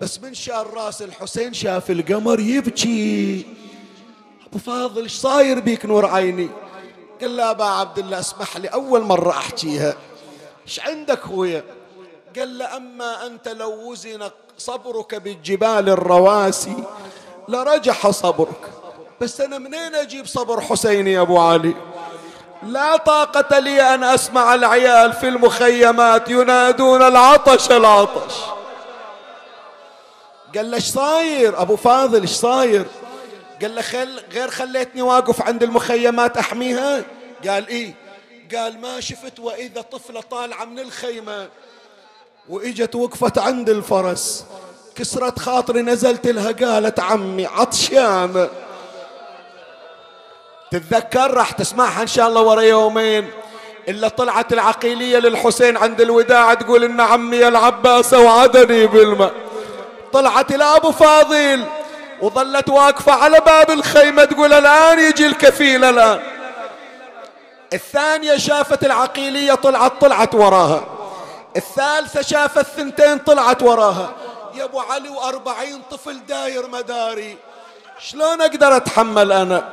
بس 0.00 0.20
من 0.20 0.34
شال 0.34 0.74
راس 0.74 1.02
الحسين 1.02 1.54
شاف 1.54 1.90
القمر 1.90 2.40
يبكي. 2.40 3.46
أبو 4.46 4.58
فاضل 4.58 5.02
إيش 5.02 5.16
صاير 5.16 5.60
بيك 5.60 5.86
نور 5.86 6.06
عيني؟ 6.06 6.48
قال 7.20 7.36
له 7.36 7.50
ابا 7.50 7.64
عبد 7.64 7.98
الله 7.98 8.20
اسمح 8.20 8.56
لي 8.56 8.68
أول 8.68 9.00
مرة 9.00 9.30
أحكيها. 9.30 9.94
إيش 10.66 10.80
عندك 10.80 11.20
خويا 11.20 11.64
قال 12.36 12.58
له 12.58 12.76
أما 12.76 13.26
أنت 13.26 13.48
لو 13.48 13.90
وزن 13.90 14.30
صبرك 14.58 15.14
بالجبال 15.14 15.88
الرواسي 15.88 16.84
لرجح 17.48 18.10
صبرك. 18.10 18.70
بس 19.20 19.40
أنا 19.40 19.58
منين 19.58 19.94
أجيب 19.94 20.26
صبر 20.26 20.60
حسين 20.60 21.06
يا 21.06 21.20
أبو 21.20 21.38
علي؟ 21.38 21.74
لا 22.62 22.96
طاقة 22.96 23.58
لي 23.58 23.94
أن 23.94 24.04
أسمع 24.04 24.54
العيال 24.54 25.12
في 25.12 25.28
المخيمات 25.28 26.28
ينادون 26.28 27.02
العطش 27.02 27.70
العطش. 27.70 28.34
قال 30.56 30.70
له 30.70 30.76
إيش 30.76 30.84
صاير؟ 30.84 31.62
أبو 31.62 31.76
فاضل 31.76 32.20
إيش 32.20 32.30
صاير؟ 32.30 32.86
قال 33.62 33.74
له 33.74 33.82
خل 33.82 34.20
غير 34.32 34.50
خليتني 34.50 35.02
واقف 35.02 35.42
عند 35.42 35.62
المخيمات 35.62 36.36
أحميها؟ 36.36 37.02
قال 37.48 37.68
إيه؟ 37.68 37.94
قال 38.54 38.80
ما 38.80 39.00
شفت 39.00 39.38
وإذا 39.38 39.80
طفلة 39.80 40.20
طالعة 40.20 40.64
من 40.64 40.78
الخيمة. 40.78 41.48
وإجت 42.48 42.94
وقفت 42.94 43.38
عند 43.38 43.70
الفرس. 43.70 44.44
كسرت 44.94 45.38
خاطري 45.38 45.82
نزلت 45.82 46.26
لها 46.26 46.52
قالت 46.52 47.00
عمي 47.00 47.46
عطشانة 47.46 48.48
تتذكر؟ 50.70 51.34
راح 51.34 51.52
تسمعها 51.52 52.02
إن 52.02 52.06
شاء 52.06 52.28
الله 52.28 52.42
ورا 52.42 52.62
يومين. 52.62 53.30
إلا 53.88 54.08
طلعت 54.08 54.52
العقيلية 54.52 55.18
للحسين 55.18 55.76
عند 55.76 56.00
الوداع 56.00 56.54
تقول 56.54 56.84
إن 56.84 57.00
عمي 57.00 57.48
العباس 57.48 58.14
وعدني 58.14 58.86
بالماء. 58.86 59.32
طلعت 60.12 60.54
إلى 60.54 60.64
أبو 60.64 60.92
فاضل. 60.92 61.64
وظلت 62.22 62.68
واقفة 62.68 63.12
على 63.12 63.40
باب 63.46 63.70
الخيمة 63.70 64.24
تقول 64.24 64.52
الآن 64.52 64.98
يجي 64.98 65.26
الكفيل 65.26 65.84
الآن. 65.84 66.20
الثانية 67.72 68.36
شافت 68.36 68.84
العقيلية 68.84 69.54
طلعت 69.54 69.92
طلعت 70.00 70.34
وراها. 70.34 70.84
الثالثة 71.56 72.22
شافت 72.22 72.66
ثنتين 72.66 73.18
طلعت 73.18 73.62
وراها. 73.62 74.10
يا 74.54 74.64
أبو 74.64 74.80
علي 74.80 75.08
وأربعين 75.08 75.82
طفل 75.90 76.26
داير 76.26 76.68
مداري. 76.68 77.36
شلون 77.98 78.40
أقدر 78.40 78.76
أتحمل 78.76 79.32
أنا؟ 79.32 79.68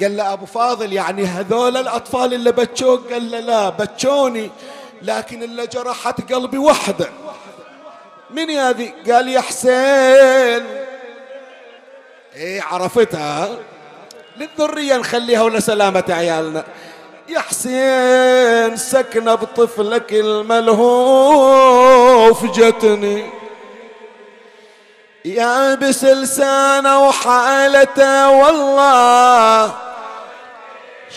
قال 0.00 0.16
له 0.16 0.32
أبو 0.32 0.46
فاضل 0.46 0.92
يعني 0.92 1.24
هذول 1.24 1.76
الأطفال 1.76 2.34
اللي 2.34 2.52
بتشوك؟ 2.52 3.12
قال 3.12 3.30
له 3.30 3.40
لا 3.40 3.68
بتشوني 3.68 4.50
لكن 5.02 5.42
اللي 5.42 5.66
جرحت 5.66 6.32
قلبي 6.32 6.58
وحدة. 6.58 7.10
من 8.30 8.50
هذه؟ 8.50 8.92
قال 9.10 9.28
يا 9.28 9.40
حسين. 9.40 10.66
إيه 12.36 12.62
عرفتها. 12.62 13.48
للذرية 14.36 14.96
نخليها 14.96 15.42
ولا 15.42 15.60
سلامة 15.60 16.04
عيالنا. 16.08 16.64
يا 17.28 17.40
حسين 17.40 18.76
سكنة 18.76 19.34
بطفلك 19.34 20.12
الملهوف 20.12 21.64
جتني. 22.44 23.30
يا 25.24 25.74
بس 25.74 26.04
لسانه 26.04 27.08
وحالته 27.08 28.30
والله 28.30 29.72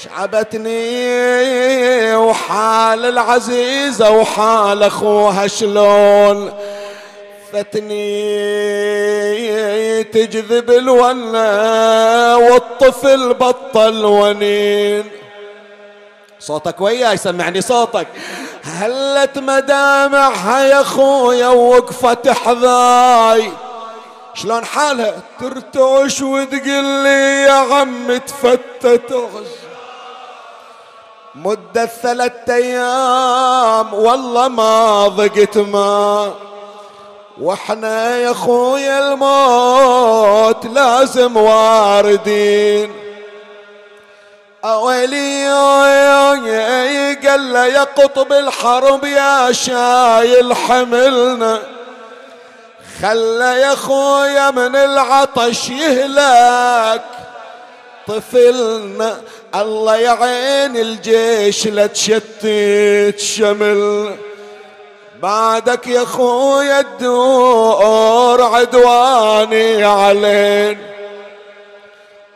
شعبتني 0.03 0.95
وحال 2.15 3.05
العزيزة 3.05 4.11
وحال 4.11 4.84
أخوها 4.84 5.47
شلون. 5.47 6.53
فتني 7.54 8.04
تجذب 10.04 10.72
الونا 10.72 12.36
والطفل 12.36 13.34
بطل 13.34 14.06
ونين. 14.06 15.12
صوتك 16.39 16.82
وياي 16.82 17.18
سمعني 17.18 17.62
صوتك. 17.62 18.08
هلت 18.64 19.38
مدامعها 19.38 20.64
يا 20.66 20.84
خويا 20.84 21.47
ووقفت 21.47 22.28
حذاي. 22.28 23.52
شلون 24.34 24.66
حالها؟ 24.66 25.14
ترتعش 25.39 26.22
وتقول 26.22 26.84
لي 27.04 27.43
يا 27.43 27.52
عم 27.52 28.18
تفتت 28.18 29.30
مدة 31.36 31.86
ثلاثة 31.86 32.56
أيام 32.56 33.93
والله 33.93 34.47
ما 34.47 35.08
ضقت 35.08 35.58
ما 35.58 36.34
وإحنا 37.41 38.17
يا 38.17 38.33
خويا 38.33 38.99
الموت 38.99 40.65
لازم 40.65 41.37
واردين. 41.37 42.91
اويلي 44.65 45.47
قال 47.27 47.55
يا 47.55 47.83
قطب 47.83 48.33
الحرب 48.33 49.05
يا 49.05 49.51
شايل 49.51 50.53
حملنا. 50.53 51.61
خلى 53.01 53.61
يا 53.61 53.75
خويا 53.75 54.51
من 54.51 54.75
العطش 54.75 55.69
يهلك 55.69 57.03
طفلنا. 58.07 59.21
الله 59.55 59.95
يعين 59.95 60.77
الجيش 60.77 61.67
لا 61.67 61.87
تشتت 61.87 63.19
شمل 63.19 64.15
بعدك 65.22 65.88
يا 65.88 66.05
خويا 66.05 66.80
الدور 66.80 68.41
عدواني 68.41 69.84
علين 69.84 70.78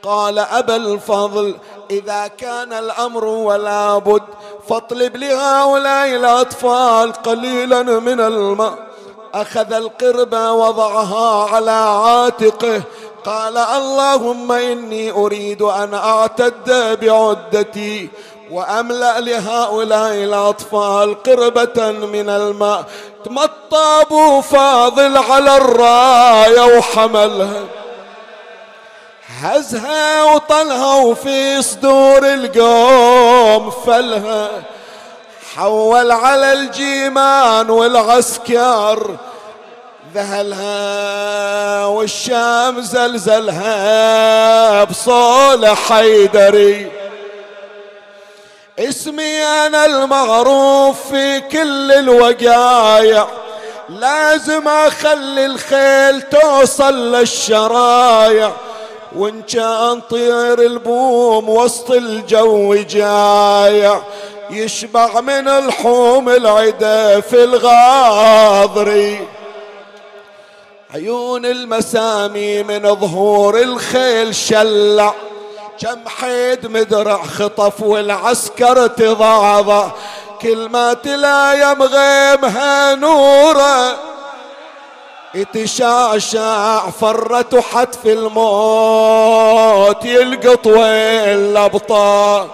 قال 0.03 0.39
أبا 0.39 0.75
الفضل 0.75 1.55
إذا 1.91 2.27
كان 2.27 2.73
الأمر 2.73 3.25
ولا 3.25 3.97
بد 3.97 4.23
فاطلب 4.69 5.17
لهؤلاء 5.17 6.15
الأطفال 6.15 7.13
قليلا 7.13 7.83
من 7.83 8.19
الماء. 8.19 8.73
أخذ 9.33 9.73
القربة 9.73 10.51
وضعها 10.51 11.55
على 11.55 11.71
عاتقه. 11.71 12.81
قال 13.25 13.57
اللهم 13.57 14.51
إني 14.51 15.11
أريد 15.11 15.61
أن 15.61 15.93
أعتد 15.93 16.97
بعدتي. 17.01 18.09
وأملأ 18.53 19.19
لهؤلاء 19.19 20.13
الأطفال 20.13 21.23
قربة 21.23 21.91
من 21.91 22.29
الماء. 22.29 22.83
تمطى 23.25 24.01
أبو 24.01 24.41
فاضل 24.41 25.17
على 25.17 25.57
الراية 25.57 26.77
وحملها. 26.77 27.63
هزها 29.41 30.23
وطلها 30.23 30.95
وفي 30.95 31.61
صدور 31.61 32.33
القوم 32.33 33.71
فلها. 33.71 34.49
حول 35.55 36.11
على 36.11 36.53
الجيمان 36.53 37.69
والعسكر. 37.69 39.15
ذهلها 40.13 41.85
والشام 41.85 42.81
زلزلها 42.81 43.73
بصول 44.83 45.67
حيدري. 45.67 47.02
اسمي 48.79 49.37
أنا 49.43 49.85
المعروف 49.85 51.11
في 51.11 51.41
كل 51.41 51.91
الوقايع 51.91 53.27
لازم 53.89 54.67
أخلي 54.67 55.45
الخيل 55.45 56.21
توصل 56.21 56.93
للشرايع. 57.15 58.51
وإن 59.15 59.41
كان 59.41 60.01
طير 60.01 60.61
البوم 60.61 61.49
وسط 61.49 61.91
الجو 61.91 62.75
جايع 62.75 64.01
يشبع 64.49 65.21
من 65.21 65.47
الحوم 65.47 66.29
العدا 66.29 67.19
في 67.19 67.43
الغاضري 67.43 69.27
عيون 70.93 71.45
المسامي 71.45 72.63
من 72.63 72.95
ظهور 72.95 73.57
الخيل 73.61 74.35
شلع. 74.35 75.13
كم 75.79 76.07
حيد 76.07 76.67
مدرع 76.67 77.23
خطف 77.23 77.81
والعسكر 77.81 78.87
تضاضع 78.87 79.87
كل 80.41 80.69
ما 80.69 80.93
تلايم 80.93 81.83
غيمها 81.83 82.95
نوره. 82.95 83.97
يتشاشع 85.35 86.89
فرت 86.89 87.53
وحتف 87.53 88.05
الموت 88.05 90.05
يلقط 90.05 90.67
وين 90.67 91.29
الابطال 91.29 92.47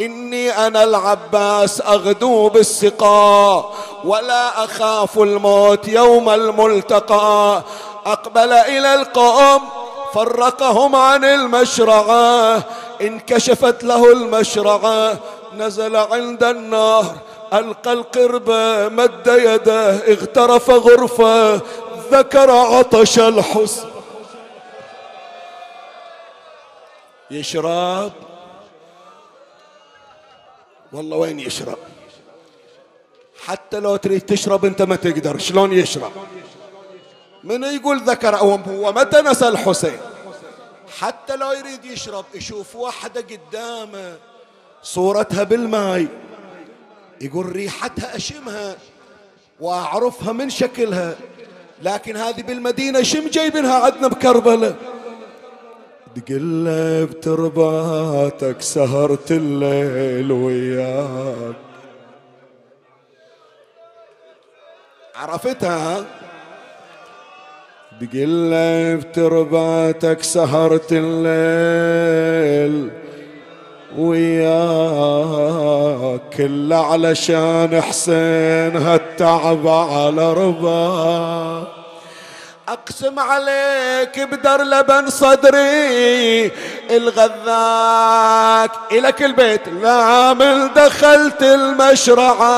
إني 0.00 0.66
أنا 0.66 0.84
العباس 0.84 1.80
أغدو 1.80 2.48
بالسقاء 2.48 3.72
ولا 4.04 4.64
أخاف 4.64 5.18
الموت 5.18 5.88
يوم 5.88 6.30
الملتقى. 6.30 7.62
أقبل 8.06 8.52
إلى 8.52 8.94
القوم 8.94 9.60
فرقهم 10.14 10.96
عن 10.96 11.24
المشرعة 11.24 12.64
انكشفت 13.00 13.84
له 13.84 14.12
المشرعة. 14.12 15.18
نزل 15.56 15.96
عند 15.96 16.44
النار 16.44 17.16
ألقى 17.52 17.92
القربة 17.92 18.88
مد 18.88 19.26
يده 19.26 19.90
اغترف 19.90 20.70
غرفة 20.70 21.60
ذكر 22.12 22.50
عطش 22.50 23.18
الحسن. 23.18 23.88
يشرب 27.30 28.12
والله 30.92 31.16
وين 31.16 31.40
يشرب 31.40 31.78
حتى 33.46 33.80
لو 33.80 33.96
تريد 33.96 34.20
تشرب 34.20 34.64
انت 34.64 34.82
ما 34.82 34.96
تقدر 34.96 35.38
شلون 35.38 35.72
يشرب؟ 35.72 36.12
من 37.44 37.64
يقول 37.64 38.00
ذكر 38.00 38.36
هو 38.36 38.92
متى 38.92 39.22
نسى 39.22 39.48
الحسين؟ 39.48 39.98
حتى 40.98 41.36
لو 41.36 41.52
يريد 41.52 41.84
يشرب 41.84 42.24
يشوف 42.34 42.76
واحدة 42.76 43.20
قدامه 43.20 44.16
صورتها 44.82 45.44
بالماي 45.44 46.08
يقول 47.20 47.46
ريحتها 47.46 48.16
أشمها 48.16 48.76
وأعرفها 49.60 50.32
من 50.32 50.50
شكلها 50.50 51.16
لكن 51.82 52.16
هذه 52.16 52.42
بالمدينة 52.42 53.02
شم 53.02 53.28
جايبينها؟ 53.28 53.84
عندنا 53.84 54.08
بكربلة. 54.08 54.74
تقلب 56.16 57.20
ترباتك 57.20 58.62
سهرت 58.62 59.30
الليل 59.30 60.32
وياك. 60.32 61.56
عرفتها؟ 65.14 66.19
تقلب 68.00 69.12
ترباتك 69.12 70.22
سهرت 70.22 70.88
الليل 70.92 72.90
وياك 73.98 75.40
كله 76.36 76.92
علشان 76.92 77.80
حسين 77.80 78.76
هالتعب 78.76 79.68
على 79.68 80.32
رباك 80.32 81.66
أقسم 82.68 83.18
عليك 83.18 84.20
بدر 84.20 84.62
لبن 84.62 85.10
صدري 85.10 86.52
الغذاك 86.90 88.70
الك 88.92 89.22
البيت 89.22 89.68
لا 89.68 90.34
من 90.34 90.72
دخلت 90.74 91.42
المشرعة. 91.42 92.50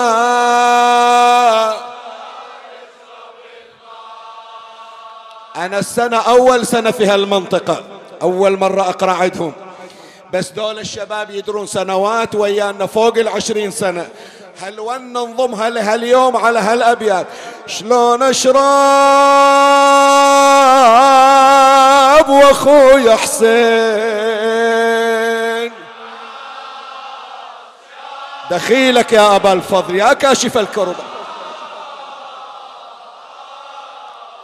أنا 5.56 5.78
السنة 5.78 6.16
أول 6.16 6.66
سنة 6.66 6.90
في 6.90 7.06
هالمنطقة. 7.06 7.82
أول 8.22 8.58
مرة 8.58 8.82
أقرأ 8.82 9.12
عندهم. 9.12 9.52
بس 10.32 10.50
دول 10.50 10.78
الشباب 10.78 11.30
يدرون 11.30 11.66
سنوات 11.66 12.34
ويانا 12.34 12.86
فوق 12.86 13.18
العشرين 13.18 13.70
سنة. 13.70 14.08
هل 14.60 14.80
ون 14.80 15.12
ننظمها 15.12 15.70
لهاليوم 15.70 16.36
على 16.36 16.58
هالأبيات؟ 16.58 17.26
شلون 17.66 18.22
أشرب 18.22 18.56
وأخوي 22.28 23.16
حسين؟ 23.16 23.52
دخيلك 28.50 29.12
يا 29.12 29.36
أبا 29.36 29.52
الفضل 29.52 29.96
يا 29.96 30.12
كاشف 30.12 30.58
الكربة. 30.58 31.11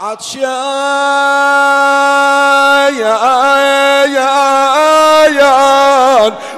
عطشان 0.01 0.59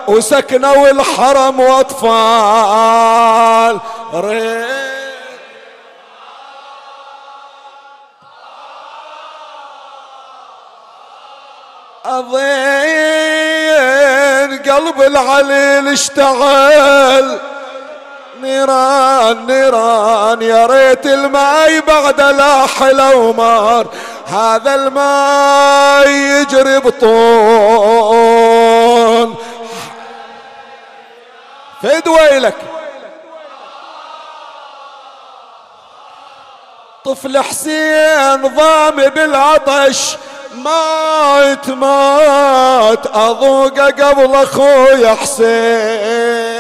وسكنوا 0.09 0.91
الحرم 0.91 1.61
وأطفال. 1.61 3.01
أضين 12.07 12.81
قلب 14.63 15.03
العليل 15.03 15.89
اشتغل 15.89 17.41
نيران 18.43 19.47
نيران. 19.47 20.43
يا 20.43 20.67
ريت 20.67 21.07
الماي 21.07 21.81
بعد 21.81 22.21
لاح 22.21 22.83
الأومار. 22.83 23.87
هذا 24.27 24.75
الماي 24.75 26.13
يجري 26.13 26.79
بطون. 26.79 28.21
فد 31.83 32.09
ويلك. 32.09 32.57
طفل 37.05 37.39
حسين 37.39 38.43
ضام 38.43 38.97
بالعطش. 38.97 40.17
مات 40.55 41.69
مات. 41.69 43.07
اذوق 43.07 43.79
قبل 43.79 44.35
أخوي 44.35 45.17
حسين. 45.17 46.51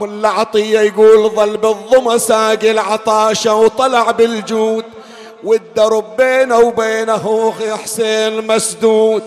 ملا 0.00 0.28
عطية 0.28 0.80
يقول 0.80 1.30
ظل 1.30 1.56
بالضمى 1.56 2.18
ساقي 2.18 2.70
العطاشة 2.70 3.54
وطلع 3.54 4.10
بالجود 4.10 4.84
والدرب 5.44 6.16
بينه 6.16 6.58
وبينه 6.58 7.54
حسين 7.82 8.46
مسدود. 8.46 9.22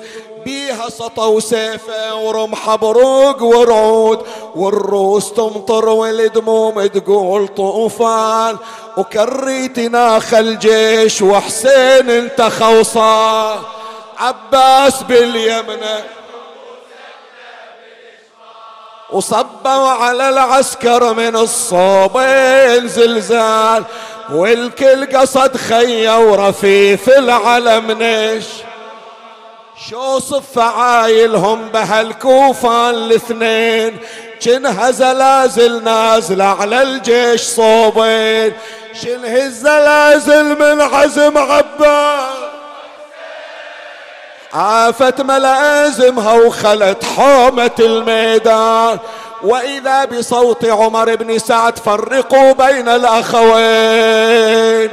بيها 0.45 0.89
سطوا 0.89 1.39
سيفه 1.39 2.15
ورمحه 2.15 2.75
بروق 2.75 3.43
ورعود 3.43 4.19
والروس 4.55 5.33
تمطر 5.33 5.89
والدموم 5.89 6.85
تقول 6.85 7.47
طوفان. 7.47 8.57
وكريت 8.97 9.79
ناخ 9.79 10.33
الجيش 10.33 11.21
وحسين 11.21 12.09
انت 12.09 12.41
خوصان 12.41 13.59
عباس 14.17 15.03
باليمنه 15.03 16.03
وصبوا 19.11 19.89
على 19.89 20.29
العسكر 20.29 21.13
من 21.13 21.35
الصوبين 21.35 22.87
زلزال 22.87 23.83
والكل 24.31 25.17
قصد 25.17 25.57
خيا 25.57 26.13
ورفيف 26.13 27.09
العلم. 27.09 27.97
نش 27.99 28.45
شو 29.89 30.19
صف 30.19 30.59
عايلهم 30.59 31.69
بهالكوفان 31.69 32.89
الاثنين؟ 32.89 33.97
جنها 34.41 34.91
زلازل 34.91 35.83
نازلة 35.83 36.45
على 36.45 36.81
الجيش 36.81 37.41
صوبين 37.41 38.53
شنه 39.01 39.35
الزلازل 39.45 40.45
من 40.45 40.81
عزم 40.81 41.37
عباس. 41.37 42.48
عافت 44.53 45.21
ملازمها 45.21 46.33
وخلت 46.33 47.03
حومة 47.03 47.71
الميدان. 47.79 48.99
وإذا 49.43 50.05
بصوت 50.05 50.65
عمر 50.65 51.15
بن 51.15 51.39
سعد 51.39 51.79
فرقوا 51.79 52.51
بين 52.51 52.89
الأخوين. 52.89 54.91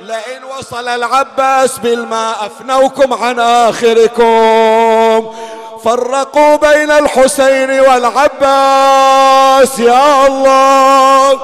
لئن 0.00 0.44
وصل 0.58 0.88
العباس 0.88 1.78
بالماء 1.78 2.46
أفنوكم 2.46 3.14
عن 3.14 3.40
آخركم. 3.40 5.34
فرقوا 5.84 6.56
بين 6.56 6.90
الحسين 6.90 7.80
والعباس 7.80 9.78
يا 9.78 10.26
الله. 10.26 11.40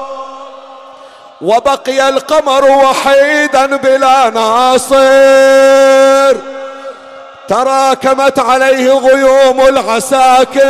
وبقي 1.41 2.09
القمر 2.09 2.65
وحيدا 2.65 3.75
بلا 3.75 4.29
ناصر. 4.29 6.37
تراكمت 7.47 8.39
عليه 8.39 8.91
غيوم 8.91 9.61
العساكر. 9.61 10.61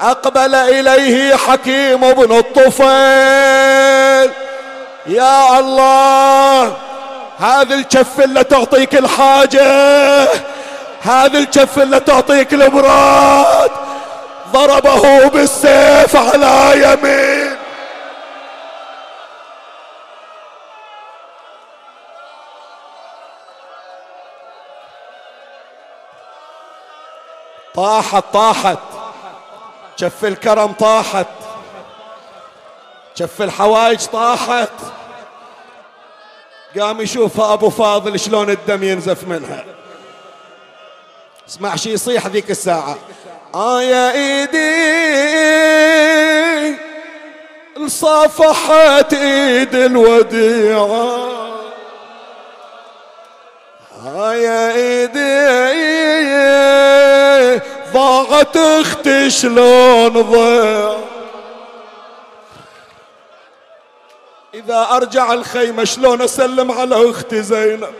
أقبل 0.00 0.54
إليه 0.54 1.36
حكيم 1.36 2.00
بن 2.12 2.38
الطفيل. 2.38 4.30
يا 5.06 5.58
الله 5.58 6.62
هذه 7.38 7.74
الكف 7.74 8.20
اللي 8.20 8.44
تعطيك 8.44 8.94
الحاجة 8.94 10.22
هذه 11.02 11.38
الكف 11.38 11.78
اللي 11.78 12.00
تعطيك 12.00 12.54
الامراض 12.54 13.70
ضربه 14.52 15.28
بالسيف 15.28 16.16
على 16.16 16.72
يمين. 16.74 17.53
طاحت 27.74 28.24
طاحت. 28.32 28.78
شف 29.96 30.24
الكرم 30.24 30.72
طاحت. 30.72 31.26
شف 33.14 33.42
الحوايج 33.42 34.06
طاحت. 34.06 34.72
قام 36.80 37.00
يشوفها 37.00 37.52
أبو 37.52 37.70
فاضل 37.70 38.20
شلون 38.20 38.50
الدم 38.50 38.82
ينزف 38.82 39.24
منها. 39.28 39.64
اسمع 41.48 41.76
شي 41.76 41.92
يصيح 41.92 42.26
ذيك 42.26 42.50
الساعة. 42.50 42.96
آه 43.54 43.82
يا 43.82 44.12
إيدي 44.12 44.74
صافحت 47.86 49.12
إيد 49.12 49.74
الوديعة. 49.74 51.28
آه 54.06 54.34
يا 54.34 54.72
إيدي. 54.72 54.93
ضاعت 58.44 58.56
أختي 58.56 59.30
شلون 59.30 60.22
ضيع. 60.22 60.96
إذا 64.54 64.88
أرجع 64.90 65.32
الخيمة 65.32 65.84
شلون 65.84 66.22
أسلم 66.22 66.72
على 66.72 67.10
أختي 67.10 67.42
زينب؟ 67.42 67.94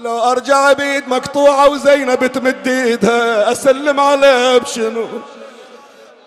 لو 0.00 0.18
أرجع 0.18 0.72
بيد 0.72 1.08
مقطوعة 1.08 1.68
وزينب 1.68 2.26
تمد 2.26 2.68
إيدها 2.68 3.52
أسلم 3.52 4.00
عليها 4.00 4.58
بشنو؟ 4.58 5.06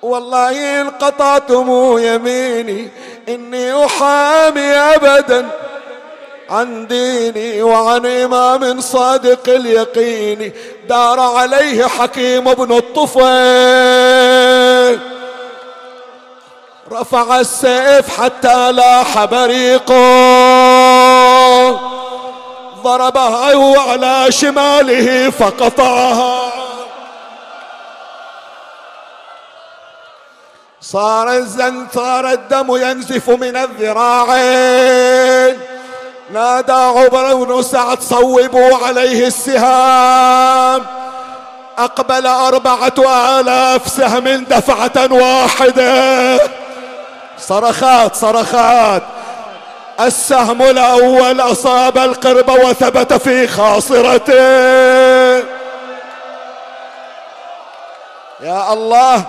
والله 0.02 0.82
انقطعت 0.82 1.52
مو 1.52 1.98
يميني 1.98 2.90
إني 3.30 3.86
أحامي 3.86 4.76
ابدا 4.76 5.50
عن 6.50 6.88
ديني 6.88 7.64
وعن 7.64 8.06
إمام 8.06 8.82
صادق 8.82 9.50
اليقين 9.50 10.52
دار 10.90 11.20
عليه 11.20 11.86
حكيم 11.86 12.54
بن 12.54 12.78
الطفيل. 12.78 13.24
رفع 16.92 17.40
السيف 17.40 18.22
حتى 18.22 18.72
لاح 18.72 19.26
بريقه. 19.26 19.94
ضربها 22.84 23.80
على 23.92 24.32
شماله 24.32 25.30
فقطعها. 25.30 26.54
صار 30.82 31.32
الزن 31.32 31.88
صار 31.94 32.32
الدم 32.32 32.76
ينزف 32.76 33.30
من 33.30 33.58
الذراعين. 33.58 34.94
نادى 36.30 36.72
عمر 36.72 37.34
بن 37.34 37.62
سعد 37.62 38.02
صوبوا 38.02 38.78
عليه 38.86 39.28
السهام. 39.28 40.86
أقبل 41.78 42.28
أربعة 42.28 42.94
آلاف 43.40 43.88
سهم 43.88 44.44
دفعة 44.44 45.14
واحدة. 45.14 46.40
صرخات 47.40 48.16
صرخات. 48.16 49.04
السهم 50.00 50.62
الأول 50.62 51.42
أصاب 51.42 51.98
القرب 51.98 52.50
وثبت 52.50 53.14
في 53.14 53.48
خاصرته. 53.48 54.34
يا 58.42 58.74
الله 58.74 59.24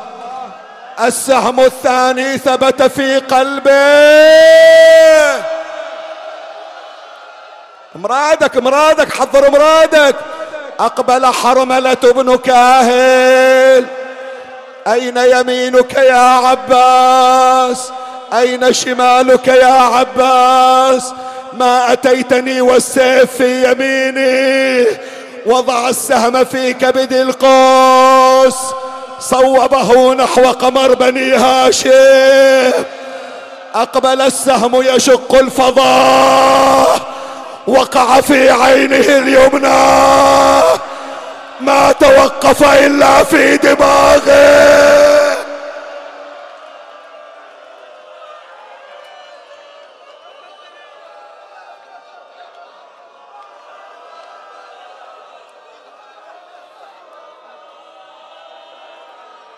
السهم 1.01 1.61
الثاني 1.61 2.39
ثبت 2.39 2.83
في 2.83 3.19
قلبه. 3.19 3.75
مرادك 7.95 8.57
مرادك 8.57 9.13
حضر 9.13 9.51
مرادك. 9.51 10.17
أقبل 10.81 11.27
حرملة 11.27 11.95
بن 11.95 12.37
كاهل. 12.37 13.85
أين 14.87 15.17
يمينك 15.17 15.95
يا 15.95 16.15
عباس؟ 16.15 17.91
أين 18.33 18.73
شمالك 18.73 19.49
يا 19.49 19.73
عباس؟ 19.73 21.13
ما 21.53 21.93
أتيتني 21.93 22.61
والسيف 22.61 23.37
في 23.37 23.71
يميني. 23.71 24.87
وضع 25.47 25.89
السهم 25.89 26.45
في 26.45 26.73
كبد 26.73 27.13
القوس. 27.13 28.57
صوبه 29.21 30.15
نحو 30.15 30.51
قمر 30.51 30.95
بني 30.95 31.35
هاشم. 31.35 32.73
أقبل 33.75 34.21
السهم 34.21 34.83
يشق 34.83 35.35
الفضاء. 35.35 37.01
وقع 37.67 38.21
في 38.21 38.51
عينه 38.51 39.19
اليمنى. 39.19 39.69
ما 41.61 41.93
توقف 41.93 42.63
إلا 42.63 43.25
في 43.25 43.57
دماغه. 43.57 45.35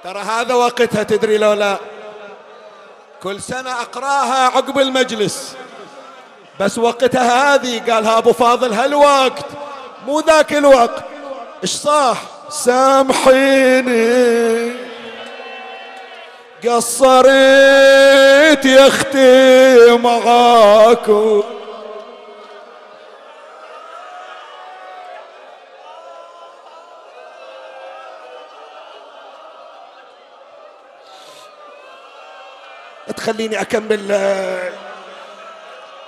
ترى 0.04 0.20
هذا 0.20 0.54
وقتها 0.54 1.02
تدري 1.02 1.38
لو 1.38 1.52
لا 1.52 1.78
كل 3.22 3.42
سنة 3.42 3.72
أقراها 3.80 4.46
عقب 4.46 4.78
المجلس. 4.78 5.56
بس 6.60 6.78
وقتها 6.78 7.54
هذه 7.54 7.92
قالها 7.92 8.18
أبو 8.18 8.32
فاضل 8.32 8.72
هالوقت 8.72 9.46
مو 10.06 10.20
ذاك 10.20 10.52
الوقت. 10.52 11.04
إيش 11.62 11.70
صاح؟ 11.70 12.22
سامحيني. 12.50 14.06
قصرت 16.68 17.26
يا 18.64 18.88
أختي 18.88 19.96
معاكم. 19.96 21.42
تخليني 33.16 33.60
أكمل 33.60 34.12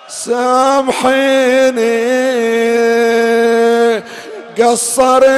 سامحيني 0.09 1.99
قصرت. 4.59 5.29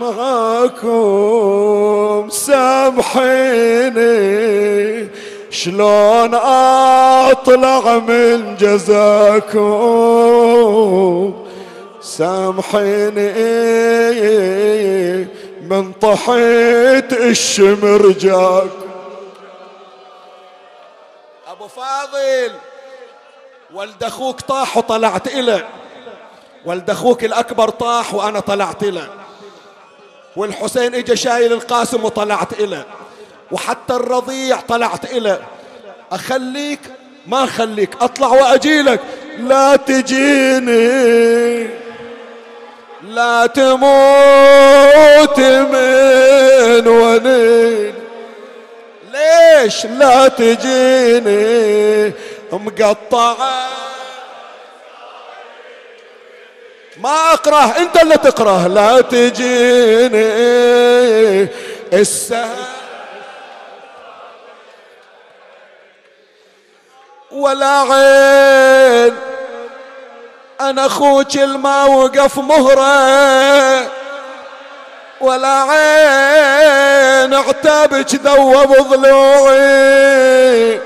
معاكم 0.00 2.28
سامحيني 2.30 4.00
شلون 5.50 6.34
أطلع 6.34 7.98
من 7.98 8.56
جزاكم؟ 8.60 9.60
سامحيني 12.02 13.32
من 15.70 15.92
طحيت 16.00 17.12
الشمر 17.12 18.14
جاك 18.20 18.62
ابو 18.62 18.89
فاضل. 21.76 22.52
ولد 23.74 24.04
أخوك 24.04 24.40
طاح 24.40 24.76
وطلعت 24.76 25.26
إله 25.28 25.68
ولد 26.64 26.90
أخوك 26.90 27.24
الأكبر 27.24 27.68
طاح 27.68 28.14
وأنا 28.14 28.40
طلعت 28.40 28.84
له 28.84 29.08
والحسين 30.36 30.94
اجى 30.94 31.16
شايل 31.16 31.52
القاسم 31.52 32.04
وطلعت 32.04 32.60
إله 32.60 32.84
وحتى 33.52 33.94
الرضيع 33.94 34.60
طلعت 34.60 35.12
إله 35.12 35.38
أخليك؟ 36.12 36.80
ما 37.26 37.44
أخليك 37.44 37.90
أطلع 38.00 38.28
وأجيلك. 38.28 39.00
لا 39.38 39.76
تجيني. 39.76 41.68
لا 43.02 43.46
تموت 43.46 45.40
من 45.40 46.88
ونين 46.88 47.99
ليش 49.20 49.86
لا 49.86 50.28
تجيني 50.28 52.12
مقطعة 52.52 53.68
ما 56.96 57.34
اكره 57.34 57.76
أنت 57.78 58.02
اللي 58.02 58.16
تكره 58.16 58.66
لا 58.66 59.00
تجيني. 59.00 60.20
السهل 61.92 62.56
ولا 67.30 67.66
عين. 67.66 69.16
أنا 70.60 70.86
أخوك 70.86 71.36
الما 71.36 71.84
وقف 71.84 72.38
مهرة. 72.38 73.90
ولا 75.20 75.62
عين 75.62 77.34
عتابك 77.34 78.14
ذوب 78.14 78.76
ضلوعي. 78.88 80.80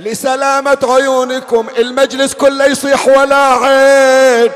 لسلامة 0.00 0.78
عيونكم 0.82 1.66
المجلس 1.78 2.34
كله 2.34 2.66
يصيح 2.66 3.08
ولا 3.08 3.36
عين. 3.36 4.50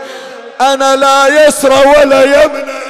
أنا 0.61 0.97
لا 0.97 1.47
يسرى 1.47 1.82
ولا 1.87 2.23
يمنى 2.23 2.81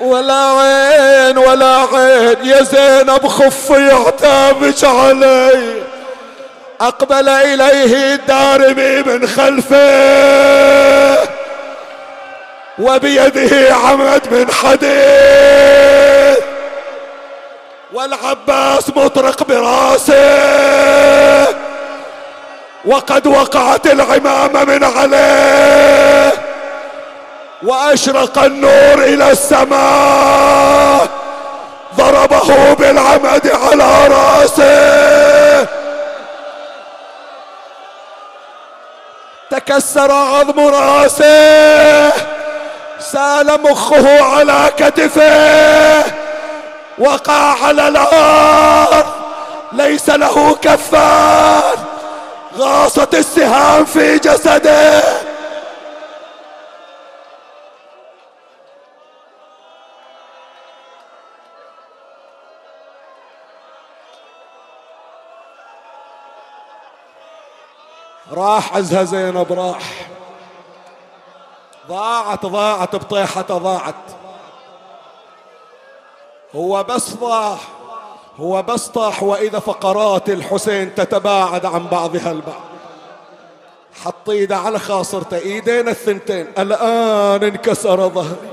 ولا 0.00 0.34
عين 0.34 1.38
ولا 1.38 1.86
عين 1.92 2.36
يا 2.44 2.62
زينب 2.62 3.26
خفي 3.26 3.90
عتابك 3.90 4.84
علي. 4.84 5.82
أقبل 6.80 7.28
إليه 7.28 8.14
الدارمي 8.14 9.02
من 9.02 9.26
خلفه. 9.28 10.79
وبيده 12.80 13.74
عمد 13.74 14.32
من 14.32 14.52
حديد. 14.52 16.36
والعباس 17.92 18.88
مطرق 18.96 19.42
براسه. 19.42 21.46
وقد 22.84 23.26
وقعت 23.26 23.86
العمامة 23.86 24.64
من 24.64 24.84
عليه. 24.84 26.32
وأشرق 27.62 28.38
النور 28.38 29.04
إلى 29.04 29.30
السماء. 29.30 31.08
ضربه 31.96 32.74
بالعمد 32.74 33.52
على 33.62 34.06
رأسه. 34.06 35.66
تكسر 39.50 40.12
عظم 40.12 40.60
رأسه. 40.60 42.39
سال 43.00 43.62
مخه 43.62 44.24
على 44.24 44.72
كتفه 44.76 46.04
وقع 46.98 47.64
على 47.64 47.88
الأرض. 47.88 49.06
ليس 49.72 50.10
له 50.10 50.54
كفان 50.54 51.78
غاصت 52.58 53.14
السهام 53.14 53.84
في 53.84 54.18
جسده. 54.18 55.02
راح 68.32 68.76
عزها 68.76 69.04
زينب 69.04 69.52
راح. 69.52 70.09
ضاعت 71.90 72.46
ضاعت 72.46 72.96
بطيحته 72.96 73.58
ضاعت. 73.58 73.94
هو 76.54 76.82
بس 76.82 77.14
ضاح 77.14 77.68
هو 78.36 78.62
بس 78.62 78.88
طاح 78.88 79.22
وإذا 79.22 79.58
فقرات 79.58 80.30
الحسين 80.30 80.94
تتباعد 80.94 81.66
عن 81.66 81.86
بعضها 81.86 82.32
البعض 82.32 82.70
حط 84.04 84.30
إيده 84.30 84.56
على 84.56 84.78
خاصرته 84.78 85.38
إيدين 85.38 85.88
الثنتين. 85.88 86.52
الآن 86.58 87.44
انكسر 87.44 88.08
ظهري. 88.08 88.50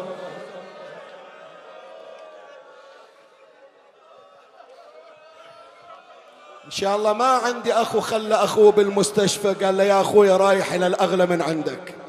إن 6.65 6.71
شاء 6.71 6.95
الله 6.95 7.13
ما 7.13 7.25
عندي 7.25 7.73
أخو 7.73 7.99
خلى 7.99 8.35
أخوه 8.35 8.71
بالمستشفى. 8.71 9.53
قال 9.53 9.77
له 9.77 9.83
يا 9.83 10.01
أخوي 10.01 10.31
رايح 10.31 10.73
إلى 10.73 10.87
الأغلى 10.87 11.25
من 11.25 11.41
عندك. 11.41 12.06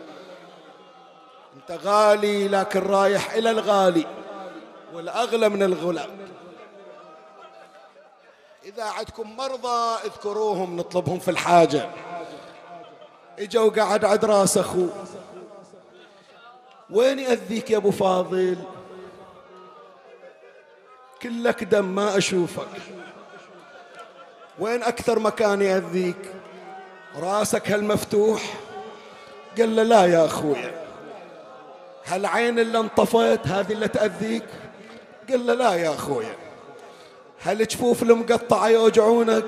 انت 1.71 1.81
غالي 1.87 2.49
لكن 2.49 2.81
رايح 2.81 3.33
إلى 3.33 3.51
الغالي 3.51 4.07
والأغلى 4.93 5.49
من 5.49 5.63
الغلام 5.63 6.11
إذا 8.65 8.85
عندكم 8.85 9.37
مرضى 9.37 9.99
اذكروهم 10.05 10.77
نطلبهم 10.77 11.19
في 11.19 11.31
الحاجة. 11.31 11.89
اجا 13.39 13.61
وقعد 13.61 14.05
عند 14.05 14.25
راس 14.25 14.59
أخوه. 14.59 15.05
وين 16.91 17.19
يأذيك 17.19 17.71
يا 17.71 17.77
أبو 17.77 17.91
فاضل؟ 17.91 18.59
كلك 21.23 21.65
دم 21.65 21.85
ما 21.85 22.17
أشوفك. 22.19 22.69
وين 24.59 24.83
أكثر 24.83 25.19
مكان 25.19 25.63
يأذيك؟ 25.63 26.33
راسك 27.17 27.71
هالمفتوح 27.71 28.55
قال 29.59 29.77
له 29.77 29.83
لا 29.83 30.07
يا 30.07 30.27
أخويا. 30.27 30.88
هالعين 32.09 32.59
اللي 32.59 32.79
انطفت 32.79 33.47
هذه 33.47 33.73
اللي 33.73 33.89
تأذيك؟ 33.89 34.45
قال 35.31 35.47
له 35.47 35.55
لا 35.55 35.75
يا 35.75 35.95
أخويا. 35.95 36.37
هالجفوف 37.43 38.03
المقطعة 38.03 38.69
يوجعونك؟ 38.69 39.45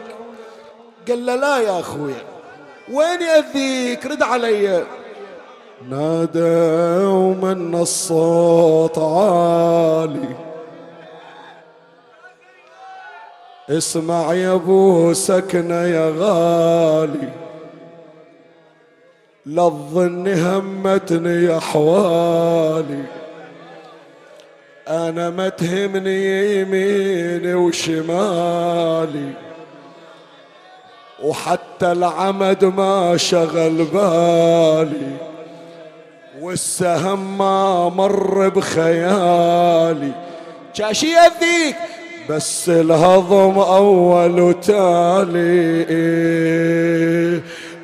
قال 1.09 1.27
له 1.27 1.35
لا 1.35 1.59
يا 1.59 1.81
أخويا. 1.81 2.23
وين 2.93 3.23
يأذيك؟ 3.23 4.07
رد 4.07 4.23
علي. 4.23 4.85
نادى 5.89 7.05
ومن 7.05 7.75
الصوت 7.75 8.99
عالي. 8.99 10.37
اسمع 13.71 14.35
يا 14.35 14.55
أبو 14.55 15.13
سكنة 15.13 15.83
يا 15.83 16.15
غالي. 16.19 17.40
لا 19.51 19.69
تظن 19.69 20.29
همتني 20.29 21.57
احوالي 21.57 23.03
أنا 24.89 25.31
ما 25.31 25.49
تهمني 25.49 26.61
يميني 26.61 27.55
وشمالي. 27.55 29.33
وحتى 31.23 31.93
العمد 31.93 32.65
ما 32.65 33.17
شغل 33.17 33.85
بالي. 33.85 35.17
والسهم 36.41 37.39
ما 37.39 37.89
مر 37.89 38.49
بخيالي. 38.49 40.13
شاشي 40.73 41.07
يذيك 41.07 41.77
بس 42.29 42.69
الهضم 42.69 43.59
أول 43.59 44.41
وتالي. 44.41 45.81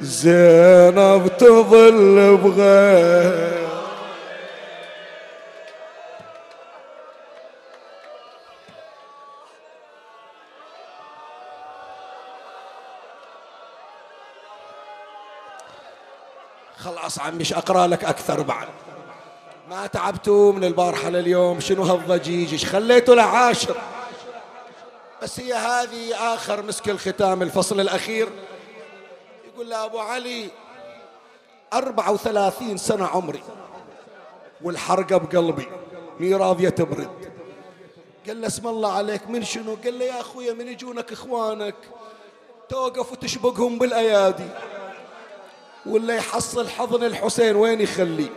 زينب 0.01 1.31
تظل 1.39 2.37
بغير. 2.37 3.57
خلاص 16.77 17.19
عمي 17.19 17.45
أقرأ 17.53 17.87
لك 17.87 18.05
أكثر 18.05 18.43
بعد؟ 18.43 18.69
ما 19.71 19.87
تعبتوا 19.87 20.53
من 20.53 20.65
البارحة 20.65 21.11
لليوم؟ 21.11 21.61
شنو 21.61 21.83
هالضجيج؟ 21.83 22.53
إيش 22.53 22.65
خليته 22.65 23.15
لعاشر؟ 23.15 23.77
بس 25.23 25.41
هي 25.41 25.53
هذه 25.55 26.35
آخر 26.35 26.63
مسك 26.63 26.89
الختام 26.89 27.43
الفصل 27.43 27.81
الأخير. 27.81 28.29
يقول 29.57 29.71
له 29.71 29.85
أبو 29.85 29.99
علي 29.99 30.51
أربعة 31.73 32.13
وثلاثين 32.13 32.77
سنة 32.77 33.07
عمري 33.07 33.43
والحرقة 34.63 35.17
بقلبي 35.17 35.69
مي 36.21 36.35
راضية 36.35 36.69
تبرد. 36.69 37.33
قال 38.27 38.41
له 38.41 38.47
اسم 38.47 38.69
الله 38.69 38.93
عليك 38.93 39.29
من 39.29 39.45
شنو؟ 39.45 39.77
قال 39.85 39.99
له 39.99 40.05
يا 40.05 40.21
أخويا 40.21 40.53
من 40.53 40.69
يجونك 40.69 41.13
إخوانك 41.13 41.75
توقف 42.69 43.13
وتشبقهم 43.13 43.79
بالأيادي. 43.79 44.49
ولا 45.87 46.15
يحصل 46.15 46.69
حضن 46.69 47.05
الحسين 47.05 47.57
وين 47.57 47.81
يخليه 47.81 48.31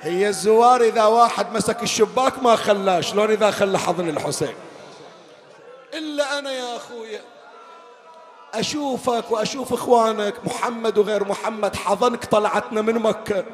هي 0.00 0.28
الزوار 0.28 0.82
إذا 0.82 1.04
واحد 1.04 1.52
مسك 1.52 1.82
الشباك 1.82 2.42
ما 2.42 2.56
خلاه 2.56 3.00
شلون 3.00 3.30
إذا 3.30 3.50
خلى 3.50 3.78
حضن 3.78 4.08
الحسين؟ 4.08 4.54
إلا 5.94 6.38
أنا 6.38 6.52
يا 6.52 6.76
أخويا. 6.76 7.35
أشوفك 8.60 9.30
وأشوف 9.30 9.72
إخوانك 9.72 10.34
محمد 10.44 10.98
وغير 10.98 11.28
محمد 11.28 11.76
حضنك 11.76 12.24
طلعتنا 12.24 12.82
من 12.82 12.94
مكة. 12.94 13.44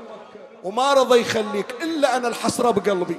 وما 0.64 0.94
رضى 0.94 1.20
يخليك 1.20 1.66
إلا 1.82 2.16
أنا 2.16 2.28
الحسرة 2.28 2.70
بقلبي. 2.70 3.18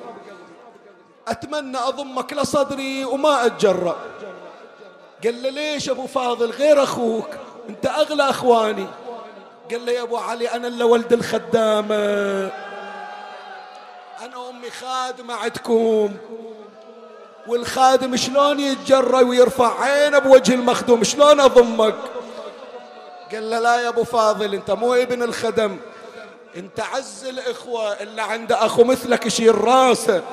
أتمنى 1.27 1.77
أضمك 1.77 2.33
لصدري 2.33 3.05
وما 3.05 3.45
أتجرأ. 3.45 3.95
قال 5.23 5.43
له 5.43 5.49
ليش 5.49 5.89
أبو 5.89 6.07
فاضل 6.07 6.49
غير 6.49 6.83
أخوك؟ 6.83 7.27
أنت 7.69 7.85
أغلى 7.85 8.29
إخواني. 8.29 8.87
قال 9.71 9.85
له 9.85 9.91
يا 9.91 10.01
أبو 10.01 10.17
علي 10.17 10.47
أنا 10.47 10.67
الا 10.67 10.85
ولد 10.85 11.13
الخدامة. 11.13 11.95
أنا 14.21 14.49
أمي 14.49 14.69
خادمة 14.69 15.33
عندكم. 15.33 16.13
والخادم 17.47 18.15
شلون 18.15 18.59
يتجرى 18.59 19.23
ويرفع 19.23 19.81
عينه 19.81 20.19
بوجه 20.19 20.53
المخدوم؟ 20.53 21.03
شلون 21.03 21.39
أضمك؟ 21.39 21.95
قال 23.31 23.49
له 23.49 23.59
لا 23.59 23.75
يا 23.81 23.89
أبو 23.89 24.03
فاضل 24.03 24.53
أنت 24.53 24.71
مو 24.71 24.93
ابن 24.93 25.23
الخدم. 25.23 25.77
أنت 26.55 26.79
عز 26.79 27.25
الإخوة 27.25 27.93
اللي 27.93 28.21
عنده 28.21 28.65
أخو 28.65 28.83
مثلك 28.83 29.25
يشيل 29.25 29.63
راسه. 29.63 30.23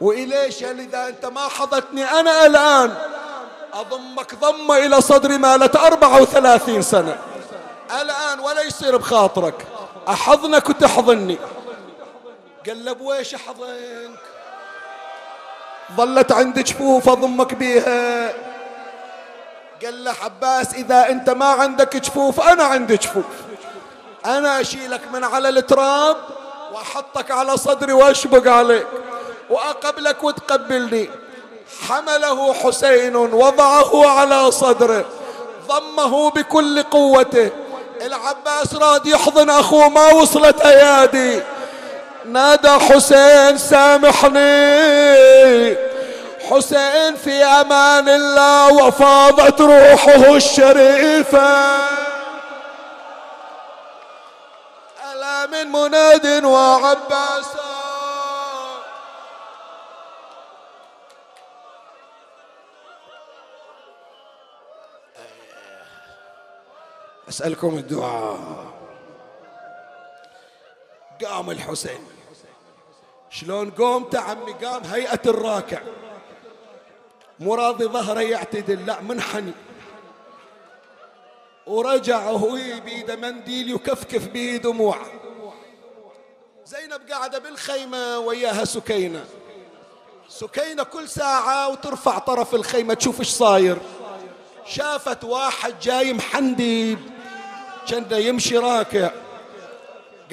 وإليش 0.00 0.64
إذا 0.64 1.08
أنت 1.08 1.26
ما 1.26 1.48
حضتني 1.48 2.04
أنا 2.04 2.46
الآن 2.46 2.94
أضمك 3.72 4.34
ضمة 4.34 4.76
إلى 4.76 5.00
صدري 5.00 5.38
مالت 5.38 5.76
34 5.76 6.82
سنة. 6.82 7.18
الآن 8.00 8.40
ولا 8.40 8.62
يصير 8.62 8.96
بخاطرك. 8.96 9.66
أحضنك 10.08 10.68
وتحضني. 10.68 11.38
قال 12.66 12.84
له 12.84 12.92
بويش 12.92 13.34
أحضنك؟ 13.34 14.33
ظلت 15.96 16.32
عند 16.32 16.58
جفوف 16.58 17.08
اضمك 17.08 17.54
بيها. 17.54 18.32
قال 19.84 20.04
له 20.04 20.14
عباس 20.22 20.74
إذا 20.74 21.10
أنت 21.10 21.30
ما 21.30 21.46
عندك 21.46 21.96
جفوف 21.96 22.40
أنا 22.40 22.64
عندي 22.64 22.96
جفوف 22.96 23.24
أنا 24.26 24.60
أشيلك 24.60 25.00
من 25.12 25.24
على 25.24 25.48
التراب 25.48 26.16
وأحطك 26.72 27.30
على 27.30 27.56
صدري 27.56 27.92
وأشبق 27.92 28.52
عليك. 28.52 28.86
وأقبلك 29.50 30.24
وتقبلني. 30.24 31.10
حمله 31.88 32.54
حسين 32.54 33.16
وضعه 33.16 34.06
على 34.06 34.50
صدره. 34.50 35.04
ضمه 35.68 36.30
بكل 36.30 36.82
قوته. 36.82 37.50
العباس 38.02 38.74
راد 38.74 39.06
يحضن 39.06 39.50
أخوه 39.50 39.88
ما 39.88 40.12
وصلت 40.12 40.60
أيادي. 40.60 41.42
نادى 42.24 42.68
حسين 42.68 43.58
سامحني. 43.58 44.44
حسين 46.50 47.16
في 47.16 47.44
أمان 47.44 48.08
الله 48.08 48.86
وفاضت 48.86 49.60
روحه 49.60 50.36
الشريفة. 50.36 51.76
ألا 55.12 55.46
من 55.46 55.72
مناد 55.72 56.44
وعباس. 56.44 57.46
أسألكم 67.28 67.78
الدعاء. 67.78 68.38
قام 71.26 71.50
الحسين. 71.50 72.13
شلون 73.34 73.70
قومت 73.70 74.16
عمي 74.16 74.52
قام 74.52 74.82
هيئة 74.84 75.20
الراكع. 75.26 75.80
مو 77.40 77.54
راضي 77.54 77.84
ظهره 77.84 78.20
يعتدل. 78.20 78.86
لا 78.86 79.00
منحني. 79.00 79.52
ورجع 81.66 82.30
وهو 82.30 82.58
بيده 82.84 83.16
منديل 83.16 83.70
يكفكف 83.70 84.28
به 84.28 84.56
دموعه 84.56 85.06
زينب 86.66 87.00
قاعدة 87.10 87.38
بالخيمة 87.38 88.18
وياها 88.18 88.64
سكينة. 88.64 89.24
سكينة 90.28 90.82
كل 90.82 91.08
ساعة 91.08 91.68
وترفع 91.68 92.18
طرف 92.18 92.54
الخيمة 92.54 92.94
تشوف 92.94 93.20
إيش 93.20 93.28
صاير. 93.28 93.78
شافت 94.66 95.24
واحد 95.24 95.74
جاي 95.82 96.12
محندي 96.12 96.98
كان 97.88 98.06
يمشي 98.10 98.58
راكع. 98.58 99.10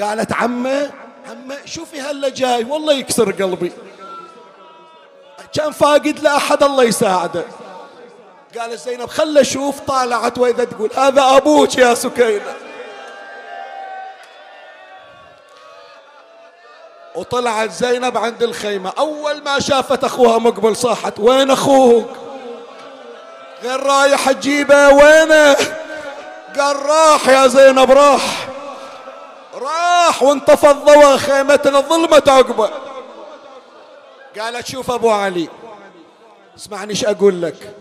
قالت 0.02 0.34
عمه 0.34 0.91
عمه 1.30 1.57
شوفي 1.65 2.02
هلا 2.02 2.30
جاي 2.30 2.64
والله 2.64 2.93
يكسر 2.93 3.31
قلبي. 3.31 3.72
كان 5.53 5.72
فاقد 5.72 6.19
لأحد 6.19 6.64
الله 6.64 6.84
يساعده. 6.84 7.43
قال 8.60 8.77
زينب 8.77 9.10
خل 9.10 9.38
أشوف 9.38 9.80
طالعت 9.80 10.38
وإذا 10.38 10.64
تقول 10.64 10.89
هذا 10.98 11.38
أبوك 11.38 11.77
يا 11.77 11.93
سكينة. 11.93 12.53
وطلعت 17.15 17.72
زينب 17.72 18.18
عند 18.18 18.43
الخيمة. 18.43 18.93
أول 18.98 19.43
ما 19.43 19.60
شافت 19.60 20.03
أخوها 20.03 20.38
مقبل 20.38 20.76
صاحت 20.76 21.19
وين 21.19 21.52
أخوك؟ 21.52 22.10
غير 23.64 23.84
رايح 23.84 24.31
تجيبه 24.31 24.89
وينه؟ 24.89 25.56
قال 26.60 26.76
راح 26.76 27.27
يا 27.30 27.48
زينب 27.48 27.91
راح. 27.91 28.51
راح 29.62 30.24
وانطفى 30.24 30.72
الضوء 30.72 31.18
خيمتنا 31.18 31.80
ظلمت 31.80 32.30
عقبة. 32.30 32.70
قالت 34.40 34.68
شوف 34.68 34.92
أبو 34.92 35.10
علي 35.10 35.50
اسمعني 36.58 36.90
إيش 36.90 37.06
أقول 37.06 37.42
لك. 37.42 37.76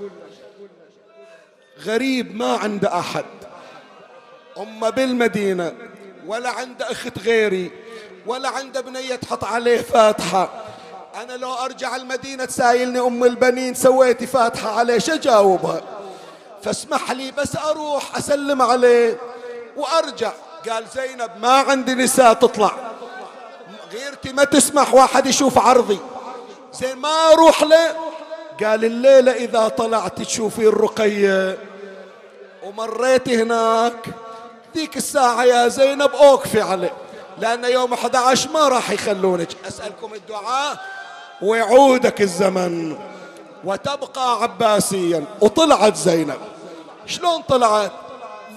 غريب 1.85 2.37
ما 2.37 2.57
عنده 2.57 2.99
أحد. 2.99 3.25
امه 4.59 4.91
بالمدينة 4.91 5.73
ولا 6.27 6.51
عنده 6.51 6.91
أخت 6.91 7.19
غيري 7.19 7.71
ولا 8.27 8.49
عنده 8.49 8.81
بنية 8.81 9.17
تحط 9.17 9.45
عليه 9.45 9.81
فاتحة. 9.81 10.65
أنا 11.15 11.33
لو 11.33 11.55
أرجع 11.55 11.97
المدينة 11.97 12.45
تسايلني 12.45 13.01
أم 13.01 13.25
البنين 13.25 13.75
سويتي 13.75 14.27
فاتحة 14.27 14.79
عليه 14.79 14.99
شو 14.99 15.13
أجاوبها؟ 15.13 15.81
فاسمح 16.63 17.11
لي 17.11 17.31
بس 17.31 17.57
أروح 17.57 18.17
أسلم 18.17 18.63
عليه 18.63 19.21
وأرجع. 19.77 20.33
قال 20.69 20.85
زينب 20.95 21.31
ما 21.41 21.53
عندي 21.53 21.95
نساء 21.95 22.33
تطلع. 22.33 22.73
غيرتي 23.93 24.33
ما 24.33 24.45
تسمح 24.45 24.95
واحد 24.95 25.27
يشوف 25.27 25.59
عرضي. 25.59 25.99
زين 26.73 26.97
ما 26.97 27.33
أروح 27.33 27.63
له 27.63 27.97
قال 28.65 28.85
الليلة 28.85 29.33
إذا 29.33 29.69
طلعت 29.69 30.23
تشوفي 30.23 30.67
الرقية. 30.67 31.59
ومريتي 32.65 33.43
هناك. 33.43 34.07
ذيك 34.77 34.97
الساعة 34.97 35.45
يا 35.45 35.69
زينب 35.69 36.11
أوقفي 36.11 36.61
عليه 36.61 36.93
لأن 37.39 37.65
يوم 37.65 37.93
11 37.93 38.51
ما 38.51 38.69
راح 38.69 38.91
يخلونك. 38.91 39.49
أسألكم 39.69 40.15
الدعاء 40.15 40.77
ويعودك 41.43 42.21
الزمن. 42.21 42.99
وتبقى 43.65 44.43
عباسيا. 44.43 45.25
وطلعت 45.41 45.97
زينب. 45.97 46.39
شلون 47.07 47.43
طلعت؟ 47.43 47.93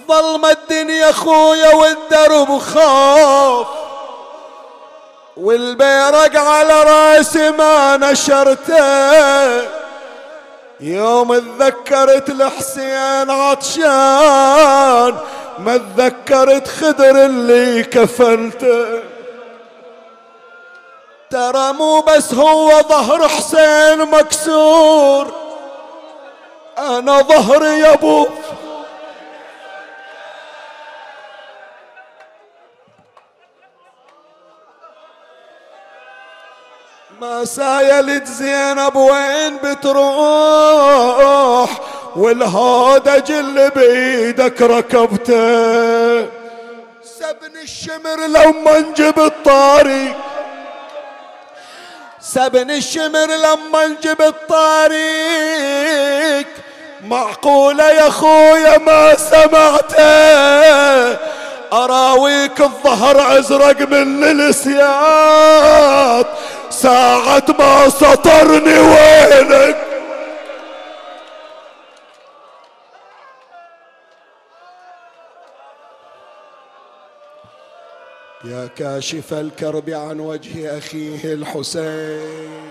ظلم 0.08 0.46
الدنيا 0.46 1.12
خويا 1.12 1.74
والدرب 1.74 2.58
خاف 2.58 3.66
والبيرق 5.36 6.36
على 6.36 6.82
رأسي 6.82 7.50
ما 7.50 7.96
نشرته. 7.96 9.84
يوم 10.80 11.38
تذكرت 11.38 12.28
الحسين 12.28 13.30
عطشان 13.30 15.18
ما 15.58 15.76
تذكرت 15.76 16.68
خدر 16.68 17.24
اللي 17.24 17.82
كفنته 17.82 19.02
ترى 21.30 21.72
مو 21.72 22.00
بس 22.00 22.34
هو 22.34 22.82
ظهر 22.82 23.28
حسين 23.28 23.98
مكسور 23.98 25.34
أنا 26.78 27.22
ظهري 27.22 27.78
يا 27.78 27.92
أبو 27.92 28.26
سايلت 37.44 38.26
زينب 38.26 38.96
وين 38.96 39.56
بتروح؟ 39.64 41.70
والهودج 42.16 43.32
اللي 43.32 43.70
بيدك 43.76 44.62
ركبته. 44.62 46.20
سبن 47.18 47.56
الشمر 47.62 48.26
لما 48.26 48.78
نجيب 48.78 49.18
الطاري. 49.18 50.14
سبن 52.20 52.70
الشمر 52.70 53.26
لما 53.26 53.86
نجيب 53.86 54.22
الطاريق 54.22 55.04
معقولة 57.04 57.90
يا 57.90 58.10
خويا 58.10 58.78
ما 58.78 59.16
سمعته. 59.16 60.04
أراويك 61.72 62.60
الظهر 62.60 63.38
أزرق 63.38 63.80
من 63.80 64.24
السياط. 64.24 66.26
ساعة 66.74 67.44
ما 67.58 67.88
سطرني 67.88 68.78
وينك؟ 68.78 69.76
يا 78.44 78.66
كاشف 78.66 79.34
الكرب 79.34 79.90
عن 79.90 80.20
وجه 80.20 80.78
أخيه 80.78 81.34
الحسين. 81.34 82.70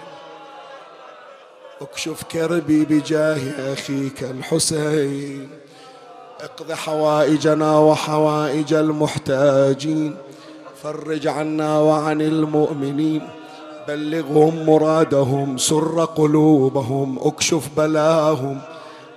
اكشف 1.82 2.24
كربي 2.24 2.86
بجاه 2.86 3.74
أخيك 3.74 4.24
الحسين. 4.24 5.50
اقض 6.42 6.72
حوائجنا 6.72 7.78
وحوائج 7.78 8.74
المحتاجين. 8.74 10.18
فرج 10.84 11.28
عنا 11.28 11.80
وعن 11.80 12.22
المؤمنين. 12.22 13.30
بلغهم 13.88 14.66
مرادهم 14.66 15.58
سر 15.58 16.06
قلوبهم 16.06 17.20
اكشف 17.22 17.70
بلاهم. 17.78 18.58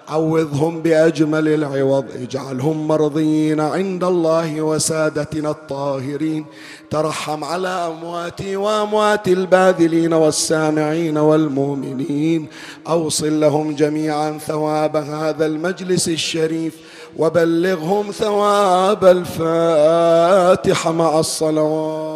عوضهم 0.09 0.83
بأجمل 0.83 1.49
العوض 1.49 2.05
اجعلهم 2.23 2.89
مرضين 2.89 3.61
عند 3.61 4.05
الله 4.05 4.63
وسادتنا 4.63 5.51
الطاهرين. 5.51 6.45
ترحم 6.91 7.45
على 7.45 7.69
أمواتي 7.69 8.57
وأموات 8.57 9.29
الباذلين 9.29 10.13
والسامعين 10.13 11.19
والمؤمنين. 11.19 12.47
أوصل 12.89 13.41
لهم 13.41 13.75
جميعا 13.75 14.39
ثواب 14.39 14.97
هذا 14.97 15.47
المجلس 15.47 16.09
الشريف 16.09 16.75
وبلغهم 17.17 18.11
ثواب 18.11 19.05
الفاتحة 19.05 20.93
مع 20.93 21.19
الصلوات. 21.21 22.16